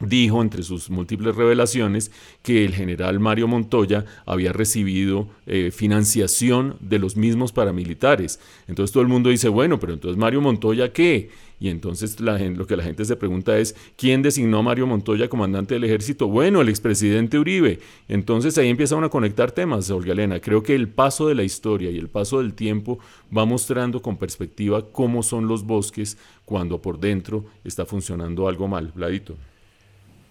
dijo 0.00 0.42
entre 0.42 0.62
sus 0.62 0.90
múltiples 0.90 1.34
revelaciones 1.34 2.10
que 2.42 2.64
el 2.64 2.74
general 2.74 3.20
Mario 3.20 3.48
Montoya 3.48 4.04
había 4.26 4.52
recibido 4.52 5.28
eh, 5.46 5.70
financiación 5.70 6.76
de 6.80 6.98
los 6.98 7.16
mismos 7.16 7.52
paramilitares. 7.52 8.40
Entonces 8.66 8.92
todo 8.92 9.02
el 9.02 9.08
mundo 9.08 9.30
dice, 9.30 9.48
bueno, 9.48 9.78
pero 9.80 9.92
entonces 9.94 10.18
Mario 10.18 10.40
Montoya 10.40 10.92
qué? 10.92 11.30
Y 11.60 11.68
entonces 11.68 12.20
la 12.20 12.38
lo 12.38 12.66
que 12.66 12.76
la 12.76 12.82
gente 12.82 13.04
se 13.04 13.16
pregunta 13.16 13.56
es, 13.56 13.74
¿quién 13.96 14.22
designó 14.22 14.58
a 14.58 14.62
Mario 14.62 14.86
Montoya 14.86 15.28
comandante 15.28 15.74
del 15.74 15.84
ejército? 15.84 16.26
Bueno, 16.26 16.60
el 16.60 16.68
expresidente 16.68 17.38
Uribe. 17.38 17.78
Entonces 18.08 18.58
ahí 18.58 18.68
empiezan 18.68 19.04
a 19.04 19.08
conectar 19.08 19.52
temas, 19.52 19.88
Olga 19.90 20.12
Elena. 20.12 20.40
Creo 20.40 20.62
que 20.62 20.74
el 20.74 20.88
paso 20.88 21.28
de 21.28 21.34
la 21.34 21.44
historia 21.44 21.90
y 21.90 21.96
el 21.96 22.08
paso 22.08 22.42
del 22.42 22.54
tiempo 22.54 22.98
va 23.34 23.46
mostrando 23.46 24.02
con 24.02 24.16
perspectiva 24.16 24.90
cómo 24.90 25.22
son 25.22 25.46
los 25.46 25.64
bosques 25.64 26.18
cuando 26.44 26.82
por 26.82 26.98
dentro 26.98 27.46
está 27.62 27.86
funcionando 27.86 28.48
algo 28.48 28.68
mal. 28.68 28.92
Vladito. 28.94 29.36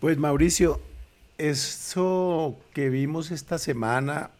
Pues 0.03 0.17
Mauricio, 0.17 0.81
eso 1.37 2.57
que 2.73 2.89
vimos 2.89 3.31
esta 3.31 3.57
semana 3.57 4.31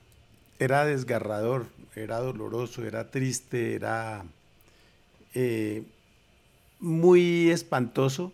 era 0.60 0.84
desgarrador, 0.84 1.68
era 1.96 2.20
doloroso, 2.20 2.84
era 2.84 3.10
triste, 3.12 3.74
era 3.74 4.26
eh, 5.34 5.84
muy 6.82 7.50
espantoso, 7.50 8.34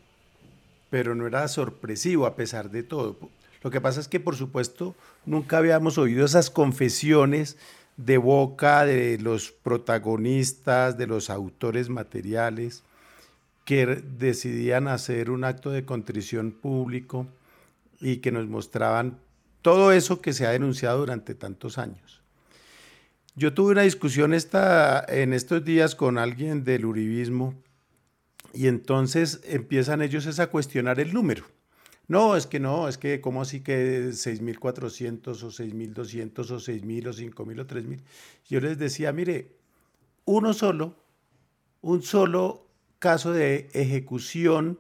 pero 0.90 1.14
no 1.14 1.28
era 1.28 1.48
sorpresivo 1.50 2.26
a 2.26 2.36
pesar 2.36 2.72
de 2.72 2.82
todo. 2.82 3.16
Lo 3.62 3.70
que 3.70 3.80
pasa 3.80 4.00
es 4.00 4.08
que, 4.08 4.20
por 4.20 4.36
supuesto, 4.36 4.96
nunca 5.24 5.60
habíamos 5.60 6.00
oído 6.00 6.26
esas 6.26 6.50
confesiones 6.50 7.58
de 7.96 8.18
boca 8.18 8.86
de 8.86 9.20
los 9.20 9.52
protagonistas, 9.52 10.98
de 10.98 11.06
los 11.06 11.30
autores 11.30 11.90
materiales, 11.90 12.82
que 13.70 13.86
decidían 13.86 14.88
hacer 14.88 15.30
un 15.30 15.44
acto 15.44 15.70
de 15.70 15.86
contrición 15.86 16.54
público 16.54 17.28
y 18.02 18.18
que 18.18 18.32
nos 18.32 18.48
mostraban 18.48 19.20
todo 19.62 19.92
eso 19.92 20.24
que 20.24 20.34
se 20.34 20.48
ha 20.48 20.50
denunciado 20.50 20.98
durante 20.98 21.36
tantos 21.36 21.78
años. 21.78 22.24
Yo 23.36 23.54
tuve 23.54 23.74
una 23.74 23.84
discusión 23.84 24.34
esta, 24.34 25.06
en 25.08 25.34
estos 25.34 25.64
días 25.64 25.94
con 25.94 26.18
alguien 26.18 26.64
del 26.64 26.84
Uribismo 26.84 27.54
y 28.56 28.66
entonces 28.66 29.40
empiezan 29.44 30.02
ellos 30.02 30.40
a 30.40 30.48
cuestionar 30.48 31.00
el 31.00 31.14
número. 31.14 31.46
No, 32.08 32.36
es 32.36 32.48
que 32.48 32.60
no, 32.60 32.88
es 32.88 32.98
que 32.98 33.22
¿cómo 33.22 33.44
así 33.44 33.60
que 33.60 34.08
6.400 34.08 35.44
o 35.44 35.52
6.200 35.52 36.40
o 36.40 36.58
6.000 36.58 37.08
o 37.08 37.14
5.000 37.14 37.60
o 37.60 37.68
3.000? 37.68 38.00
Yo 38.50 38.62
les 38.62 38.80
decía, 38.80 39.14
mire, 39.14 39.52
uno 40.26 40.56
solo, 40.56 40.96
un 41.82 42.02
solo 42.02 42.66
caso 43.00 43.32
de 43.32 43.70
ejecución 43.74 44.80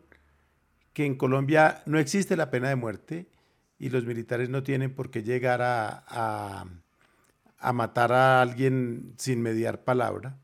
que 0.93 1.05
en 1.05 1.15
Colombia 1.15 1.81
no 1.85 1.97
existe 1.97 2.35
la 2.35 2.51
pena 2.51 2.69
de 2.69 2.75
muerte 2.75 3.27
y 3.79 3.89
los 3.89 4.05
militares 4.05 4.49
no 4.49 4.61
tienen 4.63 4.93
por 4.93 5.09
qué 5.09 5.23
llegar 5.23 5.61
a, 5.61 6.03
a, 7.57 7.73
matar 7.73 8.11
a 8.11 8.41
alguien 8.41 9.13
sin 9.17 9.41
mediar 9.41 9.83
palabra 9.83 10.37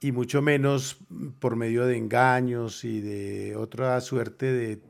y 0.00 0.12
mucho 0.12 0.42
menos 0.42 0.98
por 1.38 1.56
medio 1.56 1.86
de 1.86 1.96
engaños 1.96 2.84
y 2.84 3.00
de 3.00 3.56
otra 3.56 3.98
suerte 4.02 4.52
de, 4.52 4.82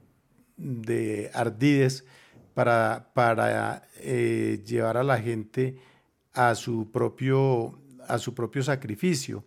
de 0.57 1.31
ardides 1.33 2.05
para, 2.55 3.11
para 3.15 3.89
eh, 4.01 4.63
llevar 4.67 4.97
a 4.97 5.05
la 5.05 5.21
gente 5.21 5.79
a 6.33 6.57
su 6.57 6.91
propio, 6.91 7.79
a 8.09 8.19
su 8.19 8.35
propio 8.35 8.63
sacrificio. 8.65 9.45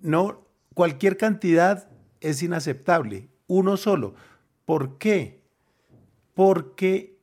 No, 0.00 0.41
Cualquier 0.74 1.16
cantidad 1.16 1.88
es 2.20 2.42
inaceptable, 2.42 3.28
uno 3.46 3.76
solo. 3.76 4.14
¿Por 4.64 4.98
qué? 4.98 5.42
Porque 6.34 7.18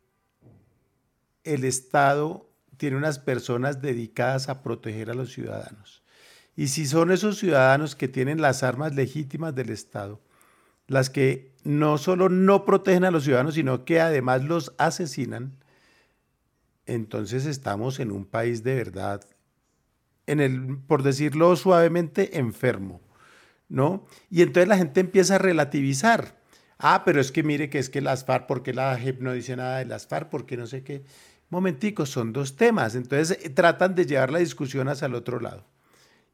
el 1.44 1.64
Estado 1.64 2.50
tiene 2.78 2.98
unas 2.98 3.20
personas 3.20 3.82
dedicadas 3.82 4.50
a 4.50 4.62
proteger 4.62 5.10
a 5.10 5.14
los 5.14 5.32
ciudadanos. 5.34 6.04
Y 6.56 6.68
si 6.68 6.86
son 6.86 7.12
esos 7.12 7.38
ciudadanos 7.38 7.96
que 7.96 8.08
tienen 8.08 8.42
las 8.42 8.64
armas 8.64 8.94
legítimas 8.94 9.56
del 9.56 9.70
Estado, 9.70 10.20
las 10.88 11.10
que 11.10 11.54
no 11.64 11.98
solo 11.98 12.30
no 12.30 12.66
protegen 12.66 13.06
a 13.06 13.12
los 13.12 13.24
ciudadanos, 13.24 13.56
sino 13.56 13.86
que 13.86 14.02
además 14.02 14.44
los 14.44 14.74
asesinan, 14.78 15.58
entonces 16.86 17.46
estamos 17.46 18.00
en 18.00 18.12
un 18.12 18.26
país 18.26 18.64
de 18.64 18.76
verdad, 18.76 19.24
en 20.26 20.40
el, 20.40 20.78
por 20.88 21.04
decirlo 21.04 21.56
suavemente, 21.56 22.40
enfermo. 22.40 23.02
¿No? 23.70 24.06
Y 24.30 24.42
entonces 24.42 24.68
la 24.68 24.78
gente 24.78 25.00
empieza 25.00 25.36
a 25.36 25.40
relativizar. 25.40 26.40
Ah, 26.78 27.04
pero 27.06 27.22
es 27.22 27.32
que 27.32 27.44
mire 27.44 27.70
que 27.70 27.80
es 27.80 27.90
que 27.90 28.02
las 28.02 28.26
FARC, 28.26 28.48
¿por 28.48 28.64
qué 28.64 28.74
la 28.74 28.98
JEP 28.98 29.22
no 29.22 29.34
dice 29.34 29.56
nada 29.56 29.80
de 29.80 29.86
las 29.86 30.08
FARC? 30.08 30.30
¿Por 30.30 30.46
qué 30.46 30.58
no 30.58 30.66
sé 30.66 30.84
qué? 30.84 31.04
Momentico, 31.50 32.06
son 32.06 32.32
dos 32.34 32.56
temas. 32.56 32.96
Entonces 32.96 33.38
eh, 33.44 33.50
tratan 33.50 33.96
de 33.96 34.06
llevar 34.06 34.32
la 34.32 34.40
discusión 34.40 34.88
hacia 34.88 35.08
el 35.08 35.16
otro 35.16 35.40
lado. 35.40 35.66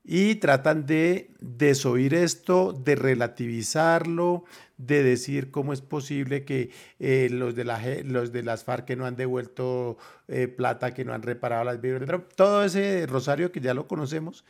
Y 0.07 0.35
tratan 0.35 0.85
de 0.85 1.31
desoír 1.39 2.13
esto, 2.13 2.73
de 2.73 2.95
relativizarlo, 2.95 4.43
de 4.77 5.01
decir 5.01 5.49
cómo 5.49 5.73
es 5.73 5.81
posible 5.81 6.45
que 6.45 6.69
eh, 6.99 7.27
los, 7.31 7.55
de 7.55 7.63
la, 7.63 7.81
los 8.03 8.31
de 8.31 8.43
las 8.43 8.63
FARC 8.63 8.85
que 8.85 8.95
no 8.95 9.07
han 9.07 9.15
devuelto 9.15 9.97
eh, 10.27 10.47
plata, 10.47 10.93
que 10.93 11.05
no 11.05 11.13
han 11.13 11.23
reparado 11.23 11.63
las 11.63 11.81
vidas, 11.81 12.03
todo 12.35 12.63
ese 12.63 13.07
rosario 13.07 13.51
que 13.51 13.61
ya 13.61 13.73
lo 13.73 13.87
conocemos, 13.87 14.45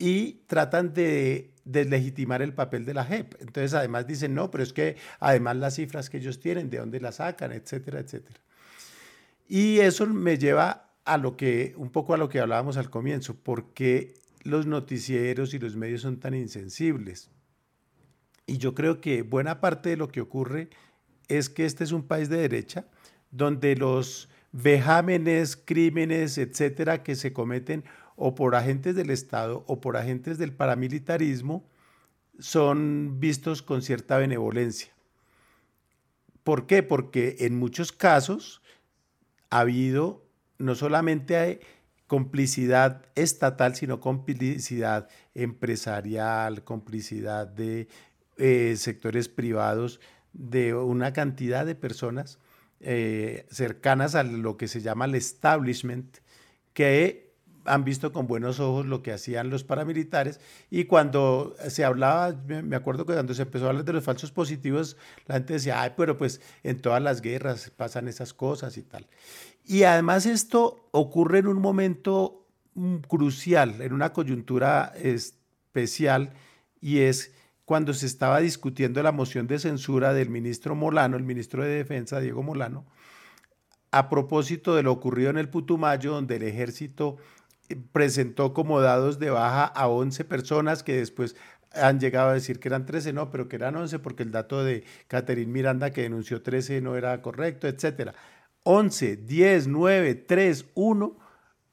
y 0.00 0.42
tratan 0.46 0.94
de 0.94 1.52
deslegitimar 1.64 2.40
el 2.40 2.54
papel 2.54 2.86
de 2.86 2.94
la 2.94 3.04
JEP. 3.04 3.34
Entonces, 3.40 3.74
además 3.74 4.06
dicen, 4.06 4.34
no, 4.34 4.50
pero 4.50 4.64
es 4.64 4.72
que 4.72 4.96
además 5.20 5.56
las 5.56 5.74
cifras 5.74 6.08
que 6.08 6.16
ellos 6.16 6.40
tienen, 6.40 6.70
de 6.70 6.78
dónde 6.78 7.00
las 7.00 7.16
sacan, 7.16 7.52
etcétera, 7.52 8.00
etcétera. 8.00 8.40
Y 9.46 9.78
eso 9.80 10.06
me 10.06 10.38
lleva 10.38 10.94
a 11.04 11.18
lo 11.18 11.36
que, 11.36 11.74
un 11.76 11.90
poco 11.90 12.14
a 12.14 12.16
lo 12.16 12.30
que 12.30 12.40
hablábamos 12.40 12.78
al 12.78 12.88
comienzo, 12.88 13.34
¿por 13.34 13.74
qué 13.74 14.14
los 14.42 14.66
noticieros 14.66 15.52
y 15.52 15.58
los 15.58 15.76
medios 15.76 16.00
son 16.00 16.18
tan 16.18 16.34
insensibles? 16.34 17.30
Y 18.46 18.56
yo 18.56 18.74
creo 18.74 19.02
que 19.02 19.20
buena 19.20 19.60
parte 19.60 19.90
de 19.90 19.96
lo 19.98 20.08
que 20.08 20.22
ocurre 20.22 20.70
es 21.28 21.50
que 21.50 21.66
este 21.66 21.84
es 21.84 21.92
un 21.92 22.04
país 22.04 22.30
de 22.30 22.38
derecha, 22.38 22.86
donde 23.30 23.76
los 23.76 24.30
vejámenes, 24.52 25.56
crímenes, 25.56 26.38
etcétera, 26.38 27.02
que 27.02 27.14
se 27.14 27.32
cometen 27.32 27.84
o 28.22 28.34
por 28.34 28.54
agentes 28.54 28.94
del 28.94 29.08
Estado 29.08 29.64
o 29.66 29.80
por 29.80 29.96
agentes 29.96 30.36
del 30.36 30.52
paramilitarismo, 30.52 31.64
son 32.38 33.18
vistos 33.18 33.62
con 33.62 33.80
cierta 33.80 34.18
benevolencia. 34.18 34.92
¿Por 36.44 36.66
qué? 36.66 36.82
Porque 36.82 37.36
en 37.40 37.58
muchos 37.58 37.92
casos 37.92 38.60
ha 39.48 39.60
habido 39.60 40.22
no 40.58 40.74
solamente 40.74 41.60
complicidad 42.06 43.06
estatal, 43.14 43.74
sino 43.74 44.00
complicidad 44.00 45.08
empresarial, 45.34 46.62
complicidad 46.62 47.46
de 47.46 47.88
eh, 48.36 48.74
sectores 48.76 49.30
privados, 49.30 49.98
de 50.34 50.74
una 50.74 51.14
cantidad 51.14 51.64
de 51.64 51.74
personas 51.74 52.38
eh, 52.80 53.46
cercanas 53.50 54.14
a 54.14 54.24
lo 54.24 54.58
que 54.58 54.68
se 54.68 54.82
llama 54.82 55.06
el 55.06 55.14
establishment, 55.14 56.18
que 56.74 57.29
han 57.64 57.84
visto 57.84 58.12
con 58.12 58.26
buenos 58.26 58.60
ojos 58.60 58.86
lo 58.86 59.02
que 59.02 59.12
hacían 59.12 59.50
los 59.50 59.64
paramilitares 59.64 60.40
y 60.70 60.84
cuando 60.84 61.54
se 61.68 61.84
hablaba, 61.84 62.34
me 62.46 62.76
acuerdo 62.76 63.06
que 63.06 63.14
cuando 63.14 63.34
se 63.34 63.42
empezó 63.42 63.66
a 63.66 63.68
hablar 63.70 63.84
de 63.84 63.92
los 63.92 64.04
falsos 64.04 64.32
positivos, 64.32 64.96
la 65.26 65.36
gente 65.36 65.54
decía, 65.54 65.82
ay, 65.82 65.92
pero 65.96 66.16
pues 66.16 66.40
en 66.62 66.80
todas 66.80 67.02
las 67.02 67.20
guerras 67.20 67.70
pasan 67.70 68.08
esas 68.08 68.34
cosas 68.34 68.76
y 68.76 68.82
tal. 68.82 69.06
Y 69.64 69.84
además 69.84 70.26
esto 70.26 70.88
ocurre 70.90 71.38
en 71.38 71.46
un 71.46 71.60
momento 71.60 72.46
mm, 72.74 72.96
crucial, 72.98 73.80
en 73.80 73.92
una 73.92 74.12
coyuntura 74.12 74.92
especial, 74.96 76.32
y 76.80 77.00
es 77.00 77.32
cuando 77.64 77.94
se 77.94 78.06
estaba 78.06 78.40
discutiendo 78.40 79.02
la 79.02 79.12
moción 79.12 79.46
de 79.46 79.60
censura 79.60 80.12
del 80.12 80.28
ministro 80.28 80.74
Molano, 80.74 81.16
el 81.16 81.22
ministro 81.22 81.62
de 81.62 81.70
Defensa, 81.70 82.18
Diego 82.18 82.42
Molano, 82.42 82.84
a 83.92 84.08
propósito 84.08 84.74
de 84.74 84.82
lo 84.82 84.92
ocurrido 84.92 85.30
en 85.30 85.38
el 85.38 85.48
Putumayo, 85.48 86.12
donde 86.12 86.36
el 86.36 86.42
ejército 86.42 87.18
presentó 87.92 88.54
como 88.54 88.80
dados 88.80 89.18
de 89.18 89.30
baja 89.30 89.64
a 89.64 89.88
11 89.88 90.24
personas 90.24 90.82
que 90.82 90.96
después 90.96 91.36
han 91.72 92.00
llegado 92.00 92.30
a 92.30 92.34
decir 92.34 92.58
que 92.58 92.68
eran 92.68 92.86
13, 92.86 93.12
no, 93.12 93.30
pero 93.30 93.48
que 93.48 93.56
eran 93.56 93.76
11 93.76 93.98
porque 94.00 94.22
el 94.22 94.32
dato 94.32 94.64
de 94.64 94.84
Caterín 95.06 95.52
Miranda 95.52 95.90
que 95.90 96.02
denunció 96.02 96.42
13 96.42 96.80
no 96.80 96.96
era 96.96 97.20
correcto, 97.22 97.68
etcétera. 97.68 98.14
11, 98.64 99.16
10, 99.16 99.68
9, 99.68 100.14
3, 100.14 100.66
1 100.74 101.18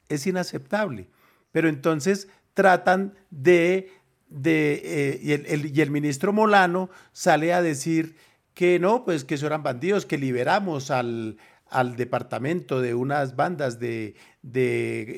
es 0.08 0.26
inaceptable. 0.26 1.08
Pero 1.52 1.68
entonces 1.68 2.28
tratan 2.54 3.14
de 3.30 3.92
de, 4.28 4.82
eh, 4.84 5.20
y, 5.22 5.32
el, 5.32 5.74
y, 5.74 5.80
el, 5.80 5.90
ministro 5.90 6.32
Molano 6.32 6.90
sale 7.12 7.52
a 7.52 7.62
decir 7.62 8.16
que 8.54 8.78
no, 8.78 9.04
pues 9.04 9.24
que 9.24 9.36
eso 9.36 9.46
eran 9.46 9.62
bandidos, 9.62 10.04
que 10.04 10.18
liberamos 10.18 10.90
al, 10.90 11.38
al 11.70 11.96
departamento 11.96 12.80
de 12.80 12.94
unas 12.94 13.36
bandas 13.36 13.78
de, 13.78 14.14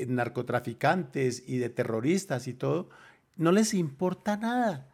narcotraficantes 0.08 1.44
y 1.46 1.58
de 1.58 1.70
terroristas 1.70 2.48
y 2.48 2.54
todo, 2.54 2.90
no 3.36 3.52
les 3.52 3.74
importa 3.74 4.36
nada. 4.36 4.86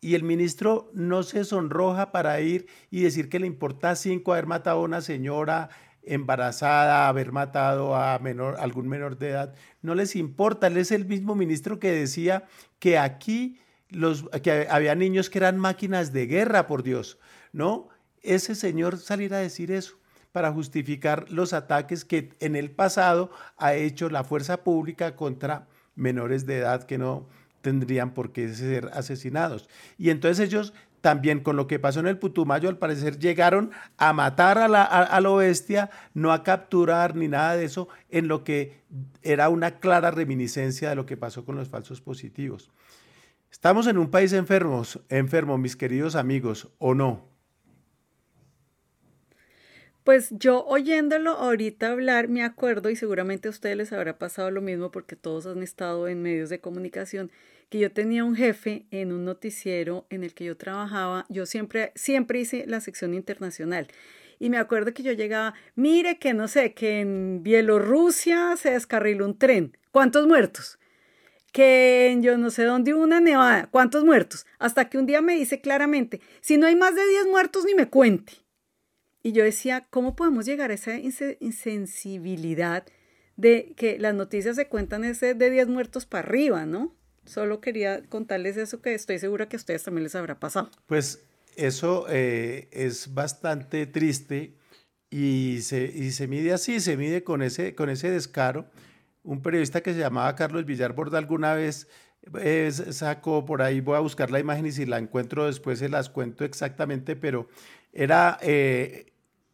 Y 0.00 0.14
el 0.14 0.22
ministro 0.22 0.90
no 0.94 1.22
se 1.22 1.44
sonroja 1.44 2.10
para 2.10 2.40
ir 2.40 2.66
y 2.90 3.02
decir 3.02 3.28
que 3.28 3.38
le 3.38 3.46
importa 3.46 3.94
cinco 3.96 4.32
haber 4.32 4.46
matado 4.46 4.80
a 4.80 4.84
una 4.84 5.02
señora 5.02 5.68
embarazada, 6.02 7.08
haber 7.08 7.32
matado 7.32 7.94
a 7.94 8.18
menor, 8.18 8.56
algún 8.58 8.88
menor 8.88 9.18
de 9.18 9.28
edad, 9.30 9.54
no 9.82 9.94
les 9.94 10.16
importa. 10.16 10.68
Él 10.68 10.78
es 10.78 10.90
el 10.90 11.04
mismo 11.04 11.34
ministro 11.34 11.78
que 11.78 11.92
decía 11.92 12.44
que 12.78 12.98
aquí 12.98 13.58
los, 13.90 14.24
que 14.42 14.66
había 14.70 14.94
niños 14.94 15.28
que 15.28 15.38
eran 15.38 15.58
máquinas 15.58 16.12
de 16.12 16.26
guerra, 16.26 16.66
por 16.66 16.82
Dios, 16.82 17.18
¿no? 17.52 17.88
Ese 18.22 18.54
señor 18.54 18.98
salir 18.98 19.34
a 19.34 19.38
decir 19.38 19.70
eso 19.70 19.99
para 20.32 20.52
justificar 20.52 21.30
los 21.30 21.52
ataques 21.52 22.04
que 22.04 22.34
en 22.40 22.56
el 22.56 22.70
pasado 22.70 23.30
ha 23.56 23.74
hecho 23.74 24.10
la 24.10 24.24
fuerza 24.24 24.62
pública 24.62 25.16
contra 25.16 25.66
menores 25.96 26.46
de 26.46 26.58
edad 26.58 26.84
que 26.84 26.98
no 26.98 27.26
tendrían 27.60 28.14
por 28.14 28.32
qué 28.32 28.52
ser 28.54 28.90
asesinados. 28.94 29.68
Y 29.98 30.10
entonces 30.10 30.46
ellos 30.46 30.72
también 31.00 31.40
con 31.40 31.56
lo 31.56 31.66
que 31.66 31.78
pasó 31.78 32.00
en 32.00 32.06
el 32.06 32.18
Putumayo, 32.18 32.68
al 32.68 32.78
parecer 32.78 33.18
llegaron 33.18 33.70
a 33.96 34.12
matar 34.12 34.58
a 34.58 34.68
la, 34.68 34.82
a, 34.82 35.20
bestia, 35.36 35.90
no 36.14 36.32
a 36.32 36.42
capturar 36.42 37.16
ni 37.16 37.28
nada 37.28 37.56
de 37.56 37.64
eso, 37.64 37.88
en 38.10 38.28
lo 38.28 38.44
que 38.44 38.82
era 39.22 39.48
una 39.48 39.78
clara 39.78 40.10
reminiscencia 40.10 40.90
de 40.90 40.96
lo 40.96 41.06
que 41.06 41.16
pasó 41.16 41.44
con 41.44 41.56
los 41.56 41.68
falsos 41.68 42.00
positivos. 42.00 42.70
Estamos 43.50 43.86
en 43.86 43.98
un 43.98 44.10
país 44.10 44.32
enfermos, 44.32 45.00
enfermo, 45.08 45.58
mis 45.58 45.76
queridos 45.76 46.16
amigos, 46.16 46.68
¿o 46.78 46.94
no? 46.94 47.29
Pues 50.04 50.30
yo 50.30 50.64
oyéndolo 50.64 51.32
ahorita 51.32 51.90
hablar, 51.90 52.28
me 52.28 52.42
acuerdo, 52.42 52.88
y 52.88 52.96
seguramente 52.96 53.48
a 53.48 53.50
ustedes 53.50 53.76
les 53.76 53.92
habrá 53.92 54.18
pasado 54.18 54.50
lo 54.50 54.62
mismo 54.62 54.90
porque 54.90 55.14
todos 55.14 55.46
han 55.46 55.62
estado 55.62 56.08
en 56.08 56.22
medios 56.22 56.48
de 56.48 56.58
comunicación, 56.58 57.30
que 57.68 57.78
yo 57.78 57.92
tenía 57.92 58.24
un 58.24 58.34
jefe 58.34 58.86
en 58.90 59.12
un 59.12 59.26
noticiero 59.26 60.06
en 60.08 60.24
el 60.24 60.32
que 60.32 60.44
yo 60.44 60.56
trabajaba, 60.56 61.26
yo 61.28 61.44
siempre, 61.44 61.92
siempre 61.94 62.40
hice 62.40 62.64
la 62.66 62.80
sección 62.80 63.12
internacional. 63.12 63.88
Y 64.38 64.48
me 64.48 64.56
acuerdo 64.56 64.94
que 64.94 65.02
yo 65.02 65.12
llegaba, 65.12 65.52
mire 65.74 66.18
que 66.18 66.32
no 66.32 66.48
sé, 66.48 66.72
que 66.72 67.00
en 67.00 67.42
Bielorrusia 67.42 68.56
se 68.56 68.70
descarriló 68.70 69.26
un 69.26 69.38
tren. 69.38 69.76
¿Cuántos 69.92 70.26
muertos? 70.26 70.78
Que 71.52 72.10
en 72.10 72.22
yo 72.22 72.38
no 72.38 72.50
sé 72.50 72.64
dónde 72.64 72.94
una 72.94 73.20
nevada. 73.20 73.68
¿Cuántos 73.70 74.04
muertos? 74.04 74.46
Hasta 74.58 74.88
que 74.88 74.96
un 74.96 75.04
día 75.04 75.20
me 75.20 75.34
dice 75.34 75.60
claramente, 75.60 76.22
si 76.40 76.56
no 76.56 76.66
hay 76.66 76.74
más 76.74 76.94
de 76.94 77.06
10 77.06 77.26
muertos, 77.26 77.64
ni 77.66 77.74
me 77.74 77.88
cuente. 77.88 78.32
Y 79.22 79.32
yo 79.32 79.44
decía, 79.44 79.86
¿cómo 79.90 80.16
podemos 80.16 80.46
llegar 80.46 80.70
a 80.70 80.74
esa 80.74 80.96
insensibilidad 81.40 82.84
de 83.36 83.74
que 83.76 83.98
las 83.98 84.14
noticias 84.14 84.56
se 84.56 84.68
cuentan 84.68 85.04
ese 85.04 85.34
de 85.34 85.50
10 85.50 85.68
muertos 85.68 86.06
para 86.06 86.26
arriba, 86.26 86.66
¿no? 86.66 86.94
Solo 87.24 87.60
quería 87.60 88.02
contarles 88.08 88.56
eso 88.56 88.82
que 88.82 88.94
estoy 88.94 89.18
segura 89.18 89.48
que 89.48 89.56
a 89.56 89.58
ustedes 89.58 89.84
también 89.84 90.04
les 90.04 90.14
habrá 90.14 90.38
pasado. 90.38 90.70
Pues 90.86 91.24
eso 91.56 92.06
eh, 92.08 92.68
es 92.72 93.14
bastante 93.14 93.86
triste 93.86 94.54
y 95.10 95.58
se, 95.62 95.84
y 95.84 96.12
se 96.12 96.26
mide 96.26 96.52
así, 96.52 96.80
se 96.80 96.96
mide 96.96 97.22
con 97.22 97.42
ese, 97.42 97.74
con 97.74 97.90
ese 97.90 98.10
descaro. 98.10 98.70
Un 99.22 99.42
periodista 99.42 99.82
que 99.82 99.92
se 99.92 100.00
llamaba 100.00 100.34
Carlos 100.34 100.64
Villar 100.64 100.94
Borda 100.94 101.18
alguna 101.18 101.54
vez 101.54 101.88
eh, 102.40 102.70
sacó 102.70 103.44
por 103.44 103.62
ahí, 103.62 103.80
voy 103.80 103.96
a 103.96 104.00
buscar 104.00 104.30
la 104.30 104.40
imagen 104.40 104.66
y 104.66 104.72
si 104.72 104.86
la 104.86 104.98
encuentro 104.98 105.46
después 105.46 105.78
se 105.78 105.88
las 105.88 106.10
cuento 106.10 106.44
exactamente, 106.44 107.16
pero 107.16 107.48
era 107.92 108.38
eh, 108.42 109.09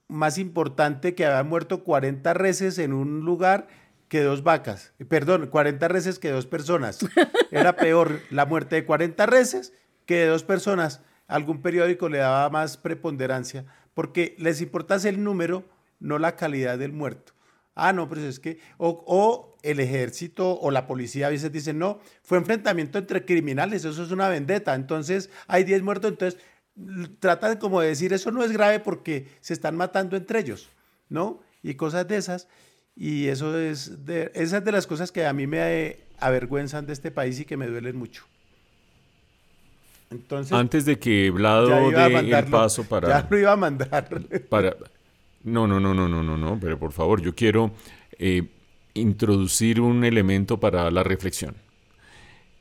más 0.09 0.39
importante 0.39 1.15
que 1.15 1.27
había 1.27 1.43
muerto 1.43 1.85
40 1.85 2.35
reses 2.35 2.79
en 2.79 2.93
un 2.93 3.21
lugar 3.21 3.69
que 4.09 4.23
dos 4.23 4.43
vacas. 4.43 4.93
Perdón, 5.09 5.49
40 5.49 5.89
reses 5.89 6.19
que 6.19 6.31
dos 6.31 6.47
personas. 6.47 6.99
Era 7.51 7.77
peor 7.77 8.21
la 8.31 8.47
muerte 8.47 8.77
de 8.77 8.85
40 8.85 9.27
reses 9.27 9.73
que 10.05 10.17
de 10.17 10.27
dos 10.27 10.45
personas. 10.45 11.01
Algún 11.27 11.61
periódico 11.61 12.09
le 12.09 12.19
daba 12.19 12.49
más 12.51 12.77
preponderancia 12.77 13.67
porque 13.95 14.37
les 14.39 14.61
importa 14.61 14.97
el 14.97 15.25
número, 15.25 15.65
no 15.99 16.19
la 16.19 16.37
calidad 16.37 16.79
del 16.79 16.93
muerto. 16.93 17.33
Ah, 17.75 17.93
no, 17.93 18.09
pero 18.09 18.23
es 18.23 18.41
que, 18.41 18.59
o, 18.79 19.05
o, 19.07 19.57
el 19.63 19.81
ejército 19.81 20.59
o 20.61 20.71
la 20.71 20.87
policía 20.87 21.27
a 21.27 21.31
veces 21.31 21.51
dicen, 21.51 21.79
no, 21.79 21.99
fue 22.23 22.39
enfrentamiento 22.39 22.99
entre 22.99 23.25
criminales, 23.25 23.85
eso 23.85 24.03
es 24.03 24.11
una 24.11 24.29
vendetta, 24.29 24.75
entonces 24.75 25.29
hay 25.47 25.65
10 25.65 25.83
muertos, 25.83 26.11
entonces 26.11 26.41
tratan 27.21 27.59
como 27.59 27.81
de 27.81 27.89
decir, 27.89 28.13
eso 28.13 28.31
no 28.31 28.45
es 28.45 28.53
grave 28.53 28.81
porque 28.81 29.29
se 29.41 29.55
están 29.55 29.77
matando 29.77 30.17
entre 30.17 30.41
ellos, 30.41 30.71
¿no? 31.09 31.41
Y 31.63 31.75
cosas 31.75 32.07
de 32.07 32.17
esas. 32.17 32.49
Y 32.95 33.29
eso 33.29 33.59
es 33.59 34.05
de, 34.07 34.31
esas 34.35 34.65
de 34.65 34.73
las 34.73 34.87
cosas 34.87 35.13
que 35.13 35.27
a 35.27 35.33
mí 35.33 35.47
me 35.47 35.99
avergüenzan 36.19 36.87
de 36.87 36.93
este 36.93 37.11
país 37.11 37.39
y 37.41 37.45
que 37.45 37.57
me 37.57 37.67
duelen 37.67 37.97
mucho. 37.97 38.25
Entonces, 40.11 40.53
Antes 40.53 40.85
de 40.85 40.99
que 40.99 41.31
Vlado 41.31 41.91
dé 41.91 42.07
el 42.07 42.45
paso 42.47 42.85
para... 42.85 43.09
Ya 43.09 43.27
lo 43.29 43.39
iba 43.39 43.53
a 43.53 43.57
mandar. 43.57 44.09
Para, 44.49 44.77
no, 45.43 45.67
no, 45.67 45.81
no, 45.81 45.93
no, 45.93 46.09
no, 46.09 46.23
no, 46.23 46.37
no, 46.37 46.59
pero 46.61 46.79
por 46.79 46.93
favor, 46.93 47.21
yo 47.21 47.35
quiero 47.35 47.73
eh, 48.19 48.49
introducir 48.95 49.81
un 49.81 50.05
elemento 50.05 50.59
para 50.59 50.91
la 50.91 51.03
reflexión. 51.03 51.57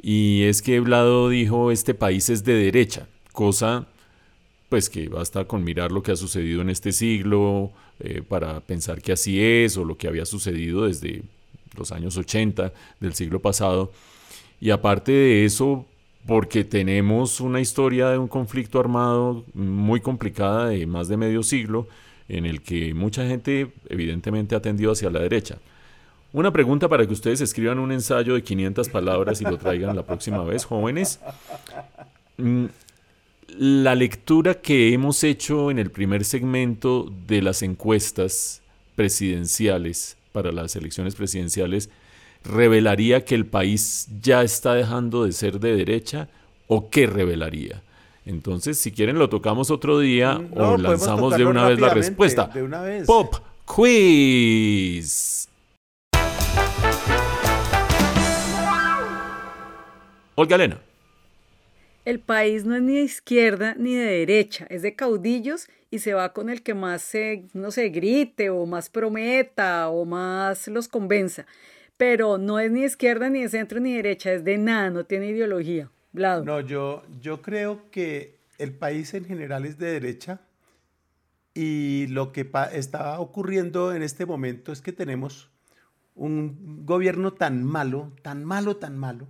Y 0.01 0.43
es 0.43 0.61
que 0.61 0.80
Vlado 0.80 1.30
dijo, 1.30 1.72
este 1.72 1.93
país 1.93 2.30
es 2.30 2.43
de 2.43 2.55
derecha, 2.55 3.07
cosa 3.32 3.88
pues 4.76 4.89
que 4.89 5.07
basta 5.07 5.45
con 5.45 5.63
mirar 5.63 5.93
lo 5.93 6.03
que 6.03 6.11
ha 6.11 6.17
sucedido 6.17 6.61
en 6.61 6.69
este 6.69 6.91
siglo 6.91 7.71
eh, 8.01 8.21
para 8.28 8.59
pensar 8.59 9.01
que 9.01 9.13
así 9.13 9.41
es 9.41 9.78
o 9.78 9.86
lo 9.86 9.97
que 9.97 10.09
había 10.09 10.26
sucedido 10.26 10.86
desde 10.86 11.23
los 11.78 11.93
años 11.93 12.17
80 12.17 12.73
del 12.99 13.13
siglo 13.13 13.39
pasado. 13.39 13.93
Y 14.59 14.71
aparte 14.71 15.13
de 15.13 15.45
eso, 15.45 15.86
porque 16.28 16.65
tenemos 16.65 17.39
una 17.39 17.61
historia 17.61 18.09
de 18.09 18.17
un 18.17 18.28
conflicto 18.28 18.78
armado 18.78 19.45
muy 19.53 20.01
complicada 20.01 20.67
de 20.67 20.86
más 20.88 21.07
de 21.07 21.15
medio 21.15 21.41
siglo, 21.41 21.88
en 22.28 22.45
el 22.45 22.61
que 22.61 22.93
mucha 22.93 23.26
gente 23.26 23.71
evidentemente 23.88 24.55
ha 24.55 24.61
tendido 24.61 24.91
hacia 24.91 25.09
la 25.09 25.21
derecha. 25.21 25.57
Una 26.34 26.51
pregunta 26.51 26.89
para 26.89 27.07
que 27.07 27.13
ustedes 27.13 27.39
escriban 27.39 27.80
un 27.80 27.93
ensayo 27.93 28.34
de 28.34 28.43
500 28.43 28.89
palabras 28.89 29.39
y 29.39 29.45
lo 29.45 29.57
traigan 29.57 29.95
la 29.95 30.03
próxima 30.03 30.43
vez, 30.43 30.65
jóvenes. 30.65 31.21
La 33.48 33.96
lectura 33.96 34.56
que 34.56 34.93
hemos 34.93 35.24
hecho 35.24 35.72
en 35.72 35.80
el 35.80 35.91
primer 35.91 36.26
segmento 36.26 37.12
de 37.28 37.41
las 37.41 37.62
encuestas 37.62 38.62
presidenciales, 38.96 40.18
para 40.32 40.52
las 40.52 40.76
elecciones 40.76 41.16
presidenciales, 41.16 41.89
revelaría 42.43 43.24
que 43.24 43.36
el 43.36 43.46
país 43.46 44.08
ya 44.22 44.43
está 44.43 44.74
dejando 44.74 45.26
de 45.26 45.32
ser 45.32 45.60
de 45.60 45.76
derecha 45.76 46.28
o 46.68 46.89
qué 46.89 47.08
revelaría? 47.08 47.82
Entonces, 48.26 48.80
si 48.80 48.91
quieren, 48.91 49.20
lo 49.20 49.30
tocamos 49.30 49.70
otro 49.70 50.00
día 50.00 50.39
Mm, 50.39 50.58
o 50.58 50.78
lanzamos 50.78 51.38
de 51.38 51.46
una 51.46 51.70
vez 51.70 51.80
la 51.80 51.93
respuesta. 51.93 52.48
De 52.48 52.64
una 52.64 52.82
vez. 52.82 53.06
Pop 53.06 53.36
Quiz. 53.66 55.48
Olga 60.36 60.56
Elena. 60.56 60.84
El 62.06 62.20
país 62.20 62.66
no 62.66 62.76
es 62.76 62.84
ni 62.84 62.95
de 62.95 63.01
izquierda 63.01 63.74
ni 63.80 63.95
de 63.95 64.06
derecha, 64.06 64.68
es 64.70 64.84
de 64.84 64.95
caudillos 64.95 65.68
y 65.89 65.99
se 65.99 66.14
va 66.14 66.34
con 66.34 66.51
el 66.51 66.62
que 66.62 66.76
más 66.76 67.01
se, 67.01 67.45
no 67.53 67.72
sé, 67.72 67.89
grite 67.89 68.51
o 68.51 68.68
más 68.68 68.91
prometa 68.91 69.89
o 69.89 70.06
más 70.06 70.68
los 70.68 70.88
convenza. 70.88 71.47
Pero 71.97 72.38
no 72.38 72.60
es 72.60 72.72
ni 72.72 72.82
de 72.82 72.88
izquierda 72.88 73.30
ni 73.30 73.41
de 73.41 73.49
centro 73.49 73.80
ni 73.80 73.91
de 73.91 73.97
derecha, 73.97 74.34
es 74.34 74.43
de 74.43 74.60
nada, 74.60 74.91
no 74.91 75.06
tiene 75.06 75.28
ideología. 75.28 75.89
Vlado. 76.14 76.45
No, 76.45 76.62
yo, 76.62 77.03
yo 77.22 77.41
creo 77.41 77.89
que 77.89 78.38
el 78.60 78.72
país 78.72 79.14
en 79.16 79.26
general 79.26 79.66
es 79.66 79.80
de 79.80 79.91
derecha 79.91 80.39
y 81.56 82.06
lo 82.08 82.32
que 82.32 82.47
está 82.72 83.20
ocurriendo 83.20 83.93
en 83.95 84.03
este 84.03 84.26
momento 84.28 84.72
es 84.72 84.82
que 84.82 84.93
tenemos 84.93 85.49
un 86.14 86.86
gobierno 86.86 87.34
tan 87.34 87.64
malo, 87.64 88.12
tan 88.22 88.45
malo, 88.45 88.78
tan 88.78 88.97
malo, 88.97 89.28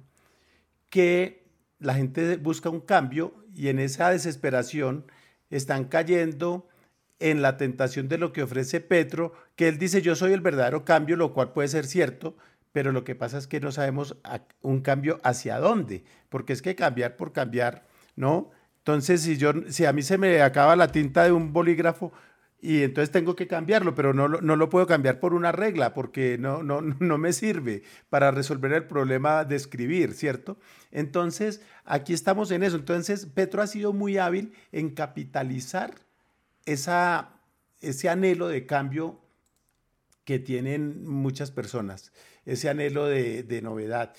que 0.90 1.45
la 1.80 1.96
gente 1.96 2.38
busca 2.38 2.70
un 2.70 2.82
cambio 2.82 3.34
y 3.54 3.70
en 3.70 3.80
esa 3.80 4.10
desesperación 4.10 5.06
están 5.50 5.86
cayendo 5.86 6.68
en 7.20 7.42
la 7.42 7.58
tentación 7.58 8.08
de 8.08 8.18
lo 8.18 8.34
que 8.34 8.44
ofrece 8.44 8.82
Petro, 8.82 9.34
que 9.56 9.68
él 9.68 9.78
dice 9.78 10.02
yo 10.02 10.16
soy 10.16 10.34
el 10.34 10.42
verdadero 10.42 10.84
cambio, 10.84 11.16
lo 11.16 11.34
cual 11.34 11.54
puede 11.54 11.68
ser 11.70 11.86
cierto, 11.86 12.36
pero 12.72 12.92
lo 12.92 13.04
que 13.04 13.16
pasa 13.16 13.38
es 13.38 13.48
que 13.48 13.62
no 13.62 13.72
sabemos 13.72 14.18
un 14.62 14.82
cambio 14.82 15.20
hacia 15.24 15.60
dónde, 15.60 16.04
porque 16.30 16.54
es 16.54 16.62
que 16.62 16.76
cambiar 16.76 17.16
por 17.16 17.32
cambiar, 17.32 17.86
¿no? 18.16 18.52
Entonces, 18.80 19.22
si, 19.22 19.38
yo, 19.38 19.54
si 19.70 19.86
a 19.86 19.94
mí 19.94 20.04
se 20.04 20.18
me 20.18 20.42
acaba 20.42 20.76
la 20.76 20.92
tinta 20.92 21.24
de 21.24 21.32
un 21.32 21.54
bolígrafo 21.54 22.12
y 22.62 22.84
entonces 22.84 23.12
tengo 23.12 23.36
que 23.36 23.48
cambiarlo, 23.48 23.94
pero 23.94 24.14
no, 24.14 24.28
no 24.28 24.56
lo 24.56 24.70
puedo 24.70 24.88
cambiar 24.88 25.20
por 25.20 25.34
una 25.34 25.52
regla 25.52 25.94
porque 25.94 26.38
no, 26.38 26.64
no, 26.64 26.82
no 27.00 27.18
me 27.18 27.34
sirve 27.34 27.84
para 28.10 28.32
resolver 28.32 28.72
el 28.74 28.86
problema 28.86 29.46
de 29.46 29.56
escribir, 29.56 30.14
¿cierto? 30.14 30.58
Entonces, 30.92 31.62
aquí 31.84 32.14
estamos 32.14 32.52
en 32.52 32.64
eso. 32.64 32.76
Entonces, 32.76 33.26
Petro 33.28 33.62
ha 33.62 33.68
sido 33.68 33.94
muy 33.94 34.18
hábil 34.18 34.54
en 34.72 34.92
capitalizar 34.92 35.94
esa, 36.66 37.40
ese 37.82 38.10
anhelo 38.10 38.48
de 38.48 38.66
cambio 38.66 39.22
que 40.24 40.40
tienen 40.40 41.06
muchas 41.08 41.52
personas, 41.52 42.12
ese 42.46 42.70
anhelo 42.70 43.06
de, 43.06 43.44
de 43.44 43.62
novedad. 43.62 44.14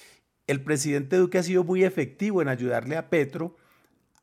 El 0.47 0.62
presidente 0.62 1.16
Duque 1.16 1.39
ha 1.39 1.43
sido 1.43 1.64
muy 1.64 1.82
efectivo 1.82 2.43
en 2.43 2.49
ayudarle 2.49 2.97
a 2.97 3.11
Petro 3.11 3.57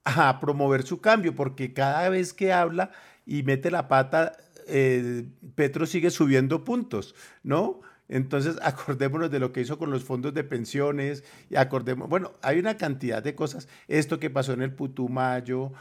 a 0.05 0.39
promover 0.39 0.83
su 0.83 1.01
cambio, 1.01 1.35
porque 1.35 1.73
cada 1.73 2.07
vez 2.09 2.33
que 2.33 2.53
habla 2.53 2.91
y 3.25 3.43
mete 3.43 3.71
la 3.71 3.87
pata, 3.87 4.33
eh, 4.67 5.25
Petro 5.55 5.85
sigue 5.85 6.09
subiendo 6.09 6.63
puntos, 6.63 7.15
¿no? 7.43 7.81
Entonces, 8.09 8.57
acordémonos 8.61 9.31
de 9.31 9.39
lo 9.39 9.51
que 9.51 9.61
hizo 9.61 9.77
con 9.77 9.91
los 9.91 10.03
fondos 10.03 10.33
de 10.33 10.43
pensiones, 10.43 11.23
y 11.49 11.55
acordemos, 11.55 12.09
bueno, 12.09 12.31
hay 12.41 12.59
una 12.59 12.77
cantidad 12.77 13.23
de 13.23 13.35
cosas, 13.35 13.67
esto 13.87 14.19
que 14.19 14.29
pasó 14.29 14.53
en 14.53 14.61
el 14.61 14.73
Putumayo, 14.73 15.71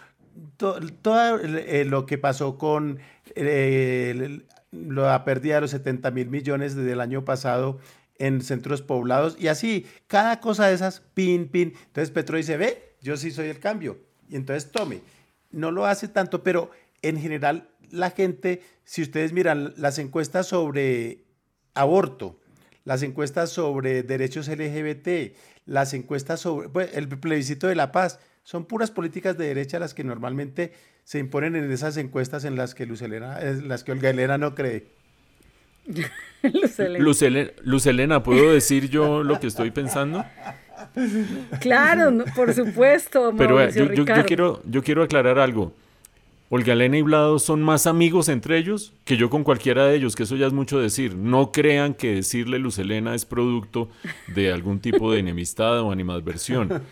todo, 0.57 1.41
eh, 1.41 1.85
lo 1.85 2.07
que 2.07 2.17
pasó 2.17 2.57
con 2.57 2.99
eh, 3.35 4.41
la 4.71 5.25
pérdida 5.25 5.57
de 5.57 5.61
los 5.63 5.71
70 5.73 6.11
mil 6.11 6.31
millones 6.31 6.75
desde 6.75 6.93
el 6.93 7.01
año 7.01 7.25
pasado 7.25 7.79
en 8.19 8.41
centros 8.41 8.83
poblados, 8.83 9.37
y 9.39 9.49
así, 9.49 9.87
cada 10.07 10.41
cosa 10.41 10.69
de 10.69 10.75
esas, 10.75 11.01
pin, 11.01 11.49
pin. 11.49 11.75
Entonces 11.87 12.11
Petro 12.11 12.37
dice, 12.37 12.57
ve, 12.57 12.95
yo 13.03 13.17
sí 13.17 13.31
soy 13.31 13.49
el 13.49 13.59
cambio, 13.59 13.99
y 14.29 14.37
entonces 14.37 14.71
tome. 14.71 15.01
No 15.51 15.71
lo 15.71 15.85
hace 15.85 16.09
tanto, 16.09 16.43
pero 16.43 16.71
en 17.03 17.21
general 17.21 17.69
la 17.91 18.11
gente, 18.11 18.63
si 18.85 19.03
ustedes 19.03 19.33
miran 19.33 19.75
las 19.77 19.99
encuestas 19.99 20.47
sobre 20.47 21.25
aborto, 21.75 22.41
las 22.85 23.03
encuestas 23.03 23.51
sobre 23.51 24.03
derechos 24.03 24.49
LGBT, 24.49 25.37
las 25.67 25.95
encuestas 25.95 26.41
sobre 26.41 26.69
pues, 26.69 26.97
el 26.97 27.09
plebiscito 27.09 27.69
de 27.69 27.75
la 27.75 27.93
paz, 27.93 28.19
son 28.43 28.65
puras 28.65 28.91
políticas 28.91 29.39
de 29.39 29.47
derecha 29.47 29.79
las 29.79 29.95
que 29.95 30.03
normalmente 30.05 30.73
se 31.05 31.19
imponen 31.19 31.55
en 31.55 31.71
esas 31.71 31.97
encuestas 31.97 32.45
en 32.45 32.57
las 32.57 32.75
que 32.75 32.87
Luz 32.87 33.03
Elena, 33.03 33.41
en 33.41 33.69
las 33.69 33.85
que 33.85 33.93
Olga 33.93 34.11
Elena 34.11 34.39
no 34.39 34.55
cree. 34.55 34.87
Luz, 36.43 36.79
Elena. 36.79 37.05
Luz, 37.05 37.23
Elena, 37.23 37.51
Luz 37.63 37.87
Elena, 37.87 38.23
¿puedo 38.23 38.53
decir 38.53 38.89
yo 38.89 39.23
lo 39.23 39.39
que 39.39 39.49
estoy 39.49 39.71
pensando? 39.71 40.25
Claro, 41.61 42.11
no, 42.11 42.25
por 42.37 42.53
supuesto. 42.53 43.33
Pero 43.37 43.61
eh, 43.61 43.71
yo, 43.73 43.93
yo, 43.93 44.05
yo, 44.05 44.25
quiero, 44.27 44.63
yo 44.65 44.83
quiero 44.83 45.03
aclarar 45.03 45.39
algo. 45.39 45.75
Olga 46.55 46.75
Elena 46.75 46.99
y 46.99 47.03
Vlado 47.03 47.39
son 47.39 47.63
más 47.63 47.87
amigos 47.87 48.29
entre 48.29 48.59
ellos 48.59 48.93
que 49.07 49.17
yo 49.17 49.31
con 49.31 49.43
cualquiera 49.43 49.87
de 49.87 49.97
ellos, 49.97 50.15
que 50.15 50.25
eso 50.25 50.37
ya 50.37 50.47
es 50.47 50.53
mucho 50.53 50.79
decir. 50.79 51.15
No 51.15 51.51
crean 51.51 51.95
que 51.95 52.17
decirle 52.17 52.59
Luz 52.59 52.79
Elena 52.79 53.15
es 53.15 53.25
producto 53.25 53.89
de 54.35 54.53
algún 54.53 54.79
tipo 54.79 55.11
de 55.11 55.21
enemistad 55.21 55.81
o 55.81 55.91
animadversión. 55.91 56.83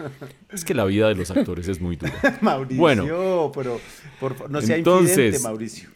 Es 0.51 0.65
que 0.65 0.73
la 0.73 0.87
vida 0.87 1.09
de 1.09 1.15
los 1.15 1.31
actores 1.31 1.69
es 1.69 1.79
muy 1.79 1.97
dura. 1.97 2.39
Mauricio, 2.41 2.81
bueno, 2.81 3.53
pero 3.55 3.79
por, 4.19 4.51
no 4.51 4.63
sea 4.63 4.79
entonces, 4.79 5.11
infidente, 5.11 5.41
Mauricio. 5.41 5.91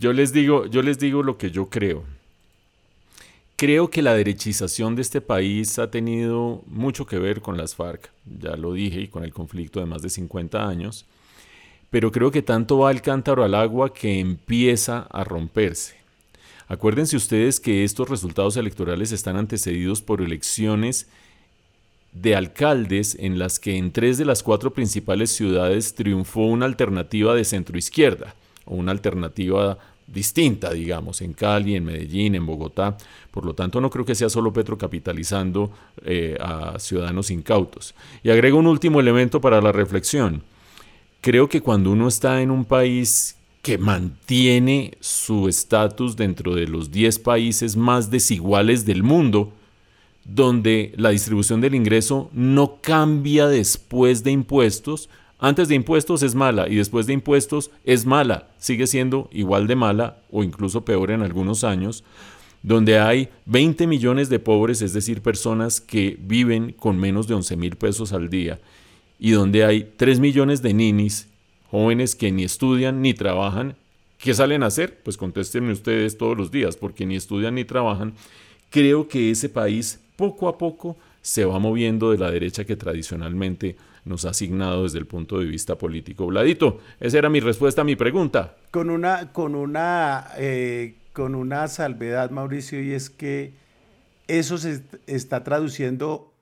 Yo 0.00 0.12
les 0.12 0.32
digo, 0.32 0.66
yo 0.66 0.82
les 0.82 0.98
digo 0.98 1.22
lo 1.22 1.38
que 1.38 1.52
yo 1.52 1.66
creo. 1.66 2.02
Creo 3.54 3.88
que 3.88 4.02
la 4.02 4.14
derechización 4.14 4.96
de 4.96 5.02
este 5.02 5.20
país 5.20 5.78
ha 5.78 5.92
tenido 5.92 6.64
mucho 6.66 7.06
que 7.06 7.20
ver 7.20 7.40
con 7.40 7.56
las 7.56 7.76
FARC, 7.76 8.10
ya 8.42 8.56
lo 8.56 8.72
dije, 8.72 9.02
y 9.02 9.06
con 9.06 9.22
el 9.22 9.32
conflicto 9.32 9.78
de 9.78 9.86
más 9.86 10.02
de 10.02 10.10
50 10.10 10.66
años 10.66 11.06
pero 11.90 12.12
creo 12.12 12.30
que 12.30 12.42
tanto 12.42 12.78
va 12.78 12.90
el 12.90 13.02
cántaro 13.02 13.44
al 13.44 13.54
agua 13.54 13.92
que 13.92 14.20
empieza 14.20 15.06
a 15.10 15.24
romperse. 15.24 15.96
Acuérdense 16.68 17.16
ustedes 17.16 17.58
que 17.58 17.82
estos 17.82 18.08
resultados 18.08 18.56
electorales 18.56 19.10
están 19.10 19.36
antecedidos 19.36 20.00
por 20.00 20.22
elecciones 20.22 21.08
de 22.12 22.36
alcaldes 22.36 23.16
en 23.18 23.40
las 23.40 23.58
que 23.58 23.76
en 23.76 23.90
tres 23.90 24.18
de 24.18 24.24
las 24.24 24.44
cuatro 24.44 24.72
principales 24.72 25.30
ciudades 25.30 25.94
triunfó 25.94 26.42
una 26.42 26.66
alternativa 26.66 27.34
de 27.34 27.44
centroizquierda, 27.44 28.34
o 28.66 28.76
una 28.76 28.92
alternativa 28.92 29.78
distinta, 30.06 30.72
digamos, 30.72 31.22
en 31.22 31.32
Cali, 31.32 31.76
en 31.76 31.84
Medellín, 31.84 32.36
en 32.36 32.46
Bogotá. 32.46 32.96
Por 33.30 33.44
lo 33.44 33.54
tanto, 33.54 33.80
no 33.80 33.90
creo 33.90 34.04
que 34.04 34.14
sea 34.14 34.28
solo 34.28 34.52
Petro 34.52 34.78
capitalizando 34.78 35.72
eh, 36.04 36.36
a 36.40 36.78
ciudadanos 36.78 37.30
incautos. 37.30 37.94
Y 38.22 38.30
agrego 38.30 38.58
un 38.58 38.66
último 38.66 39.00
elemento 39.00 39.40
para 39.40 39.60
la 39.60 39.72
reflexión 39.72 40.42
creo 41.20 41.48
que 41.48 41.60
cuando 41.60 41.92
uno 41.92 42.08
está 42.08 42.42
en 42.42 42.50
un 42.50 42.64
país 42.64 43.36
que 43.62 43.78
mantiene 43.78 44.96
su 45.00 45.48
estatus 45.48 46.16
dentro 46.16 46.54
de 46.54 46.66
los 46.66 46.90
10 46.90 47.18
países 47.18 47.76
más 47.76 48.10
desiguales 48.10 48.86
del 48.86 49.02
mundo, 49.02 49.52
donde 50.24 50.92
la 50.96 51.10
distribución 51.10 51.60
del 51.60 51.74
ingreso 51.74 52.30
no 52.32 52.78
cambia 52.80 53.48
después 53.48 54.24
de 54.24 54.30
impuestos, 54.30 55.10
antes 55.38 55.68
de 55.68 55.74
impuestos 55.74 56.22
es 56.22 56.34
mala 56.34 56.68
y 56.68 56.76
después 56.76 57.06
de 57.06 57.14
impuestos 57.14 57.70
es 57.84 58.06
mala, 58.06 58.48
sigue 58.58 58.86
siendo 58.86 59.28
igual 59.32 59.66
de 59.66 59.76
mala 59.76 60.18
o 60.30 60.44
incluso 60.44 60.84
peor 60.84 61.10
en 61.10 61.22
algunos 61.22 61.64
años, 61.64 62.04
donde 62.62 62.98
hay 62.98 63.30
20 63.46 63.86
millones 63.86 64.28
de 64.28 64.38
pobres, 64.38 64.82
es 64.82 64.92
decir, 64.92 65.22
personas 65.22 65.80
que 65.80 66.18
viven 66.20 66.72
con 66.72 66.98
menos 66.98 67.26
de 67.26 67.34
11 67.34 67.56
mil 67.56 67.76
pesos 67.76 68.12
al 68.12 68.28
día, 68.28 68.60
y 69.20 69.32
donde 69.32 69.64
hay 69.64 69.92
3 69.98 70.18
millones 70.18 70.62
de 70.62 70.72
ninis, 70.72 71.28
jóvenes 71.70 72.16
que 72.16 72.32
ni 72.32 72.42
estudian 72.42 73.02
ni 73.02 73.12
trabajan, 73.12 73.76
¿qué 74.18 74.32
salen 74.32 74.62
a 74.62 74.66
hacer? 74.66 75.02
Pues 75.02 75.18
contéstenme 75.18 75.72
ustedes 75.72 76.16
todos 76.16 76.36
los 76.36 76.50
días, 76.50 76.76
porque 76.76 77.04
ni 77.04 77.16
estudian 77.16 77.54
ni 77.54 77.64
trabajan. 77.66 78.14
Creo 78.70 79.08
que 79.08 79.30
ese 79.30 79.50
país 79.50 80.00
poco 80.16 80.48
a 80.48 80.56
poco 80.56 80.96
se 81.20 81.44
va 81.44 81.58
moviendo 81.58 82.10
de 82.12 82.18
la 82.18 82.30
derecha 82.30 82.64
que 82.64 82.76
tradicionalmente 82.76 83.76
nos 84.06 84.24
ha 84.24 84.30
asignado 84.30 84.84
desde 84.84 84.98
el 84.98 85.06
punto 85.06 85.38
de 85.38 85.44
vista 85.44 85.76
político. 85.76 86.26
Vladito, 86.26 86.80
esa 86.98 87.18
era 87.18 87.28
mi 87.28 87.40
respuesta 87.40 87.82
a 87.82 87.84
mi 87.84 87.96
pregunta. 87.96 88.56
Con 88.70 88.88
una, 88.88 89.32
con 89.32 89.54
una, 89.54 90.28
eh, 90.38 90.94
con 91.12 91.34
una 91.34 91.68
salvedad, 91.68 92.30
Mauricio, 92.30 92.82
y 92.82 92.92
es 92.92 93.10
que 93.10 93.52
eso 94.28 94.56
se 94.56 94.82
está 95.06 95.44
traduciendo 95.44 96.32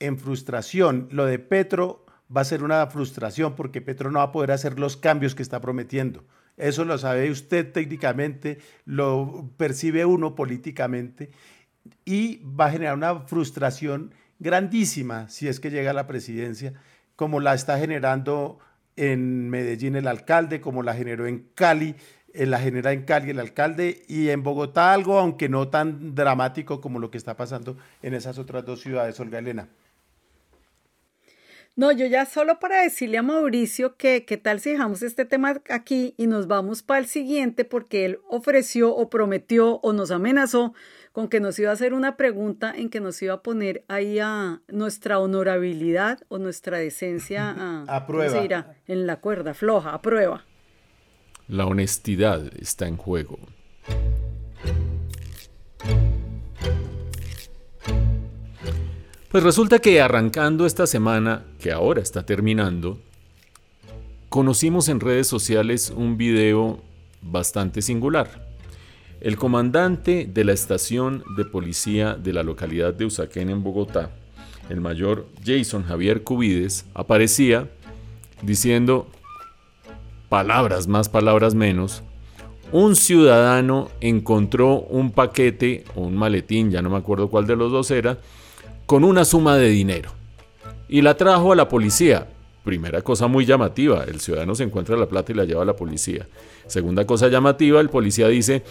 en 0.00 0.18
frustración. 0.18 1.08
Lo 1.12 1.24
de 1.24 1.38
Petro 1.38 2.05
va 2.34 2.40
a 2.40 2.44
ser 2.44 2.62
una 2.62 2.86
frustración 2.88 3.54
porque 3.54 3.80
Petro 3.80 4.10
no 4.10 4.18
va 4.18 4.26
a 4.26 4.32
poder 4.32 4.52
hacer 4.52 4.78
los 4.78 4.96
cambios 4.96 5.34
que 5.34 5.42
está 5.42 5.60
prometiendo. 5.60 6.24
Eso 6.56 6.84
lo 6.84 6.96
sabe 6.98 7.30
usted 7.30 7.70
técnicamente, 7.72 8.58
lo 8.84 9.50
percibe 9.56 10.04
uno 10.04 10.34
políticamente 10.34 11.30
y 12.04 12.38
va 12.44 12.66
a 12.66 12.70
generar 12.70 12.94
una 12.94 13.20
frustración 13.20 14.14
grandísima 14.38 15.28
si 15.28 15.48
es 15.48 15.60
que 15.60 15.70
llega 15.70 15.90
a 15.90 15.94
la 15.94 16.06
presidencia, 16.06 16.74
como 17.14 17.40
la 17.40 17.54
está 17.54 17.78
generando 17.78 18.58
en 18.96 19.50
Medellín 19.50 19.96
el 19.96 20.08
alcalde, 20.08 20.60
como 20.60 20.82
la 20.82 20.94
generó 20.94 21.26
en 21.26 21.46
Cali 21.54 21.94
eh, 22.36 22.44
la 22.44 22.58
genera 22.58 22.92
en 22.92 23.04
Cali 23.04 23.30
el 23.30 23.40
alcalde 23.40 24.04
y 24.08 24.28
en 24.28 24.42
Bogotá 24.42 24.92
algo, 24.92 25.18
aunque 25.18 25.48
no 25.48 25.68
tan 25.68 26.14
dramático 26.14 26.82
como 26.82 26.98
lo 26.98 27.10
que 27.10 27.16
está 27.16 27.34
pasando 27.34 27.78
en 28.02 28.12
esas 28.12 28.36
otras 28.36 28.66
dos 28.66 28.82
ciudades, 28.82 29.18
Olga 29.20 29.38
Elena. 29.38 29.68
No, 31.76 31.92
yo 31.92 32.06
ya 32.06 32.24
solo 32.24 32.58
para 32.58 32.80
decirle 32.80 33.18
a 33.18 33.22
Mauricio 33.22 33.96
que 33.96 34.24
qué 34.24 34.38
tal 34.38 34.60
si 34.60 34.70
dejamos 34.70 35.02
este 35.02 35.26
tema 35.26 35.60
aquí 35.68 36.14
y 36.16 36.26
nos 36.26 36.46
vamos 36.46 36.82
para 36.82 37.00
el 37.00 37.06
siguiente 37.06 37.66
porque 37.66 38.06
él 38.06 38.18
ofreció 38.30 38.96
o 38.96 39.10
prometió 39.10 39.74
o 39.82 39.92
nos 39.92 40.10
amenazó 40.10 40.72
con 41.12 41.28
que 41.28 41.38
nos 41.38 41.58
iba 41.58 41.68
a 41.68 41.74
hacer 41.74 41.92
una 41.92 42.16
pregunta 42.16 42.72
en 42.74 42.88
que 42.88 43.00
nos 43.00 43.20
iba 43.20 43.34
a 43.34 43.42
poner 43.42 43.84
ahí 43.88 44.18
a 44.18 44.62
nuestra 44.68 45.18
honorabilidad 45.18 46.20
o 46.28 46.38
nuestra 46.38 46.78
decencia 46.78 47.50
a, 47.50 47.84
a 47.86 48.06
prueba. 48.06 48.74
En 48.86 49.06
la 49.06 49.16
cuerda 49.16 49.52
floja, 49.52 49.90
a 49.90 50.00
prueba. 50.00 50.46
La 51.46 51.66
honestidad 51.66 52.52
está 52.58 52.88
en 52.88 52.96
juego. 52.96 53.38
Pues 59.36 59.44
resulta 59.44 59.80
que 59.80 60.00
arrancando 60.00 60.64
esta 60.64 60.86
semana, 60.86 61.44
que 61.60 61.70
ahora 61.70 62.00
está 62.00 62.24
terminando, 62.24 62.98
conocimos 64.30 64.88
en 64.88 64.98
redes 64.98 65.26
sociales 65.26 65.92
un 65.94 66.16
video 66.16 66.80
bastante 67.20 67.82
singular. 67.82 68.48
El 69.20 69.36
comandante 69.36 70.26
de 70.26 70.42
la 70.42 70.54
estación 70.54 71.22
de 71.36 71.44
policía 71.44 72.14
de 72.14 72.32
la 72.32 72.42
localidad 72.42 72.94
de 72.94 73.04
Usaquén 73.04 73.50
en 73.50 73.62
Bogotá, 73.62 74.08
el 74.70 74.80
mayor 74.80 75.26
Jason 75.44 75.82
Javier 75.82 76.22
Cubides, 76.22 76.86
aparecía 76.94 77.68
diciendo 78.40 79.06
palabras 80.30 80.88
más, 80.88 81.10
palabras 81.10 81.54
menos, 81.54 82.02
un 82.72 82.96
ciudadano 82.96 83.90
encontró 84.00 84.80
un 84.80 85.10
paquete 85.10 85.84
o 85.94 86.00
un 86.00 86.16
maletín, 86.16 86.70
ya 86.70 86.80
no 86.80 86.88
me 86.88 86.96
acuerdo 86.96 87.28
cuál 87.28 87.46
de 87.46 87.56
los 87.56 87.70
dos 87.70 87.90
era, 87.90 88.16
con 88.86 89.04
una 89.04 89.24
suma 89.24 89.56
de 89.56 89.68
dinero 89.68 90.10
y 90.88 91.02
la 91.02 91.16
trajo 91.16 91.52
a 91.52 91.56
la 91.56 91.68
policía. 91.68 92.28
Primera 92.64 93.02
cosa 93.02 93.28
muy 93.28 93.44
llamativa, 93.44 94.04
el 94.04 94.20
ciudadano 94.20 94.54
se 94.54 94.64
encuentra 94.64 94.96
la 94.96 95.06
plata 95.06 95.32
y 95.32 95.34
la 95.36 95.44
lleva 95.44 95.62
a 95.62 95.66
la 95.66 95.76
policía. 95.76 96.26
Segunda 96.66 97.06
cosa 97.06 97.28
llamativa, 97.28 97.80
el 97.80 97.90
policía 97.90 98.26
dice, 98.28 98.64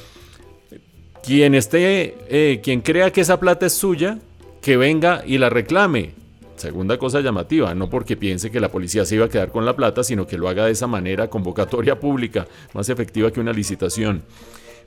quien 1.24 1.56
esté, 1.56 2.16
eh, 2.28 2.60
quien 2.62 2.82
crea 2.82 3.12
que 3.12 3.22
esa 3.22 3.40
plata 3.40 3.66
es 3.66 3.74
suya, 3.74 4.20
que 4.62 4.76
venga 4.76 5.24
y 5.26 5.38
la 5.38 5.50
reclame. 5.50 6.12
Segunda 6.58 6.98
cosa 6.98 7.22
llamativa, 7.22 7.74
no 7.74 7.90
porque 7.90 8.18
piense 8.18 8.52
que 8.52 8.60
la 8.60 8.70
policía 8.70 9.06
se 9.06 9.16
iba 9.16 9.26
a 9.26 9.30
quedar 9.30 9.52
con 9.52 9.66
la 9.66 9.76
plata, 9.76 10.04
sino 10.04 10.26
que 10.26 10.38
lo 10.38 10.50
haga 10.50 10.66
de 10.66 10.72
esa 10.72 10.88
manera, 10.88 11.30
convocatoria 11.30 12.00
pública, 12.00 12.48
más 12.74 12.90
efectiva 12.90 13.32
que 13.32 13.40
una 13.40 13.54
licitación. 13.54 14.24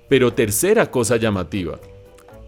Pero 0.08 0.32
tercera 0.32 0.90
cosa 0.90 1.16
llamativa, 1.16 1.78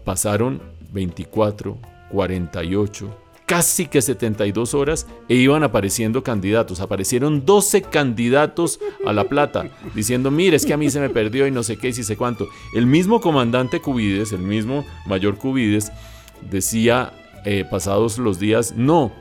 pasaron 0.03 0.61
24, 0.91 1.77
48, 2.11 3.09
casi 3.51 3.87
que 3.87 4.01
72 4.01 4.73
horas 4.73 5.07
e 5.27 5.35
iban 5.35 5.63
apareciendo 5.63 6.23
candidatos. 6.23 6.79
Aparecieron 6.79 7.45
12 7.45 7.81
candidatos 7.81 8.79
a 9.05 9.11
la 9.11 9.25
plata, 9.25 9.69
diciendo, 9.93 10.31
mire, 10.31 10.55
es 10.55 10.65
que 10.65 10.71
a 10.71 10.77
mí 10.77 10.89
se 10.89 11.01
me 11.01 11.09
perdió 11.09 11.45
y 11.45 11.51
no 11.51 11.61
sé 11.61 11.75
qué 11.75 11.89
y 11.89 11.93
si 11.93 12.03
sé 12.05 12.15
cuánto. 12.15 12.47
El 12.73 12.85
mismo 12.85 13.19
comandante 13.19 13.81
Cubides, 13.81 14.31
el 14.31 14.39
mismo 14.39 14.85
mayor 15.05 15.35
Cubides, 15.35 15.91
decía 16.49 17.11
eh, 17.43 17.65
pasados 17.69 18.19
los 18.19 18.39
días, 18.39 18.73
no, 18.77 19.11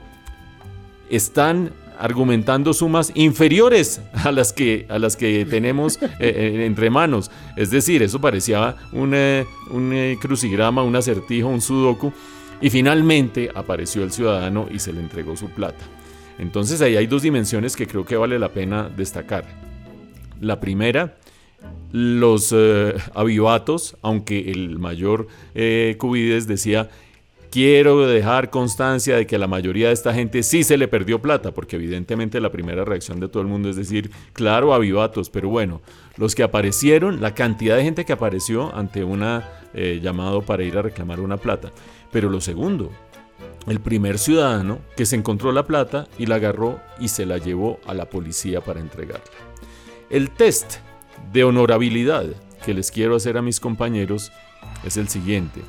están 1.11 1.72
argumentando 1.99 2.72
sumas 2.72 3.11
inferiores 3.16 4.01
a 4.12 4.30
las 4.30 4.53
que, 4.53 4.86
a 4.88 5.01
las 5.01 5.16
que 5.16 5.45
tenemos 5.45 6.01
eh, 6.01 6.09
eh, 6.20 6.66
entre 6.66 6.88
manos. 6.88 7.32
Es 7.57 7.72
decir, 7.72 8.01
eso 8.05 8.20
parecía 8.20 8.76
un, 8.93 9.12
un 9.70 10.16
crucigrama, 10.20 10.84
un 10.84 10.95
acertijo, 10.95 11.49
un 11.49 11.61
sudoku 11.61 12.12
y 12.61 12.71
finalmente 12.71 13.51
apareció 13.55 14.03
el 14.03 14.13
ciudadano 14.13 14.69
y 14.71 14.79
se 14.79 14.93
le 14.93 15.01
entregó 15.01 15.37
su 15.37 15.49
plata. 15.49 15.85
Entonces 16.39 16.81
ahí 16.81 16.97
hay 16.97 17.07
dos 17.07 17.23
dimensiones 17.23 17.77
que 17.77 17.87
creo 17.87 18.05
que 18.05 18.17
vale 18.17 18.39
la 18.39 18.51
pena 18.51 18.89
destacar. 18.89 19.45
La 20.41 20.59
primera, 20.59 21.19
los 21.93 22.55
eh, 22.57 22.95
avivatos, 23.15 23.97
aunque 24.03 24.51
el 24.51 24.79
mayor 24.79 25.29
eh, 25.55 25.97
Cubides 25.99 26.47
decía, 26.47 26.89
quiero 27.51 28.07
dejar 28.07 28.51
constancia 28.51 29.16
de 29.16 29.26
que 29.26 29.38
la 29.38 29.46
mayoría 29.46 29.88
de 29.88 29.92
esta 29.92 30.14
gente 30.14 30.42
sí 30.42 30.62
se 30.64 30.76
le 30.76 30.88
perdió 30.88 31.20
plata, 31.20 31.53
porque 31.53 31.76
evidentemente 31.76 32.40
la 32.40 32.53
primera 32.53 32.84
reacción 32.84 33.20
de 33.20 33.28
todo 33.28 33.42
el 33.42 33.48
mundo 33.48 33.68
es 33.68 33.76
decir, 33.76 34.11
claro, 34.32 34.72
avivatos, 34.72 35.30
pero 35.30 35.48
bueno, 35.48 35.80
los 36.16 36.34
que 36.34 36.42
aparecieron, 36.42 37.20
la 37.20 37.34
cantidad 37.34 37.76
de 37.76 37.82
gente 37.82 38.05
que 38.05 38.12
apareció 38.12 38.74
ante 38.74 39.05
un 39.05 39.22
eh, 39.74 40.01
llamado 40.03 40.42
para 40.42 40.62
ir 40.62 40.78
a 40.78 40.82
reclamar 40.82 41.20
una 41.20 41.36
plata. 41.36 41.70
Pero 42.12 42.30
lo 42.30 42.40
segundo, 42.40 42.90
el 43.66 43.80
primer 43.80 44.18
ciudadano 44.18 44.78
que 44.96 45.07
se 45.07 45.16
encontró 45.16 45.53
la 45.53 45.66
plata 45.66 46.07
y 46.18 46.26
la 46.26 46.36
agarró 46.36 46.80
y 46.98 47.09
se 47.09 47.26
la 47.26 47.38
llevó 47.38 47.80
a 47.86 47.94
la 47.94 48.07
policía 48.07 48.61
para 48.61 48.80
entregarla. 48.80 49.24
El 50.09 50.30
test 50.30 50.76
de 51.32 51.44
honorabilidad 51.44 52.26
que 52.64 52.74
les 52.74 52.90
quiero 52.90 53.16
hacer 53.16 53.36
a 53.36 53.42
mis 53.42 53.61
compañeros 53.61 54.32
es 54.84 54.96
el 54.96 55.09
siguiente. 55.09 55.61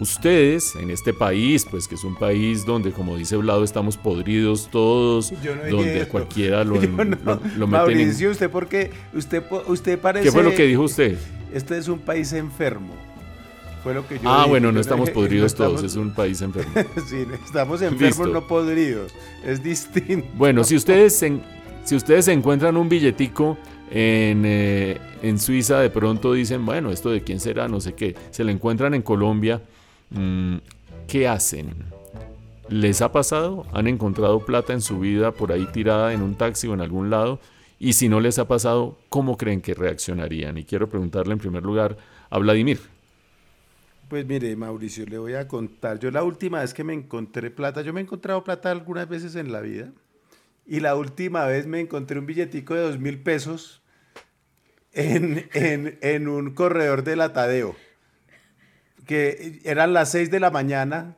Ustedes 0.00 0.74
en 0.76 0.90
este 0.90 1.12
país, 1.12 1.66
pues 1.70 1.86
que 1.86 1.94
es 1.94 2.02
un 2.04 2.16
país 2.16 2.66
donde, 2.66 2.90
como 2.90 3.16
dice 3.16 3.36
Vlado, 3.36 3.62
estamos 3.62 3.96
podridos 3.96 4.68
todos, 4.70 5.32
donde 5.70 6.08
cualquiera 6.08 6.64
lo, 6.64 6.80
lo, 7.56 7.66
Mauricio, 7.66 8.30
¿usted 8.30 8.50
por 8.50 8.66
qué? 8.66 8.90
Usted, 9.12 9.42
usted 9.66 9.98
parece... 9.98 10.24
¿Qué 10.24 10.32
fue 10.32 10.42
lo 10.42 10.54
que 10.54 10.64
dijo 10.64 10.82
usted? 10.82 11.16
Este 11.52 11.78
es 11.78 11.86
un 11.86 12.00
país 12.00 12.32
enfermo 12.32 12.94
ah, 14.24 14.46
bueno, 14.48 14.72
no 14.72 14.80
estamos 14.80 15.10
podridos 15.10 15.54
todos, 15.54 15.82
es 15.82 15.96
un 15.96 16.14
país 16.14 16.40
enfermo. 16.40 16.72
sí, 17.08 17.26
estamos 17.44 17.82
enfermos, 17.82 18.28
no 18.28 18.46
podridos. 18.46 19.12
Es 19.44 19.62
distinto. 19.62 20.26
Bueno, 20.34 20.64
si 20.64 20.76
ustedes, 20.76 21.22
si 21.84 21.94
ustedes 21.94 22.28
encuentran 22.28 22.76
un 22.76 22.88
billetico 22.88 23.58
en, 23.90 24.42
eh, 24.46 24.98
en, 25.22 25.38
Suiza, 25.38 25.80
de 25.80 25.90
pronto 25.90 26.32
dicen, 26.32 26.64
bueno, 26.64 26.90
esto 26.90 27.10
de 27.10 27.22
quién 27.22 27.40
será, 27.40 27.68
no 27.68 27.80
sé 27.80 27.94
qué. 27.94 28.14
Se 28.30 28.44
lo 28.44 28.50
encuentran 28.50 28.94
en 28.94 29.02
Colombia, 29.02 29.62
¿qué 31.08 31.28
hacen? 31.28 31.74
¿Les 32.68 33.02
ha 33.02 33.12
pasado? 33.12 33.66
¿Han 33.72 33.86
encontrado 33.86 34.44
plata 34.44 34.72
en 34.72 34.80
su 34.80 35.00
vida 35.00 35.32
por 35.32 35.52
ahí 35.52 35.66
tirada 35.66 36.12
en 36.12 36.22
un 36.22 36.34
taxi 36.34 36.66
o 36.68 36.74
en 36.74 36.80
algún 36.80 37.10
lado? 37.10 37.40
Y 37.78 37.92
si 37.94 38.08
no 38.08 38.20
les 38.20 38.38
ha 38.38 38.48
pasado, 38.48 38.98
¿cómo 39.08 39.36
creen 39.36 39.60
que 39.60 39.74
reaccionarían? 39.74 40.56
Y 40.56 40.64
quiero 40.64 40.88
preguntarle 40.88 41.34
en 41.34 41.38
primer 41.38 41.62
lugar 41.62 41.96
a 42.30 42.38
Vladimir. 42.38 42.80
Pues 44.08 44.26
mire, 44.26 44.54
Mauricio, 44.54 45.06
le 45.06 45.18
voy 45.18 45.34
a 45.34 45.48
contar. 45.48 45.98
Yo 45.98 46.10
la 46.10 46.22
última 46.22 46.60
vez 46.60 46.72
que 46.72 46.84
me 46.84 46.94
encontré 46.94 47.50
plata, 47.50 47.82
yo 47.82 47.92
me 47.92 48.00
he 48.00 48.04
encontrado 48.04 48.44
plata 48.44 48.70
algunas 48.70 49.08
veces 49.08 49.34
en 49.34 49.50
la 49.50 49.60
vida. 49.60 49.92
Y 50.66 50.80
la 50.80 50.96
última 50.96 51.44
vez 51.46 51.66
me 51.66 51.80
encontré 51.80 52.18
un 52.18 52.26
billetico 52.26 52.74
de 52.74 52.82
dos 52.82 52.98
mil 52.98 53.18
pesos 53.18 53.82
en, 54.92 55.48
en, 55.52 56.28
un 56.28 56.54
corredor 56.54 57.02
de 57.02 57.16
la 57.16 57.32
Tadeo. 57.32 57.74
Que 59.06 59.60
eran 59.64 59.92
las 59.92 60.10
seis 60.10 60.30
de 60.30 60.40
la 60.40 60.50
mañana 60.50 61.16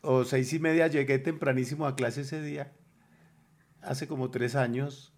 o 0.00 0.24
seis 0.24 0.52
y 0.52 0.58
media. 0.58 0.86
Llegué 0.86 1.18
tempranísimo 1.18 1.86
a 1.86 1.96
clase 1.96 2.22
ese 2.22 2.40
día, 2.42 2.72
hace 3.80 4.06
como 4.06 4.30
tres 4.30 4.54
años. 4.54 5.14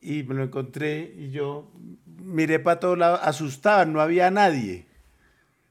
Y 0.00 0.22
me 0.22 0.34
lo 0.34 0.44
encontré 0.44 1.12
y 1.16 1.30
yo 1.30 1.72
miré 2.06 2.60
para 2.60 2.78
todos 2.78 2.96
lados, 2.96 3.20
asustado, 3.22 3.84
no 3.86 4.00
había 4.00 4.30
nadie. 4.30 4.86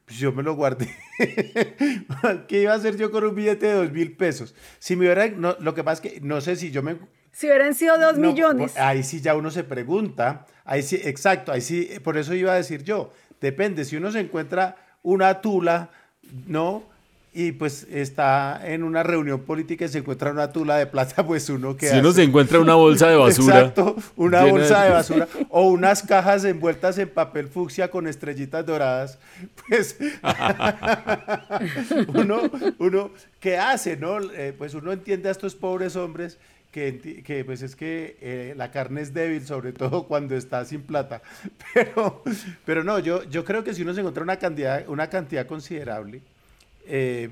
Pues 0.05 0.19
yo 0.19 0.31
me 0.31 0.41
lo 0.41 0.55
guardé. 0.55 0.87
¿Qué 2.47 2.61
iba 2.61 2.71
a 2.71 2.75
hacer 2.75 2.95
yo 2.95 3.11
con 3.11 3.25
un 3.25 3.35
billete 3.35 3.65
de 3.67 3.73
dos 3.73 3.91
mil 3.91 4.15
pesos? 4.15 4.55
Si 4.79 4.95
me 4.95 5.05
hubieran, 5.05 5.39
no, 5.41 5.57
lo 5.59 5.73
que 5.73 5.83
pasa 5.83 6.01
es 6.01 6.13
que 6.13 6.21
no 6.21 6.39
sé 6.39 6.55
si 6.55 6.71
yo 6.71 6.81
me... 6.81 6.97
Si 7.31 7.47
hubieran 7.47 7.75
sido 7.75 7.97
dos 7.97 8.17
millones. 8.17 8.77
Ahí 8.77 9.03
sí 9.03 9.19
ya 9.19 9.35
uno 9.35 9.51
se 9.51 9.63
pregunta. 9.63 10.45
Ahí 10.63 10.81
sí, 10.81 10.99
exacto, 11.03 11.51
ahí 11.51 11.61
sí, 11.61 11.89
por 12.03 12.17
eso 12.17 12.33
iba 12.33 12.53
a 12.53 12.55
decir 12.55 12.83
yo. 12.83 13.11
Depende, 13.41 13.85
si 13.85 13.97
uno 13.97 14.11
se 14.11 14.21
encuentra 14.21 14.77
una 15.07 15.41
tula, 15.41 15.89
¿no? 16.47 16.83
y 17.39 17.51
pues 17.51 17.85
está 17.91 18.59
en 18.63 18.83
una 18.83 19.03
reunión 19.03 19.41
política 19.41 19.85
y 19.85 19.89
se 19.89 19.99
encuentra 19.99 20.31
una 20.31 20.51
tula 20.51 20.77
de 20.77 20.87
plata, 20.87 21.23
pues 21.23 21.47
uno 21.51 21.77
que... 21.77 21.87
Si 21.87 21.97
uno 21.99 22.11
se 22.11 22.23
encuentra 22.23 22.59
una 22.59 22.73
bolsa 22.73 23.09
de 23.09 23.15
basura. 23.15 23.59
Exacto, 23.59 23.95
una 24.15 24.43
bolsa 24.45 24.85
de... 24.85 24.89
basura 24.89 25.27
o 25.49 25.67
unas 25.67 26.01
cajas 26.01 26.45
envueltas 26.45 26.97
en 26.97 27.09
papel 27.09 27.47
fucsia 27.47 27.91
con 27.91 28.07
estrellitas 28.07 28.65
doradas, 28.65 29.19
pues 29.67 29.99
uno, 32.07 32.49
uno, 32.79 33.11
¿qué 33.39 33.59
hace, 33.59 33.97
no? 33.97 34.19
Eh, 34.31 34.55
pues 34.57 34.73
uno 34.73 34.91
entiende 34.91 35.29
a 35.29 35.31
estos 35.31 35.53
pobres 35.53 35.95
hombres 35.95 36.39
que, 36.77 37.23
que, 37.25 37.43
pues 37.43 37.63
es 37.63 37.75
que 37.75 38.17
eh, 38.21 38.53
la 38.55 38.69
carne 38.69 39.01
es 39.01 39.11
débil, 39.11 39.43
sobre 39.47 39.73
todo 39.73 40.03
cuando 40.03 40.35
está 40.35 40.63
sin 40.63 40.81
plata. 40.83 41.23
Pero, 41.73 42.23
pero 42.65 42.83
no, 42.83 42.99
yo, 42.99 43.23
yo 43.23 43.43
creo 43.43 43.63
que 43.63 43.73
si 43.73 43.81
uno 43.81 43.93
se 43.95 44.01
encuentra 44.01 44.21
una 44.23 44.37
cantidad, 44.37 44.87
una 44.87 45.09
cantidad 45.09 45.47
considerable, 45.47 46.21
eh, 46.85 47.29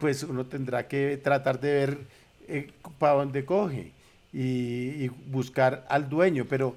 pues 0.00 0.22
uno 0.22 0.44
tendrá 0.44 0.86
que 0.86 1.16
tratar 1.16 1.60
de 1.60 1.72
ver 1.72 1.98
eh, 2.46 2.70
para 2.98 3.14
dónde 3.14 3.44
coge 3.46 3.92
y, 4.34 5.08
buscar 5.30 5.86
al 5.88 6.08
dueño. 6.10 6.44
Pero 6.48 6.76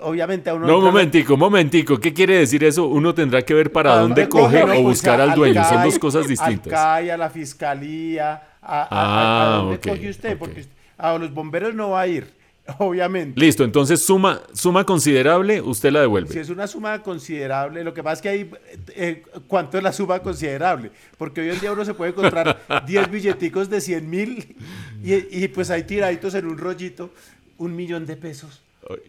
obviamente 0.00 0.50
a 0.50 0.54
uno... 0.54 0.66
No, 0.66 0.80
momentico, 0.80 1.34
un 1.34 1.40
momentico. 1.40 1.98
¿Qué 2.00 2.12
quiere 2.12 2.38
decir 2.38 2.64
eso? 2.64 2.86
Uno 2.86 3.14
tendrá 3.14 3.42
que 3.42 3.54
ver 3.54 3.70
para 3.70 3.92
¿A 3.94 3.98
dónde 4.00 4.28
coge? 4.28 4.42
coge 4.44 4.58
No, 4.58 4.64
o 4.64 4.66
pues, 4.66 4.82
buscar 4.82 5.20
al 5.20 5.34
dueño. 5.34 5.64
Son 5.64 5.84
dos 5.84 5.98
cosas 6.00 6.26
distintas. 6.26 6.72
Al 6.72 7.02
CAI, 7.04 7.10
a 7.10 7.16
la 7.16 7.30
fiscalía, 7.30 8.42
a, 8.60 8.82
a- 8.82 8.88
Ah, 8.90 9.44
a 9.44 9.56
dónde 9.58 9.76
ok, 9.76 9.86
coge 9.88 10.10
usted, 10.10 10.36
porque 10.36 10.60
usted- 10.62 10.81
a 10.98 11.16
los 11.18 11.32
bomberos 11.32 11.74
no 11.74 11.90
va 11.90 12.02
a 12.02 12.06
ir, 12.06 12.32
obviamente. 12.78 13.38
Listo, 13.40 13.64
entonces 13.64 14.04
suma, 14.04 14.42
suma 14.52 14.84
considerable, 14.84 15.60
usted 15.60 15.90
la 15.90 16.00
devuelve. 16.00 16.32
Si 16.32 16.38
es 16.38 16.50
una 16.50 16.66
suma 16.66 17.02
considerable, 17.02 17.82
lo 17.84 17.92
que 17.92 18.02
pasa 18.02 18.14
es 18.14 18.22
que 18.22 18.28
ahí, 18.28 18.50
eh, 18.94 19.22
¿cuánto 19.48 19.78
es 19.78 19.82
la 19.82 19.92
suma 19.92 20.20
considerable? 20.20 20.90
Porque 21.18 21.40
hoy 21.40 21.50
en 21.50 21.60
día 21.60 21.72
uno 21.72 21.84
se 21.84 21.94
puede 21.94 22.12
encontrar 22.12 22.60
10 22.86 23.10
billeticos 23.10 23.68
de 23.68 23.80
100 23.80 24.08
mil 24.10 24.56
y, 25.02 25.44
y 25.44 25.48
pues 25.48 25.70
ahí 25.70 25.82
tiraditos 25.84 26.34
en 26.34 26.46
un 26.46 26.58
rollito, 26.58 27.10
un 27.58 27.74
millón 27.74 28.06
de 28.06 28.16
pesos. 28.16 28.62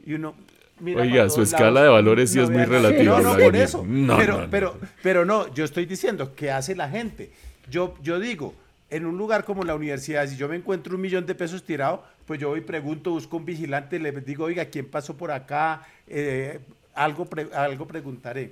Y 0.06 0.14
uno, 0.14 0.36
mira 0.80 1.02
Oiga, 1.02 1.30
su 1.30 1.42
escala 1.42 1.72
lados, 1.72 1.88
de 1.88 1.90
valores 1.90 2.30
sí 2.30 2.38
no 2.38 2.44
es 2.44 2.50
muy 2.50 2.66
relativa, 2.66 3.22
No, 3.22 3.34
no, 3.34 3.38
por 3.38 3.56
eso. 3.56 3.84
No, 3.86 4.18
pero, 4.18 4.34
no, 4.34 4.42
no. 4.42 4.50
pero, 4.50 4.78
pero 5.02 5.26
no, 5.26 5.54
yo 5.54 5.66
estoy 5.66 5.86
diciendo, 5.86 6.34
¿qué 6.36 6.52
hace 6.52 6.76
la 6.76 6.90
gente? 6.90 7.32
Yo, 7.70 7.96
yo 8.04 8.20
digo, 8.20 8.54
en 8.94 9.08
un 9.08 9.18
lugar 9.18 9.44
como 9.44 9.64
la 9.64 9.74
universidad, 9.74 10.28
si 10.28 10.38
yo 10.38 10.48
me 10.48 10.56
encuentro 10.56 10.96
un 10.96 11.02
millón 11.02 11.26
de 11.26 11.34
pesos 11.34 11.64
tirado, 11.64 12.04
pues 12.28 12.40
yo 12.40 12.50
voy 12.50 12.62
pregunto, 12.62 13.10
busco 13.10 13.38
un 13.38 13.46
vigilante, 13.46 13.98
le 13.98 14.12
digo, 14.12 14.46
oiga, 14.46 14.66
¿quién 14.66 14.86
pasó 14.86 15.18
por 15.18 15.32
acá? 15.32 15.88
Eh, 16.08 16.60
algo, 16.94 17.28
algo 17.56 17.88
preguntaré. 17.88 18.52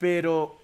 Pero 0.00 0.58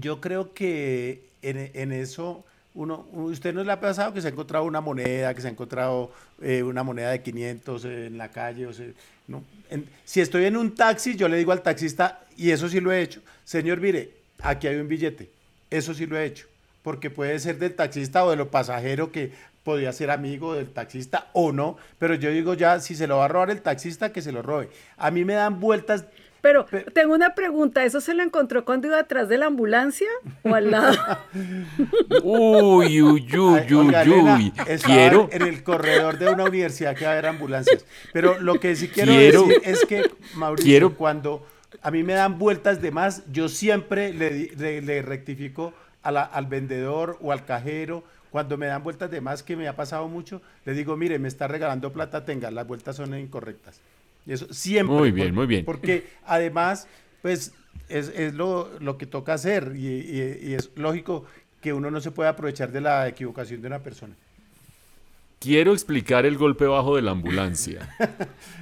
yo 0.00 0.22
creo 0.22 0.54
que 0.54 1.22
en, 1.42 1.92
eso, 1.92 2.42
uno, 2.72 3.06
usted 3.12 3.52
no 3.52 3.62
le 3.62 3.70
ha 3.70 3.78
pasado 3.78 4.14
que 4.14 4.22
se 4.22 4.28
ha 4.28 4.30
encontrado 4.30 4.64
una 4.64 4.80
moneda, 4.80 5.34
que 5.34 5.42
se 5.42 5.48
ha 5.48 5.50
encontrado 5.50 6.10
eh, 6.40 6.62
una 6.62 6.82
moneda 6.82 7.10
de 7.10 7.20
500 7.20 7.84
en 7.84 8.16
la 8.16 8.30
calle, 8.30 8.66
o 8.66 8.72
si 8.72 10.20
estoy 10.22 10.46
en 10.46 10.56
un 10.56 10.74
taxi, 10.74 11.14
yo 11.14 11.28
le 11.28 11.36
digo 11.36 11.52
al 11.52 11.62
taxista, 11.62 12.24
y 12.38 12.52
eso 12.52 12.70
sí 12.70 12.80
lo 12.80 12.90
he 12.90 13.02
hecho, 13.02 13.20
señor, 13.44 13.80
mire, 13.80 14.12
aquí 14.40 14.66
hay 14.66 14.76
un 14.76 14.88
billete, 14.88 15.28
eso 15.68 15.92
sí 15.92 16.06
lo 16.06 16.16
he 16.16 16.24
hecho, 16.24 16.46
porque 16.84 17.10
puede 17.10 17.38
ser 17.40 17.58
del 17.58 17.74
taxista 17.74 18.24
o 18.24 18.30
de 18.30 18.36
los 18.36 18.48
pasajeros 18.48 19.08
que 19.08 19.32
podía 19.64 19.90
ser 19.94 20.10
amigo 20.10 20.54
del 20.54 20.68
taxista 20.70 21.30
o 21.32 21.50
no, 21.50 21.78
pero 21.98 22.14
yo 22.14 22.30
digo 22.30 22.52
ya, 22.52 22.78
si 22.78 22.94
se 22.94 23.06
lo 23.06 23.16
va 23.16 23.24
a 23.24 23.28
robar 23.28 23.50
el 23.50 23.62
taxista, 23.62 24.12
que 24.12 24.20
se 24.22 24.30
lo 24.30 24.42
robe. 24.42 24.68
A 24.98 25.10
mí 25.10 25.24
me 25.24 25.32
dan 25.32 25.58
vueltas 25.58 26.04
Pero 26.42 26.66
tengo 26.92 27.14
una 27.14 27.34
pregunta, 27.34 27.82
¿eso 27.86 28.02
se 28.02 28.12
lo 28.12 28.22
encontró 28.22 28.66
cuando 28.66 28.88
iba 28.88 28.98
atrás 28.98 29.30
de 29.30 29.38
la 29.38 29.46
ambulancia 29.46 30.08
o 30.42 30.54
al 30.54 30.70
lado? 30.70 30.94
Uy, 32.22 33.00
uy, 33.02 33.26
uy, 33.38 33.58
Ay, 33.60 33.74
uy, 33.74 33.94
Elena, 33.94 34.36
uy. 34.36 34.52
Quiero, 34.84 35.28
en 35.32 35.42
el 35.42 35.62
corredor 35.62 36.18
de 36.18 36.28
una 36.28 36.44
universidad 36.44 36.94
que 36.94 37.04
va 37.04 37.10
a 37.10 37.12
haber 37.14 37.26
ambulancias. 37.26 37.84
Pero 38.12 38.38
lo 38.40 38.60
que 38.60 38.76
sí 38.76 38.88
quiero, 38.88 39.12
Quiero- 39.12 39.46
decir 39.46 39.62
es 39.64 39.84
que, 39.86 40.02
Mauricio, 40.34 40.68
quiero- 40.70 40.94
cuando 40.96 41.46
a 41.82 41.90
mí 41.90 42.02
me 42.02 42.12
dan 42.12 42.38
vueltas 42.38 42.80
de 42.82 42.90
más, 42.90 43.22
yo 43.32 43.48
siempre 43.48 44.12
le, 44.12 44.30
di- 44.30 44.48
le- 44.56 44.82
le 44.82 45.02
rectifico 45.02 45.72
a 46.04 46.12
la- 46.12 46.22
al 46.22 46.46
vendedor 46.46 47.18
o 47.20 47.32
al 47.32 47.44
cajero. 47.44 48.04
Cuando 48.30 48.56
me 48.56 48.66
dan 48.66 48.82
vueltas 48.82 49.10
de 49.10 49.20
más, 49.20 49.42
que 49.42 49.56
me 49.56 49.68
ha 49.68 49.76
pasado 49.76 50.08
mucho, 50.08 50.42
le 50.64 50.74
digo, 50.74 50.96
mire, 50.96 51.18
me 51.18 51.28
está 51.28 51.46
regalando 51.48 51.92
plata, 51.92 52.24
tenga, 52.24 52.50
las 52.50 52.66
vueltas 52.66 52.96
son 52.96 53.16
incorrectas. 53.18 53.80
Y 54.26 54.32
eso 54.32 54.52
siempre. 54.52 54.94
Muy 54.96 55.10
bien, 55.12 55.34
muy 55.34 55.46
bien. 55.46 55.64
Porque 55.64 56.06
además, 56.26 56.86
pues, 57.22 57.52
es, 57.88 58.08
es 58.08 58.34
lo, 58.34 58.70
lo 58.80 58.96
que 58.98 59.06
toca 59.06 59.34
hacer 59.34 59.72
y, 59.76 59.86
y- 59.86 60.38
y 60.50 60.54
es 60.54 60.70
lógico 60.76 61.24
que 61.60 61.72
uno 61.72 61.90
no 61.90 62.00
se 62.00 62.10
puede 62.10 62.28
aprovechar 62.28 62.72
de 62.72 62.80
la 62.80 63.06
equivocación 63.08 63.60
de 63.60 63.68
una 63.68 63.78
persona. 63.80 64.14
Quiero 65.44 65.72
explicar 65.72 66.24
el 66.26 66.36
golpe 66.38 66.64
bajo 66.64 66.96
de 66.96 67.02
la 67.02 67.10
ambulancia 67.12 67.88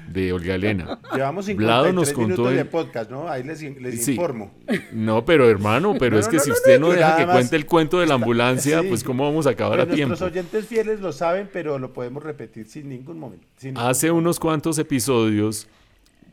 de 0.09 0.33
Olga 0.33 0.57
Elena. 0.57 0.99
Llevamos 1.15 1.47
53 1.47 1.57
Vlado 1.57 1.93
nos 1.93 2.13
contó 2.13 2.29
minutos 2.29 2.53
de 2.55 2.61
en- 2.61 2.67
podcast, 2.69 3.11
¿no? 3.11 3.29
Ahí 3.29 3.43
les, 3.45 3.63
in- 3.63 3.81
les 3.83 4.05
Sí. 4.05 4.11
informo. 4.13 4.53
No, 4.93 5.25
pero 5.25 5.49
hermano, 5.49 5.95
pero 5.99 6.17
No, 6.17 6.21
es 6.21 6.29
que 6.29 6.37
no, 6.39 6.43
si 6.43 6.49
no, 6.51 6.55
usted 6.57 6.81
no, 6.81 6.91
deja 6.91 7.17
que 7.17 7.27
cuente 7.27 7.57
el 7.57 7.67
cuento 7.67 8.01
de 8.01 8.07
la 8.07 8.15
ambulancia, 8.15 8.81
Sí. 8.83 8.89
pues 8.89 9.05
cómo 9.05 9.25
vamos 9.25 9.47
a 9.47 9.51
acabar 9.51 9.79
Pues 9.79 9.91
a 9.91 9.95
tiempo. 9.95 10.09
Nuestros 10.09 10.31
oyentes 10.33 10.67
fieles 10.67 11.01
lo 11.01 11.13
saben, 11.13 11.49
pero 11.53 11.79
lo 11.79 11.93
podemos 11.93 12.23
repetir 12.23 12.67
sin 12.67 12.89
ningún 12.89 13.19
momento. 13.19 13.47
sin 13.57 13.75
ningún 13.75 13.89
Hace 13.89 14.11
unos 14.11 14.39
cuantos 14.41 14.79
episodios 14.79 15.69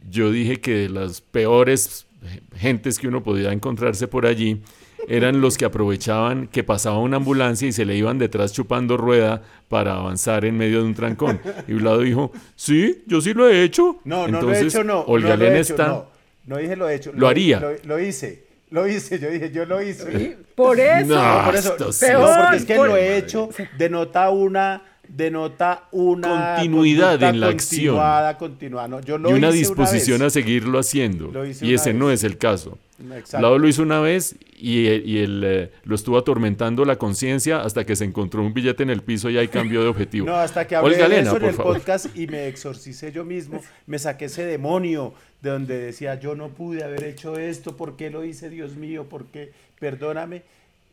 yo 0.09 0.31
dije 0.31 0.59
que 0.59 0.73
de 0.75 0.89
las 0.89 1.21
peores 1.21 2.07
gentes 2.55 2.97
que 2.99 3.07
uno 3.07 3.23
podía 3.23 3.53
encontrarse 3.53 4.07
por 4.07 4.25
allí 4.25 4.61
eran 5.07 5.41
los 5.41 5.57
que 5.57 5.65
aprovechaban 5.65 6.47
que 6.47 6.63
pasaba 6.63 6.99
una 6.99 7.17
ambulancia 7.17 7.67
y 7.67 7.71
se 7.71 7.85
le 7.85 7.95
iban 7.95 8.17
detrás 8.19 8.53
chupando 8.53 8.97
rueda 8.97 9.41
para 9.67 9.93
avanzar 9.95 10.45
en 10.45 10.57
medio 10.57 10.79
de 10.79 10.85
un 10.85 10.93
trancón. 10.95 11.39
Y 11.67 11.73
Vlado 11.73 12.01
dijo, 12.01 12.31
sí, 12.55 13.03
yo 13.07 13.21
sí 13.21 13.33
lo 13.33 13.49
he 13.49 13.63
hecho. 13.63 13.97
No, 14.03 14.27
no 14.27 14.39
Entonces, 14.39 14.59
lo 14.61 14.65
he 14.65 14.67
hecho, 14.67 14.83
no. 14.83 14.99
Olga 15.01 15.29
no 15.29 15.35
lo 15.37 15.43
he 15.43 15.47
Elena 15.47 15.61
hecho, 15.61 15.73
está... 15.73 15.87
No, 15.87 16.05
no 16.45 16.57
dije 16.57 16.75
lo 16.75 16.89
he 16.89 16.95
hecho. 16.95 17.11
Lo 17.15 17.27
haría. 17.27 17.59
Lo, 17.59 17.71
lo 17.83 17.99
hice. 17.99 18.43
Lo 18.71 18.87
hice. 18.87 19.19
Yo 19.19 19.29
dije, 19.29 19.51
yo 19.51 19.65
lo 19.65 19.81
hice. 19.81 20.37
Por 20.55 20.79
eso. 20.79 21.07
No, 21.15 21.45
por 21.45 21.55
eso. 21.55 21.91
sí 21.91 22.05
No, 22.11 22.27
es- 22.29 22.37
porque 22.37 22.57
es 22.57 22.65
que 22.65 22.75
Por- 22.75 22.87
lo 22.89 22.97
he 22.97 23.17
hecho. 23.17 23.49
Denota 23.77 24.29
una. 24.29 24.83
Denota 25.07 25.87
una 25.91 26.55
Continuidad 26.57 27.21
en 27.23 27.39
la 27.39 27.47
acción. 27.47 27.95
Continuada, 27.95 28.37
continuada. 28.37 28.87
No, 28.87 28.99
yo 29.01 29.17
lo 29.17 29.31
y 29.31 29.33
una 29.33 29.47
hice 29.49 29.57
disposición 29.57 30.19
vez. 30.19 30.27
a 30.27 30.29
seguirlo 30.29 30.77
haciendo. 30.77 31.31
Y 31.61 31.73
ese 31.73 31.93
no 31.95 32.11
es 32.11 32.23
el 32.23 32.37
caso. 32.37 32.77
Exacto. 32.99 33.39
Vlado 33.39 33.57
lo 33.59 33.67
hizo 33.67 33.81
una 33.81 33.99
vez 33.99 34.35
y, 34.57 34.87
y 34.87 35.19
él 35.19 35.41
eh, 35.45 35.71
lo 35.83 35.95
estuvo 35.95 36.17
atormentando 36.17 36.83
la 36.85 36.97
conciencia 36.97 37.61
hasta 37.61 37.85
que 37.85 37.95
se 37.95 38.05
encontró 38.05 38.41
un 38.41 38.53
billete 38.53 38.83
en 38.83 38.89
el 38.89 39.01
piso 39.01 39.29
y 39.29 39.37
ahí 39.37 39.47
cambió 39.49 39.81
de 39.81 39.87
objetivo. 39.87 40.25
No, 40.25 40.35
hasta 40.35 40.67
que 40.67 40.75
hablé 40.75 40.95
Olga 40.95 41.07
de 41.07 41.15
Elena, 41.15 41.29
eso 41.29 41.37
en 41.37 41.45
el 41.45 41.53
favor. 41.55 41.77
podcast 41.77 42.15
y 42.17 42.27
me 42.27 42.47
exorcicé 42.47 43.11
yo 43.11 43.23
mismo, 43.23 43.61
me 43.87 43.99
saqué 43.99 44.25
ese 44.25 44.45
demonio 44.45 45.13
de 45.41 45.49
donde 45.49 45.77
decía 45.77 46.19
yo 46.19 46.35
no 46.35 46.49
pude 46.49 46.83
haber 46.83 47.03
hecho 47.05 47.37
esto, 47.37 47.77
¿por 47.77 47.95
qué 47.95 48.09
lo 48.09 48.23
hice, 48.25 48.49
Dios 48.49 48.75
mío? 48.75 49.05
¿Por 49.07 49.25
qué? 49.27 49.51
Perdóname. 49.79 50.43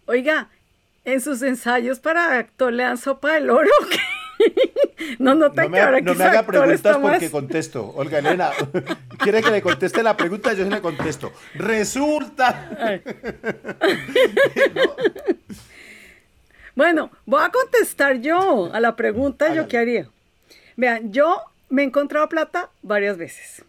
Oiga, 0.07 0.48
en 1.04 1.20
sus 1.20 1.42
ensayos 1.42 1.98
para 1.98 2.38
actor 2.38 2.72
le 2.72 2.84
dan 2.84 2.98
sopa 2.98 3.34
del 3.34 3.50
oro. 3.50 3.70
¿qué? 3.90 3.98
no 5.18 5.34
nota 5.34 5.62
No 5.62 5.68
que 5.68 5.72
me, 5.72 5.80
ahora 5.80 6.01
no 6.01 6.14
me 6.14 6.24
haga 6.24 6.43
preguntas 6.45 7.01
más- 7.01 7.11
porque 7.12 7.30
contesto. 7.30 7.93
Olga 7.97 8.18
Elena, 8.18 8.51
quiere 9.18 9.43
que 9.43 9.51
le 9.51 9.62
conteste 9.62 10.03
la 10.03 10.16
pregunta, 10.16 10.53
yo 10.53 10.64
sí 10.64 10.70
le 10.70 10.80
contesto. 10.80 11.32
Resulta. 11.55 13.01
Bueno, 16.74 17.11
voy 17.24 17.43
a 17.43 17.49
contestar 17.49 18.20
yo 18.20 18.70
a 18.70 18.80
la 18.80 18.97
pregunta 18.97 19.53
yo 19.55 19.66
qué 19.66 19.78
haría. 19.78 20.09
Vean, 20.76 21.11
yo 21.11 21.41
me 21.70 21.80
he 21.80 21.84
encontrado 21.87 22.28
plata 22.28 22.68
varias 22.82 23.16
veces. 23.16 23.64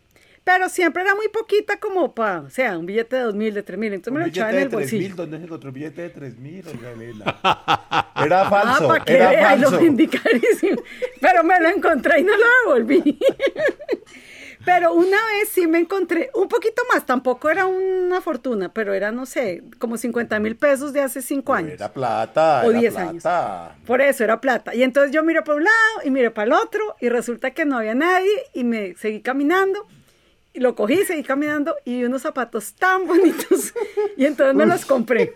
Pero 0.47 0.69
siempre 0.69 1.01
era 1.03 1.13
muy 1.13 1.27
poquita 1.27 1.77
como 1.77 2.15
para, 2.15 2.39
o 2.39 2.49
sea, 2.49 2.77
un 2.77 2.85
billete 2.85 3.17
de 3.17 3.21
dos 3.23 3.35
mil, 3.35 3.53
de 3.53 3.63
tres 3.63 3.77
mil. 3.77 3.91
Entonces 3.91 4.11
Un 4.13 4.17
me 4.17 4.19
lo 4.21 4.27
echaba 4.29 4.51
en 4.51 4.59
el 4.59 4.69
3 4.69 4.71
mil, 4.71 4.79
bolsillo. 4.79 5.15
¿dónde 5.17 5.37
se 5.39 5.43
encontró 5.43 5.69
un 5.69 5.73
billete 5.73 6.01
de 6.03 6.09
3 6.09 6.37
mil, 6.37 6.65
Olga 6.69 6.91
Elena? 6.91 7.35
Era 8.25 8.49
falso, 8.49 8.85
ah, 8.85 8.87
para 8.87 9.03
que 9.03 9.13
era 9.15 9.29
vea, 9.29 9.55
lo 9.57 9.63
falso. 9.63 9.83
vendí 9.83 10.07
carísimo. 10.07 10.81
Pero 11.19 11.43
me 11.43 11.59
lo 11.59 11.67
encontré 11.67 12.21
y 12.21 12.23
no 12.23 12.31
lo 12.37 12.45
devolví. 12.63 13.19
Pero 14.65 14.93
una 14.93 15.17
vez 15.33 15.49
sí 15.49 15.67
me 15.67 15.79
encontré 15.79 16.29
un 16.33 16.47
poquito 16.47 16.81
más, 16.93 17.05
tampoco 17.05 17.49
era 17.49 17.65
una 17.65 18.19
fortuna, 18.19 18.67
pero 18.73 18.93
era, 18.93 19.11
no 19.13 19.25
sé, 19.25 19.63
como 19.79 19.97
50 19.97 20.39
mil 20.39 20.57
pesos 20.57 20.91
de 20.91 20.99
hace 21.01 21.21
cinco 21.21 21.53
años. 21.53 21.73
Era 21.73 21.91
plata, 21.93 22.63
O 22.65 22.71
era 22.71 22.79
10 22.79 22.97
años. 22.97 23.23
plata. 23.23 23.75
Por 23.85 24.01
eso 24.01 24.23
era 24.25 24.41
plata. 24.41 24.75
Y 24.75 24.83
entonces 24.83 25.11
yo 25.13 25.23
miré 25.23 25.41
para 25.41 25.57
un 25.57 25.63
lado 25.63 25.75
y 26.03 26.11
miré 26.11 26.31
para 26.31 26.47
el 26.47 26.51
otro 26.53 26.95
y 26.99 27.07
resulta 27.09 27.51
que 27.51 27.63
no 27.65 27.77
había 27.77 27.95
nadie 27.95 28.31
y 28.53 28.63
me 28.65 28.93
seguí 28.95 29.21
caminando. 29.21 29.87
Y 30.57 30.59
lo 30.59 30.73
cogí, 30.73 31.05
seguí 31.05 31.21
caminando 31.21 31.75
y 31.85 31.99
vi 31.99 32.05
unos 32.05 32.23
zapatos 32.23 32.73
tan 32.73 33.05
bonitos. 33.05 33.75
Y 34.17 34.25
entonces 34.25 34.55
me 34.55 34.65
los 34.65 34.87
compré 34.87 35.35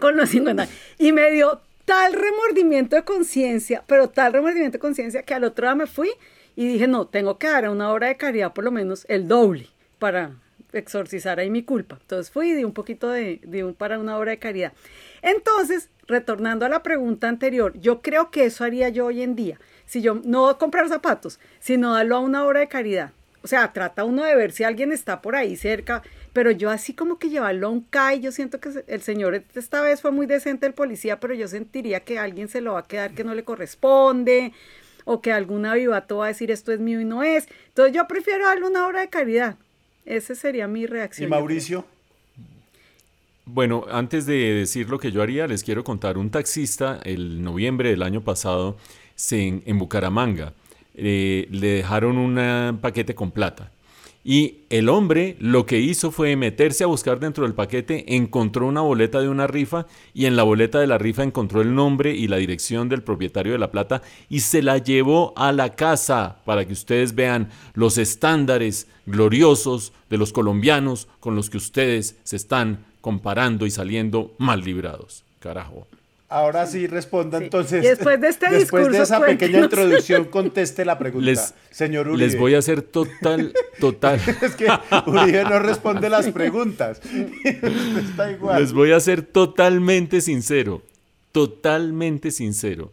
con 0.00 0.16
los 0.16 0.30
50. 0.30 0.66
Y 0.98 1.12
me 1.12 1.30
dio 1.30 1.60
tal 1.84 2.12
remordimiento 2.12 2.96
de 2.96 3.04
conciencia, 3.04 3.84
pero 3.86 4.08
tal 4.08 4.32
remordimiento 4.32 4.78
de 4.78 4.80
conciencia 4.80 5.22
que 5.22 5.32
al 5.32 5.44
otro 5.44 5.68
día 5.68 5.76
me 5.76 5.86
fui 5.86 6.10
y 6.56 6.66
dije, 6.66 6.88
no, 6.88 7.06
tengo 7.06 7.38
que 7.38 7.46
dar 7.46 7.66
a 7.66 7.70
una 7.70 7.92
obra 7.92 8.08
de 8.08 8.16
caridad 8.16 8.52
por 8.52 8.64
lo 8.64 8.72
menos 8.72 9.06
el 9.08 9.28
doble 9.28 9.68
para 10.00 10.32
exorcizar 10.72 11.38
ahí 11.38 11.48
mi 11.48 11.62
culpa. 11.62 11.98
Entonces 12.00 12.32
fui 12.32 12.50
y 12.50 12.54
di 12.54 12.64
un 12.64 12.72
poquito 12.72 13.10
de, 13.10 13.38
de 13.44 13.62
un, 13.62 13.74
para 13.74 14.00
una 14.00 14.18
obra 14.18 14.32
de 14.32 14.40
caridad. 14.40 14.72
Entonces, 15.22 15.88
retornando 16.08 16.66
a 16.66 16.68
la 16.68 16.82
pregunta 16.82 17.28
anterior, 17.28 17.78
yo 17.78 18.02
creo 18.02 18.32
que 18.32 18.46
eso 18.46 18.64
haría 18.64 18.88
yo 18.88 19.06
hoy 19.06 19.22
en 19.22 19.36
día. 19.36 19.60
Si 19.86 20.02
yo 20.02 20.20
no 20.24 20.58
comprar 20.58 20.88
zapatos, 20.88 21.38
sino 21.60 21.94
darlo 21.94 22.16
a 22.16 22.20
una 22.20 22.44
obra 22.44 22.58
de 22.58 22.66
caridad. 22.66 23.12
O 23.42 23.48
sea, 23.48 23.72
trata 23.72 24.04
uno 24.04 24.22
de 24.24 24.36
ver 24.36 24.52
si 24.52 24.64
alguien 24.64 24.92
está 24.92 25.20
por 25.20 25.34
ahí 25.34 25.56
cerca, 25.56 26.02
pero 26.32 26.50
yo 26.50 26.70
así 26.70 26.94
como 26.94 27.18
que 27.18 27.28
llevarlo 27.28 27.66
a 27.66 27.70
un 27.70 27.80
CAI, 27.80 28.20
yo 28.20 28.32
siento 28.32 28.60
que 28.60 28.70
el 28.86 29.02
señor 29.02 29.42
esta 29.54 29.82
vez 29.82 30.00
fue 30.00 30.12
muy 30.12 30.26
decente 30.26 30.66
el 30.66 30.74
policía, 30.74 31.18
pero 31.18 31.34
yo 31.34 31.48
sentiría 31.48 32.00
que 32.00 32.18
alguien 32.18 32.48
se 32.48 32.60
lo 32.60 32.74
va 32.74 32.80
a 32.80 32.86
quedar 32.86 33.14
que 33.14 33.24
no 33.24 33.34
le 33.34 33.42
corresponde, 33.42 34.52
o 35.04 35.20
que 35.20 35.32
algún 35.32 35.66
avivato 35.66 36.18
va 36.18 36.26
a 36.26 36.28
decir 36.28 36.50
esto 36.50 36.72
es 36.72 36.78
mío 36.78 37.00
y 37.00 37.04
no 37.04 37.22
es. 37.22 37.48
Entonces 37.68 37.94
yo 37.94 38.06
prefiero 38.06 38.46
darle 38.46 38.66
una 38.66 38.86
obra 38.86 39.00
de 39.00 39.08
caridad. 39.08 39.56
Esa 40.04 40.34
sería 40.34 40.68
mi 40.68 40.82
¿Y 40.82 40.86
reacción. 40.86 41.30
Mauricio? 41.30 41.84
Bueno, 43.44 43.84
antes 43.90 44.24
de 44.26 44.34
decir 44.54 44.88
lo 44.88 45.00
que 45.00 45.10
yo 45.10 45.20
haría, 45.20 45.48
les 45.48 45.64
quiero 45.64 45.82
contar, 45.82 46.16
un 46.16 46.30
taxista 46.30 47.00
el 47.04 47.42
noviembre 47.42 47.90
del 47.90 48.02
año 48.02 48.20
pasado 48.20 48.76
se, 49.16 49.48
en, 49.48 49.62
en 49.66 49.78
Bucaramanga 49.78 50.52
eh, 50.94 51.48
le 51.50 51.68
dejaron 51.68 52.18
un 52.18 52.78
paquete 52.80 53.14
con 53.14 53.30
plata 53.30 53.72
Y 54.24 54.58
el 54.68 54.88
hombre 54.88 55.36
lo 55.40 55.64
que 55.64 55.80
hizo 55.80 56.10
fue 56.10 56.36
meterse 56.36 56.84
a 56.84 56.88
buscar 56.88 57.18
dentro 57.18 57.44
del 57.44 57.54
paquete, 57.54 58.14
encontró 58.14 58.66
una 58.66 58.82
boleta 58.82 59.20
de 59.20 59.28
una 59.28 59.46
rifa 59.46 59.86
y 60.12 60.26
en 60.26 60.36
la 60.36 60.42
boleta 60.42 60.80
de 60.80 60.86
la 60.86 60.98
rifa 60.98 61.22
encontró 61.22 61.62
el 61.62 61.74
nombre 61.74 62.14
y 62.14 62.28
la 62.28 62.36
dirección 62.36 62.88
del 62.88 63.02
propietario 63.02 63.52
de 63.52 63.58
la 63.58 63.70
plata 63.70 64.02
y 64.28 64.40
se 64.40 64.62
la 64.62 64.78
llevó 64.78 65.32
a 65.36 65.52
la 65.52 65.74
casa 65.74 66.36
para 66.44 66.66
que 66.66 66.74
ustedes 66.74 67.14
vean 67.14 67.48
los 67.74 67.98
estándares 67.98 68.86
gloriosos 69.06 69.92
de 70.10 70.18
los 70.18 70.32
colombianos 70.32 71.08
con 71.20 71.34
los 71.34 71.48
que 71.50 71.56
ustedes 71.56 72.18
se 72.22 72.36
están 72.36 72.84
comparando 73.00 73.66
y 73.66 73.70
saliendo 73.70 74.34
mal 74.38 74.60
librados. 74.60 75.24
Carajo. 75.40 75.86
Ahora 76.32 76.66
sí 76.66 76.86
responda 76.86 77.36
entonces. 77.36 77.84
Y 77.84 77.88
después 77.88 78.18
de 78.18 78.28
este 78.28 78.50
después 78.50 78.90
de 78.90 79.02
esa 79.02 79.20
pequeña 79.20 79.60
introducción, 79.60 80.24
conteste 80.24 80.82
la 80.86 80.98
pregunta, 80.98 81.26
Les, 81.26 81.54
señor 81.70 82.08
Uribe. 82.08 82.26
les 82.26 82.38
voy 82.38 82.54
a 82.54 82.58
hacer 82.58 82.80
total, 82.80 83.52
total. 83.78 84.18
Es 84.42 84.56
que 84.56 84.66
Uribe 85.06 85.44
no 85.44 85.58
responde 85.58 86.08
las 86.08 86.30
preguntas. 86.30 87.02
Está 87.44 88.32
igual. 88.32 88.62
Les 88.62 88.72
voy 88.72 88.92
a 88.92 89.00
ser 89.00 89.22
totalmente 89.22 90.22
sincero, 90.22 90.80
totalmente 91.32 92.30
sincero. 92.30 92.92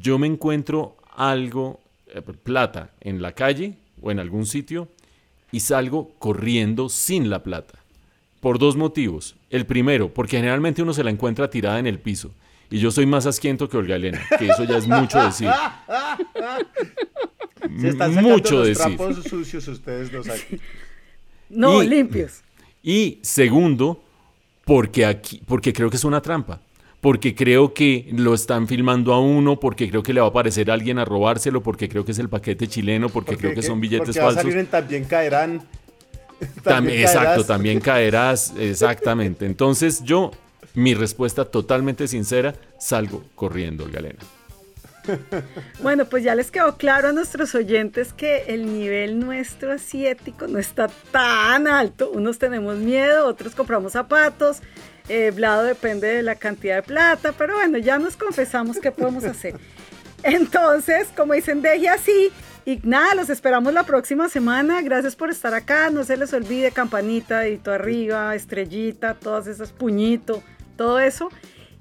Yo 0.00 0.18
me 0.18 0.26
encuentro 0.26 0.96
algo, 1.14 1.78
eh, 2.08 2.22
plata, 2.42 2.90
en 3.00 3.22
la 3.22 3.32
calle 3.32 3.74
o 4.02 4.10
en 4.10 4.18
algún 4.18 4.46
sitio 4.46 4.88
y 5.52 5.60
salgo 5.60 6.10
corriendo 6.18 6.88
sin 6.88 7.30
la 7.30 7.44
plata. 7.44 7.78
Por 8.40 8.58
dos 8.58 8.76
motivos. 8.76 9.36
El 9.48 9.64
primero, 9.64 10.12
porque 10.12 10.38
generalmente 10.38 10.82
uno 10.82 10.92
se 10.92 11.04
la 11.04 11.10
encuentra 11.10 11.50
tirada 11.50 11.78
en 11.78 11.86
el 11.86 12.00
piso. 12.00 12.32
Y 12.70 12.78
yo 12.78 12.90
soy 12.90 13.06
más 13.06 13.24
asquiento 13.26 13.68
que 13.68 13.76
Olga 13.78 13.96
Elena, 13.96 14.20
que 14.38 14.46
eso 14.46 14.64
ya 14.64 14.76
es 14.76 14.86
mucho 14.86 15.22
decir. 15.22 15.48
Se 17.80 17.88
están 17.88 18.10
sacando 18.14 18.28
mucho 18.30 18.58
los 18.58 18.68
decir. 18.68 18.96
trapos 18.96 19.24
sucios 19.24 19.66
ustedes 19.68 20.12
dos 20.12 20.28
aquí. 20.28 20.58
No, 21.48 21.82
Y- 21.82 21.88
limpios. 21.88 22.42
Y 22.82 23.18
segundo, 23.22 24.02
porque 24.64 25.04
aquí, 25.06 25.40
porque 25.46 25.72
creo 25.72 25.90
que 25.90 25.96
es 25.96 26.04
una 26.04 26.20
trampa. 26.20 26.60
Porque 27.00 27.34
creo 27.34 27.72
que 27.74 28.08
lo 28.12 28.34
están 28.34 28.66
filmando 28.66 29.12
a 29.14 29.20
uno, 29.20 29.60
porque 29.60 29.88
creo 29.88 30.02
que 30.02 30.12
le 30.12 30.20
va 30.20 30.26
a 30.26 30.30
aparecer 30.30 30.68
alguien 30.70 30.98
a 30.98 31.04
robárselo, 31.04 31.62
porque 31.62 31.88
creo 31.88 32.04
que 32.04 32.10
es 32.12 32.18
el 32.18 32.28
paquete 32.28 32.66
chileno, 32.66 33.08
porque, 33.08 33.36
creo 33.36 33.54
que 33.54 33.62
son 33.62 33.80
billetes 33.80 34.06
porque 34.08 34.18
va 34.20 34.24
a 34.26 34.28
falsos. 34.30 34.42
salir 34.42 34.58
en 34.58 34.66
también 34.66 35.04
caerán. 35.04 35.62
También 36.62 37.00
exacto, 37.00 37.44
también 37.44 37.80
caerás, 37.80 38.52
exactamente. 38.58 39.46
Entonces 39.46 40.02
yo, 40.04 40.32
mi 40.78 40.94
respuesta 40.94 41.44
totalmente 41.44 42.06
sincera, 42.06 42.54
salgo 42.78 43.24
corriendo, 43.34 43.88
Galena. 43.90 44.20
Bueno, 45.82 46.04
pues 46.04 46.22
ya 46.22 46.34
les 46.34 46.50
quedó 46.50 46.76
claro 46.76 47.08
a 47.08 47.12
nuestros 47.12 47.54
oyentes 47.54 48.12
que 48.12 48.44
el 48.48 48.66
nivel 48.66 49.18
nuestro 49.18 49.72
asiático 49.72 50.46
no 50.46 50.58
está 50.58 50.88
tan 51.10 51.66
alto. 51.66 52.10
Unos 52.10 52.38
tenemos 52.38 52.76
miedo, 52.76 53.26
otros 53.26 53.54
compramos 53.54 53.92
zapatos. 53.92 54.58
Eh, 55.08 55.32
Vlado 55.34 55.64
depende 55.64 56.08
de 56.08 56.22
la 56.22 56.34
cantidad 56.34 56.76
de 56.76 56.82
plata, 56.82 57.32
pero 57.36 57.54
bueno, 57.54 57.78
ya 57.78 57.98
nos 57.98 58.16
confesamos 58.16 58.78
qué 58.78 58.92
podemos 58.92 59.24
hacer. 59.24 59.54
Entonces, 60.22 61.08
como 61.16 61.32
dicen, 61.32 61.62
deje 61.62 61.88
así. 61.88 62.30
Y 62.66 62.80
nada, 62.84 63.14
los 63.14 63.30
esperamos 63.30 63.72
la 63.72 63.84
próxima 63.84 64.28
semana. 64.28 64.82
Gracias 64.82 65.16
por 65.16 65.30
estar 65.30 65.54
acá. 65.54 65.88
No 65.88 66.04
se 66.04 66.18
les 66.18 66.34
olvide 66.34 66.70
campanita, 66.70 67.40
dedito 67.40 67.72
arriba, 67.72 68.34
estrellita, 68.34 69.14
todas 69.14 69.46
esas 69.46 69.72
puñito, 69.72 70.42
todo 70.78 70.98
eso. 71.00 71.28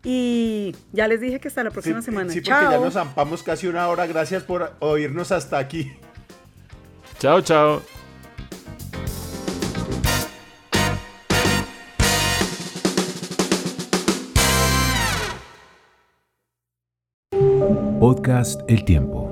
Y 0.04 0.76
ya 0.92 1.08
les 1.08 1.22
dije 1.22 1.40
que 1.40 1.48
hasta 1.48 1.64
la 1.64 1.72
próxima 1.72 2.02
semana. 2.02 2.32
Sí, 2.32 2.40
porque 2.40 2.50
Chao. 2.50 2.72
ya 2.72 2.80
nos 2.80 2.94
zampamos 2.94 3.44
casi 3.44 3.68
una 3.68 3.88
hora. 3.88 4.06
Gracias 4.06 4.44
por 4.44 4.74
oírnos 4.80 5.32
hasta 5.32 5.58
aquí. 5.58 5.94
Chao, 7.20 7.42
chao. 7.42 7.82
Podcast 18.00 18.62
El 18.68 18.86
Tiempo. 18.86 19.27